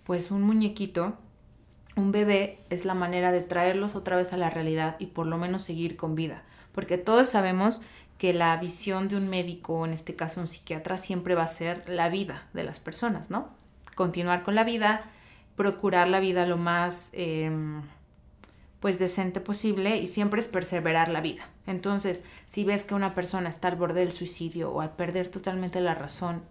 pues 0.04 0.32
un 0.32 0.42
muñequito, 0.42 1.18
un 1.96 2.12
bebé 2.12 2.60
es 2.70 2.86
la 2.86 2.94
manera 2.94 3.32
de 3.32 3.42
traerlos 3.42 3.96
otra 3.96 4.16
vez 4.16 4.34
a 4.34 4.38
la 4.38 4.50
realidad 4.50 4.96
y 5.00 5.08
por 5.08 5.28
lo 5.28 5.38
menos 5.38 5.62
seguir 5.62 5.96
con 5.96 6.16
vida. 6.16 6.44
Porque 6.72 6.98
todos 6.98 7.30
sabemos 7.30 7.82
que 8.18 8.34
la 8.34 8.56
visión 8.58 9.08
de 9.08 9.18
un 9.18 9.30
médico, 9.30 9.86
en 9.86 9.94
este 9.94 10.16
caso 10.16 10.42
un 10.42 10.48
psiquiatra, 10.48 10.98
siempre 10.98 11.36
va 11.36 11.44
a 11.44 11.48
ser 11.48 11.84
la 11.88 12.10
vida 12.10 12.48
de 12.54 12.64
las 12.64 12.80
personas, 12.80 13.30
¿no? 13.30 13.50
Continuar 13.96 14.44
con 14.44 14.56
la 14.56 14.64
vida, 14.64 15.04
procurar 15.56 16.08
la 16.08 16.20
vida 16.20 16.46
lo 16.46 16.58
más 16.58 17.10
em, 17.14 17.82
pues 18.80 18.98
decente 18.98 19.40
posible 19.40 19.98
y 19.98 20.08
siempre 20.08 20.40
es 20.40 20.48
perseverar 20.48 21.10
la 21.10 21.22
vida. 21.22 21.44
Entonces, 21.68 22.26
si 22.46 22.64
ves 22.64 22.86
que 22.86 22.96
una 22.96 23.14
persona 23.14 23.50
está 23.50 23.68
al 23.68 23.76
borde 23.76 24.00
del 24.00 24.12
suicidio 24.12 24.72
o 24.72 24.82
al 24.82 24.96
perder 24.96 25.30
totalmente 25.30 25.80
la 25.80 25.94
razón 25.94 26.44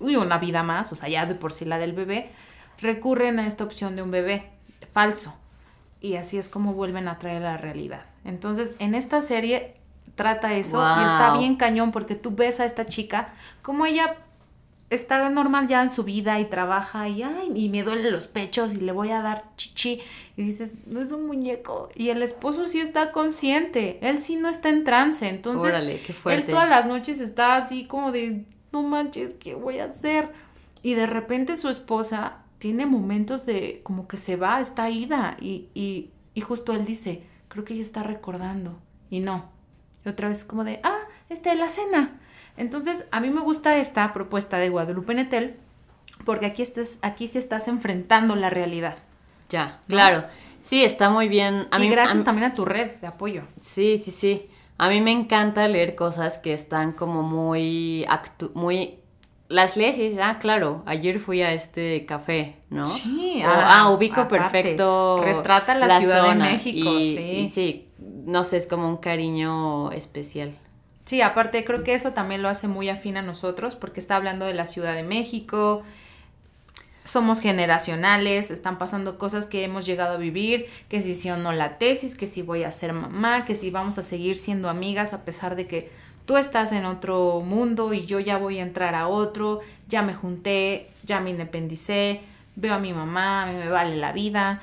y 0.00 0.16
una 0.16 0.38
vida 0.38 0.62
más, 0.62 0.92
o 0.92 0.96
sea, 0.96 1.08
ya 1.08 1.26
de 1.26 1.34
por 1.34 1.52
sí 1.52 1.64
la 1.64 1.78
del 1.78 1.92
bebé, 1.92 2.30
recurren 2.80 3.38
a 3.38 3.46
esta 3.46 3.64
opción 3.64 3.96
de 3.96 4.02
un 4.02 4.10
bebé 4.10 4.50
falso. 4.92 5.34
Y 6.00 6.14
así 6.16 6.38
es 6.38 6.48
como 6.48 6.74
vuelven 6.74 7.08
a 7.08 7.18
traer 7.18 7.42
la 7.42 7.56
realidad. 7.56 8.04
Entonces, 8.24 8.72
en 8.78 8.94
esta 8.94 9.20
serie 9.20 9.74
trata 10.14 10.54
eso 10.54 10.78
y 10.78 11.04
está 11.04 11.36
bien 11.38 11.56
cañón 11.56 11.92
porque 11.92 12.14
tú 12.14 12.34
ves 12.34 12.60
a 12.60 12.64
esta 12.64 12.86
chica 12.86 13.32
como 13.62 13.86
ella 13.86 14.16
está 14.90 15.28
normal 15.28 15.68
ya 15.68 15.82
en 15.82 15.90
su 15.90 16.02
vida 16.02 16.40
y 16.40 16.46
trabaja 16.46 17.08
y 17.08 17.22
ay, 17.22 17.52
y 17.54 17.68
me 17.68 17.82
duelen 17.82 18.10
los 18.10 18.26
pechos 18.26 18.74
y 18.74 18.78
le 18.78 18.92
voy 18.92 19.10
a 19.10 19.22
dar 19.22 19.44
chichi 19.56 20.00
y 20.36 20.42
dices, 20.42 20.72
no 20.86 21.00
es 21.00 21.12
un 21.12 21.26
muñeco 21.26 21.90
y 21.94 22.08
el 22.08 22.22
esposo 22.22 22.66
sí 22.68 22.80
está 22.80 23.12
consciente, 23.12 23.98
él 24.02 24.18
sí 24.18 24.36
no 24.36 24.48
está 24.48 24.70
en 24.70 24.84
trance, 24.84 25.28
entonces 25.28 25.70
Órale, 25.70 26.00
qué 26.00 26.12
él 26.12 26.18
fuerte. 26.18 26.52
todas 26.52 26.68
las 26.68 26.86
noches 26.86 27.20
está 27.20 27.56
así 27.56 27.84
como 27.84 28.12
de, 28.12 28.44
no 28.72 28.82
manches, 28.82 29.34
¿qué 29.34 29.54
voy 29.54 29.78
a 29.78 29.84
hacer? 29.84 30.32
Y 30.82 30.94
de 30.94 31.06
repente 31.06 31.56
su 31.56 31.68
esposa 31.68 32.38
tiene 32.58 32.86
momentos 32.86 33.46
de 33.46 33.80
como 33.82 34.08
que 34.08 34.16
se 34.16 34.36
va, 34.36 34.60
está 34.60 34.90
ida 34.90 35.36
y, 35.40 35.68
y, 35.74 36.10
y 36.34 36.40
justo 36.40 36.72
él 36.72 36.84
dice, 36.84 37.22
creo 37.48 37.64
que 37.64 37.74
ella 37.74 37.82
está 37.82 38.02
recordando 38.02 38.78
y 39.10 39.20
no. 39.20 39.50
Y 40.04 40.08
otra 40.08 40.28
vez 40.28 40.44
como 40.44 40.64
de, 40.64 40.80
ah, 40.82 41.00
este, 41.28 41.54
la 41.54 41.68
cena. 41.68 42.20
Entonces, 42.56 43.04
a 43.10 43.20
mí 43.20 43.30
me 43.30 43.40
gusta 43.40 43.76
esta 43.78 44.12
propuesta 44.12 44.58
de 44.58 44.68
Guadalupe 44.68 45.14
Netel 45.14 45.56
porque 46.24 46.46
aquí, 46.46 46.62
estás, 46.62 46.98
aquí 47.02 47.26
sí 47.26 47.38
estás 47.38 47.68
enfrentando 47.68 48.34
la 48.34 48.50
realidad. 48.50 48.98
Ya, 49.48 49.80
claro. 49.86 50.24
Sí, 50.62 50.84
está 50.84 51.08
muy 51.08 51.28
bien. 51.28 51.68
A 51.70 51.78
y 51.78 51.82
mí, 51.82 51.88
gracias 51.88 52.22
a 52.22 52.24
también 52.24 52.50
a 52.50 52.54
tu 52.54 52.64
red 52.64 52.96
de 52.96 53.06
apoyo. 53.06 53.44
Sí, 53.60 53.96
sí, 53.96 54.10
sí. 54.10 54.50
A 54.76 54.88
mí 54.88 55.00
me 55.00 55.12
encanta 55.12 55.66
leer 55.68 55.94
cosas 55.94 56.38
que 56.38 56.52
están 56.52 56.92
como 56.92 57.22
muy 57.22 58.04
actu 58.08 58.50
muy 58.54 58.98
las 59.48 59.76
lees 59.76 59.98
y 59.98 60.02
dices, 60.02 60.20
ah, 60.22 60.38
claro, 60.38 60.82
ayer 60.86 61.18
fui 61.18 61.42
a 61.42 61.52
este 61.52 62.04
café, 62.04 62.56
¿no? 62.68 62.84
Sí, 62.84 63.42
O, 63.44 63.48
ah, 63.48 63.80
ah, 63.80 63.90
ubico 63.90 64.20
aparte, 64.20 64.50
perfecto. 64.60 65.22
retrata 65.24 65.74
la 65.74 65.98
Ciudad 65.98 66.28
de 66.28 66.34
México, 66.34 66.98
y, 66.98 67.16
sí. 67.16 67.22
y 67.22 67.48
sí, 67.48 67.88
no 67.98 68.44
sé, 68.44 68.58
es 68.58 68.66
como 68.66 68.88
un 68.88 68.98
cariño 68.98 69.90
especial. 69.92 70.52
Sí, 71.04 71.22
aparte 71.22 71.64
creo 71.64 71.82
que 71.82 71.94
eso 71.94 72.12
también 72.12 72.42
lo 72.42 72.50
hace 72.50 72.68
muy 72.68 72.90
afín 72.90 73.16
a 73.16 73.22
nosotros 73.22 73.76
porque 73.76 74.00
está 74.00 74.16
hablando 74.16 74.44
de 74.44 74.52
la 74.52 74.66
Ciudad 74.66 74.94
de 74.94 75.02
México, 75.02 75.82
somos 77.04 77.40
generacionales, 77.40 78.50
están 78.50 78.76
pasando 78.76 79.16
cosas 79.16 79.46
que 79.46 79.64
hemos 79.64 79.86
llegado 79.86 80.14
a 80.14 80.18
vivir, 80.18 80.66
que 80.90 81.00
si 81.00 81.14
sí 81.14 81.30
o 81.30 81.38
no 81.38 81.52
la 81.52 81.78
tesis, 81.78 82.14
que 82.14 82.26
si 82.26 82.42
voy 82.42 82.64
a 82.64 82.72
ser 82.72 82.92
mamá, 82.92 83.46
que 83.46 83.54
si 83.54 83.70
vamos 83.70 83.96
a 83.96 84.02
seguir 84.02 84.36
siendo 84.36 84.68
amigas 84.68 85.14
a 85.14 85.24
pesar 85.24 85.56
de 85.56 85.66
que 85.66 85.90
tú 86.28 86.36
estás 86.36 86.72
en 86.72 86.84
otro 86.84 87.40
mundo 87.40 87.94
y 87.94 88.04
yo 88.04 88.20
ya 88.20 88.36
voy 88.36 88.58
a 88.58 88.62
entrar 88.62 88.94
a 88.94 89.08
otro, 89.08 89.60
ya 89.88 90.02
me 90.02 90.12
junté, 90.12 90.90
ya 91.02 91.22
me 91.22 91.30
independicé, 91.30 92.20
veo 92.54 92.74
a 92.74 92.78
mi 92.78 92.92
mamá, 92.92 93.44
a 93.44 93.46
mí 93.46 93.56
me 93.56 93.70
vale 93.70 93.96
la 93.96 94.12
vida. 94.12 94.62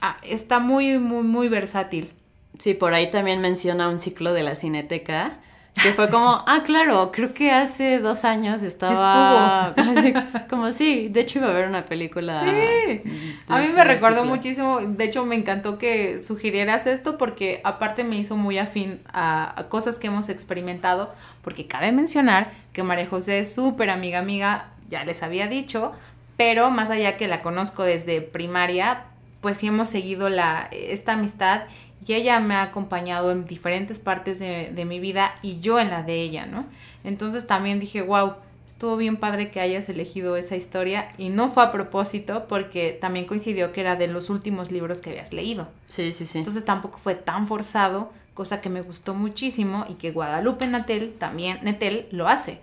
Ah, 0.00 0.16
está 0.22 0.58
muy, 0.58 0.98
muy, 0.98 1.24
muy 1.24 1.48
versátil. 1.48 2.10
Sí, 2.58 2.72
por 2.72 2.94
ahí 2.94 3.10
también 3.10 3.42
menciona 3.42 3.90
un 3.90 3.98
ciclo 3.98 4.32
de 4.32 4.44
la 4.44 4.54
Cineteca. 4.54 5.36
Que 5.82 5.92
fue 5.92 6.08
como, 6.10 6.42
ah, 6.46 6.62
claro, 6.64 7.10
creo 7.12 7.34
que 7.34 7.50
hace 7.50 7.98
dos 7.98 8.24
años 8.24 8.62
estaba. 8.62 9.68
así, 9.76 10.14
como 10.48 10.72
sí, 10.72 11.08
de 11.08 11.20
hecho 11.20 11.38
iba 11.38 11.48
a 11.48 11.52
ver 11.52 11.68
una 11.68 11.84
película. 11.84 12.42
Sí, 12.42 13.02
a 13.46 13.58
mí 13.58 13.68
me 13.74 13.84
recordó 13.84 14.22
ciclo. 14.22 14.34
muchísimo, 14.34 14.80
de 14.80 15.04
hecho 15.04 15.26
me 15.26 15.36
encantó 15.36 15.76
que 15.76 16.20
sugirieras 16.20 16.86
esto 16.86 17.18
porque 17.18 17.60
aparte 17.62 18.04
me 18.04 18.16
hizo 18.16 18.36
muy 18.36 18.58
afín 18.58 19.00
a, 19.12 19.58
a 19.60 19.68
cosas 19.68 19.98
que 19.98 20.06
hemos 20.06 20.30
experimentado, 20.30 21.14
porque 21.42 21.66
cabe 21.66 21.92
mencionar 21.92 22.52
que 22.72 22.82
María 22.82 23.06
José 23.06 23.40
es 23.40 23.54
súper 23.54 23.90
amiga 23.90 24.18
amiga, 24.18 24.70
ya 24.88 25.04
les 25.04 25.22
había 25.22 25.46
dicho, 25.46 25.92
pero 26.36 26.70
más 26.70 26.90
allá 26.90 27.16
que 27.16 27.28
la 27.28 27.42
conozco 27.42 27.82
desde 27.82 28.22
primaria, 28.22 29.04
pues 29.40 29.58
sí 29.58 29.66
hemos 29.68 29.88
seguido 29.88 30.28
la, 30.28 30.68
esta 30.72 31.12
amistad 31.12 31.62
y 32.06 32.14
ella 32.14 32.38
me 32.40 32.54
ha 32.54 32.62
acompañado 32.62 33.32
en 33.32 33.46
diferentes 33.46 33.98
partes 33.98 34.38
de, 34.38 34.70
de 34.72 34.84
mi 34.84 35.00
vida 35.00 35.34
y 35.42 35.60
yo 35.60 35.78
en 35.78 35.90
la 35.90 36.02
de 36.02 36.20
ella, 36.20 36.46
¿no? 36.46 36.64
Entonces 37.04 37.46
también 37.46 37.80
dije, 37.80 38.02
wow, 38.02 38.34
estuvo 38.76 38.96
bien 38.96 39.16
padre 39.16 39.50
que 39.50 39.60
hayas 39.60 39.88
elegido 39.88 40.36
esa 40.36 40.54
historia 40.54 41.10
y 41.16 41.30
no 41.30 41.48
fue 41.48 41.64
a 41.64 41.72
propósito 41.72 42.46
porque 42.46 42.96
también 43.00 43.24
coincidió 43.24 43.72
que 43.72 43.80
era 43.80 43.96
de 43.96 44.06
los 44.06 44.28
últimos 44.28 44.70
libros 44.70 45.00
que 45.00 45.10
habías 45.10 45.32
leído. 45.32 45.68
Sí, 45.88 46.12
sí, 46.12 46.26
sí. 46.26 46.38
Entonces 46.38 46.64
tampoco 46.64 46.98
fue 46.98 47.14
tan 47.14 47.46
forzado, 47.46 48.12
cosa 48.34 48.60
que 48.60 48.68
me 48.68 48.82
gustó 48.82 49.14
muchísimo 49.14 49.86
y 49.88 49.94
que 49.94 50.12
Guadalupe 50.12 50.66
Natel 50.66 51.14
también 51.18 51.58
Netel 51.62 52.06
lo 52.10 52.28
hace. 52.28 52.60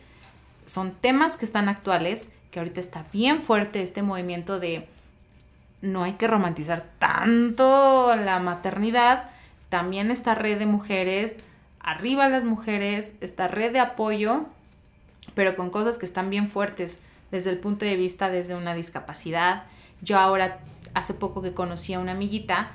Son 0.67 0.91
temas 0.91 1.35
que 1.35 1.45
están 1.45 1.67
actuales, 1.67 2.31
que 2.51 2.59
ahorita 2.59 2.79
está 2.79 3.05
bien 3.11 3.41
fuerte 3.41 3.81
este 3.81 4.03
movimiento 4.03 4.59
de 4.59 4.87
no 5.81 6.03
hay 6.03 6.13
que 6.13 6.27
romantizar 6.27 6.85
tanto 6.99 8.15
la 8.15 8.39
maternidad. 8.39 9.31
También 9.73 10.11
esta 10.11 10.35
red 10.35 10.59
de 10.59 10.67
mujeres, 10.67 11.35
arriba 11.79 12.29
las 12.29 12.43
mujeres, 12.43 13.15
esta 13.21 13.47
red 13.47 13.73
de 13.73 13.79
apoyo, 13.79 14.45
pero 15.33 15.55
con 15.55 15.71
cosas 15.71 15.97
que 15.97 16.05
están 16.05 16.29
bien 16.29 16.47
fuertes 16.47 17.01
desde 17.31 17.49
el 17.49 17.57
punto 17.57 17.83
de 17.83 17.95
vista 17.95 18.29
desde 18.29 18.53
una 18.53 18.75
discapacidad. 18.75 19.63
Yo 20.03 20.19
ahora, 20.19 20.59
hace 20.93 21.15
poco 21.15 21.41
que 21.41 21.55
conocí 21.55 21.91
a 21.95 21.99
una 21.99 22.11
amiguita 22.11 22.69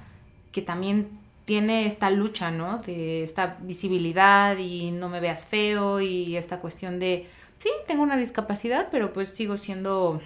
que 0.50 0.60
también 0.60 1.08
tiene 1.44 1.86
esta 1.86 2.10
lucha, 2.10 2.50
¿no? 2.50 2.78
De 2.78 3.22
esta 3.22 3.58
visibilidad 3.60 4.58
y 4.58 4.90
no 4.90 5.08
me 5.08 5.20
veas 5.20 5.46
feo 5.46 6.00
y 6.00 6.36
esta 6.36 6.58
cuestión 6.58 6.98
de, 6.98 7.28
sí, 7.60 7.70
tengo 7.86 8.02
una 8.02 8.16
discapacidad, 8.16 8.88
pero 8.90 9.12
pues 9.12 9.28
sigo 9.28 9.56
siendo 9.56 10.20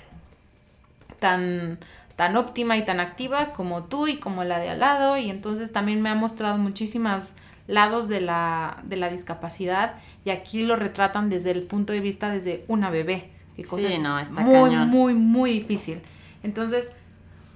tan, 1.19 1.81
tan 2.17 2.37
óptima 2.37 2.77
y 2.77 2.85
tan 2.85 3.01
activa 3.01 3.53
como 3.53 3.85
tú 3.85 4.07
y 4.09 4.19
como 4.19 4.45
la 4.45 4.59
de 4.59 4.71
al 4.71 4.81
lado. 4.81 5.17
Y 5.17 5.31
entonces 5.31 5.73
también 5.73 6.03
me 6.03 6.09
ha 6.11 6.15
mostrado 6.15 6.59
muchísimas 6.59 7.37
lados 7.67 8.09
de 8.09 8.21
la, 8.21 8.79
de 8.85 8.97
la 8.97 9.09
discapacidad 9.09 9.95
y 10.25 10.31
aquí 10.31 10.63
lo 10.63 10.77
retratan 10.77 11.31
desde 11.31 11.51
el 11.53 11.65
punto 11.65 11.93
de 11.93 12.01
vista 12.01 12.31
desde 12.31 12.65
una 12.69 12.91
bebé. 12.91 13.31
Y 13.57 13.65
cosas 13.65 13.95
Sí, 13.95 14.01
no, 14.01 14.19
está 14.19 14.41
muy, 14.41 14.71
cañón. 14.71 14.89
muy, 14.89 15.15
muy 15.15 15.53
difícil. 15.53 16.01
Entonces, 16.43 16.95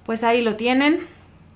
pues 0.05 0.23
ahí 0.25 0.43
lo 0.43 0.57
tienen, 0.57 1.01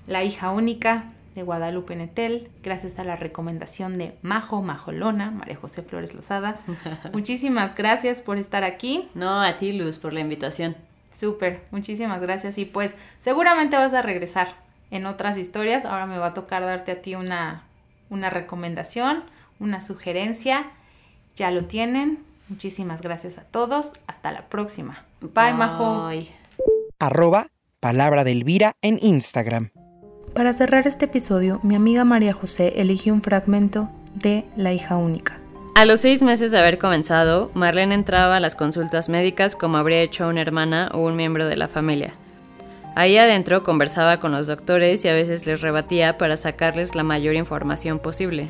la 0.07 0.23
hija 0.23 0.51
única 0.51 1.05
de 1.35 1.43
Guadalupe 1.43 1.95
Netel, 1.95 2.49
gracias 2.61 2.99
a 2.99 3.03
la 3.03 3.15
recomendación 3.15 3.97
de 3.97 4.17
Majo 4.21 4.61
Majolona, 4.61 5.31
María 5.31 5.55
José 5.55 5.81
Flores 5.81 6.13
Lozada. 6.13 6.59
Muchísimas 7.13 7.75
gracias 7.75 8.19
por 8.19 8.37
estar 8.37 8.63
aquí. 8.63 9.07
No, 9.13 9.41
a 9.41 9.57
ti, 9.57 9.71
Luz, 9.71 9.97
por 9.99 10.11
la 10.11 10.19
invitación. 10.19 10.75
Súper, 11.11 11.63
muchísimas 11.71 12.21
gracias. 12.21 12.57
Y 12.57 12.65
pues 12.65 12.95
seguramente 13.19 13.77
vas 13.77 13.93
a 13.93 14.01
regresar 14.01 14.55
en 14.91 15.05
otras 15.05 15.37
historias. 15.37 15.85
Ahora 15.85 16.05
me 16.05 16.17
va 16.17 16.27
a 16.27 16.33
tocar 16.33 16.63
darte 16.63 16.91
a 16.91 17.01
ti 17.01 17.15
una, 17.15 17.63
una 18.09 18.29
recomendación, 18.29 19.23
una 19.59 19.79
sugerencia. 19.79 20.71
Ya 21.35 21.51
lo 21.51 21.65
tienen. 21.65 22.19
Muchísimas 22.49 23.01
gracias 23.01 23.37
a 23.37 23.43
todos. 23.43 23.93
Hasta 24.07 24.31
la 24.31 24.47
próxima. 24.47 25.05
Bye, 25.21 25.53
Majo. 25.53 26.09
Arroba 26.99 27.47
Palabra 27.79 28.23
de 28.23 28.31
Elvira 28.31 28.73
en 28.81 28.99
Instagram. 29.01 29.71
Para 30.35 30.53
cerrar 30.53 30.87
este 30.87 31.05
episodio, 31.05 31.59
mi 31.63 31.75
amiga 31.75 32.05
María 32.05 32.33
José 32.33 32.73
eligió 32.77 33.13
un 33.13 33.21
fragmento 33.21 33.89
de 34.13 34.45
La 34.55 34.71
hija 34.71 34.95
única. 34.95 35.40
A 35.73 35.85
los 35.85 36.01
seis 36.01 36.21
meses 36.21 36.51
de 36.51 36.59
haber 36.59 36.77
comenzado, 36.77 37.49
Marlene 37.53 37.95
entraba 37.95 38.35
a 38.35 38.39
las 38.41 38.55
consultas 38.55 39.07
médicas 39.07 39.55
como 39.55 39.77
habría 39.77 40.01
hecho 40.01 40.27
una 40.27 40.41
hermana 40.41 40.91
o 40.93 40.99
un 40.99 41.15
miembro 41.15 41.47
de 41.47 41.55
la 41.55 41.69
familia. 41.69 42.13
Ahí 42.93 43.17
adentro 43.17 43.63
conversaba 43.63 44.19
con 44.19 44.33
los 44.33 44.47
doctores 44.47 45.05
y 45.05 45.07
a 45.07 45.13
veces 45.13 45.47
les 45.47 45.61
rebatía 45.61 46.17
para 46.17 46.35
sacarles 46.35 46.93
la 46.93 47.03
mayor 47.03 47.35
información 47.35 47.99
posible. 47.99 48.49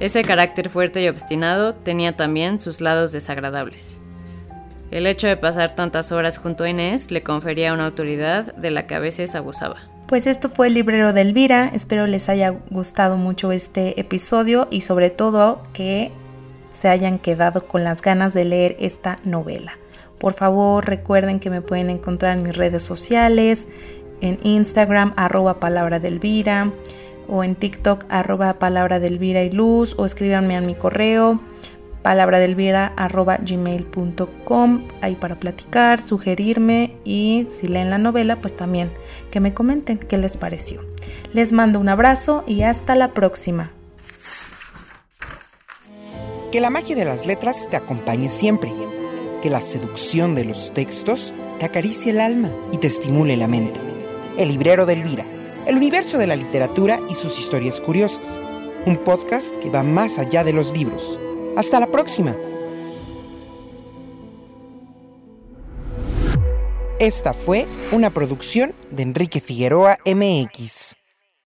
Ese 0.00 0.24
carácter 0.24 0.68
fuerte 0.68 1.00
y 1.00 1.08
obstinado 1.08 1.74
tenía 1.74 2.16
también 2.16 2.58
sus 2.58 2.80
lados 2.80 3.12
desagradables. 3.12 4.00
El 4.90 5.06
hecho 5.06 5.28
de 5.28 5.36
pasar 5.36 5.76
tantas 5.76 6.10
horas 6.10 6.38
junto 6.38 6.64
a 6.64 6.68
Inés 6.68 7.12
le 7.12 7.22
confería 7.22 7.72
una 7.72 7.86
autoridad 7.86 8.52
de 8.56 8.72
la 8.72 8.88
que 8.88 8.96
a 8.96 9.00
veces 9.00 9.36
abusaba. 9.36 9.76
Pues 10.06 10.28
esto 10.28 10.48
fue 10.48 10.68
el 10.68 10.74
librero 10.74 11.12
de 11.12 11.22
Elvira. 11.22 11.68
Espero 11.74 12.06
les 12.06 12.28
haya 12.28 12.50
gustado 12.70 13.16
mucho 13.16 13.50
este 13.50 13.98
episodio 13.98 14.68
y 14.70 14.82
sobre 14.82 15.10
todo 15.10 15.60
que 15.72 16.12
se 16.72 16.88
hayan 16.88 17.18
quedado 17.18 17.66
con 17.66 17.82
las 17.82 18.02
ganas 18.02 18.32
de 18.32 18.44
leer 18.44 18.76
esta 18.78 19.18
novela. 19.24 19.72
Por 20.18 20.32
favor, 20.32 20.86
recuerden 20.86 21.40
que 21.40 21.50
me 21.50 21.60
pueden 21.60 21.90
encontrar 21.90 22.36
en 22.36 22.44
mis 22.44 22.56
redes 22.56 22.84
sociales, 22.84 23.68
en 24.20 24.38
Instagram, 24.44 25.12
arroba 25.16 25.58
palabra 25.58 25.98
de 25.98 26.06
Elvira, 26.06 26.70
o 27.28 27.42
en 27.42 27.56
TikTok, 27.56 28.04
arroba 28.08 28.60
palabra 28.60 29.00
de 29.00 29.08
Elvira 29.08 29.42
y 29.42 29.50
Luz, 29.50 29.96
o 29.98 30.04
escríbanme 30.04 30.56
a 30.56 30.60
mi 30.60 30.76
correo, 30.76 31.40
palabradelvira.gmail.com 32.06 34.82
ahí 35.00 35.16
para 35.16 35.34
platicar, 35.34 36.00
sugerirme 36.00 36.92
y 37.04 37.48
si 37.50 37.66
leen 37.66 37.90
la 37.90 37.98
novela, 37.98 38.36
pues 38.36 38.56
también 38.56 38.92
que 39.32 39.40
me 39.40 39.52
comenten 39.52 39.98
qué 39.98 40.16
les 40.16 40.36
pareció. 40.36 40.82
Les 41.32 41.52
mando 41.52 41.80
un 41.80 41.88
abrazo 41.88 42.44
y 42.46 42.62
hasta 42.62 42.94
la 42.94 43.12
próxima. 43.12 43.72
Que 46.52 46.60
la 46.60 46.70
magia 46.70 46.94
de 46.94 47.06
las 47.06 47.26
letras 47.26 47.66
te 47.68 47.76
acompañe 47.76 48.30
siempre. 48.30 48.70
Que 49.42 49.50
la 49.50 49.60
seducción 49.60 50.36
de 50.36 50.44
los 50.44 50.70
textos 50.70 51.34
te 51.58 51.66
acaricie 51.66 52.12
el 52.12 52.20
alma 52.20 52.52
y 52.70 52.78
te 52.78 52.86
estimule 52.86 53.36
la 53.36 53.48
mente. 53.48 53.80
El 54.38 54.50
librero 54.50 54.86
de 54.86 54.92
Elvira, 54.92 55.26
el 55.66 55.74
universo 55.74 56.18
de 56.18 56.28
la 56.28 56.36
literatura 56.36 57.00
y 57.10 57.16
sus 57.16 57.40
historias 57.40 57.80
curiosas. 57.80 58.40
Un 58.84 58.96
podcast 58.98 59.52
que 59.56 59.70
va 59.70 59.82
más 59.82 60.20
allá 60.20 60.44
de 60.44 60.52
los 60.52 60.72
libros. 60.72 61.18
Hasta 61.56 61.80
la 61.80 61.86
próxima. 61.86 62.36
Esta 67.00 67.32
fue 67.32 67.66
una 67.92 68.10
producción 68.10 68.74
de 68.90 69.02
Enrique 69.02 69.40
Figueroa 69.40 69.98
MX. 70.04 70.96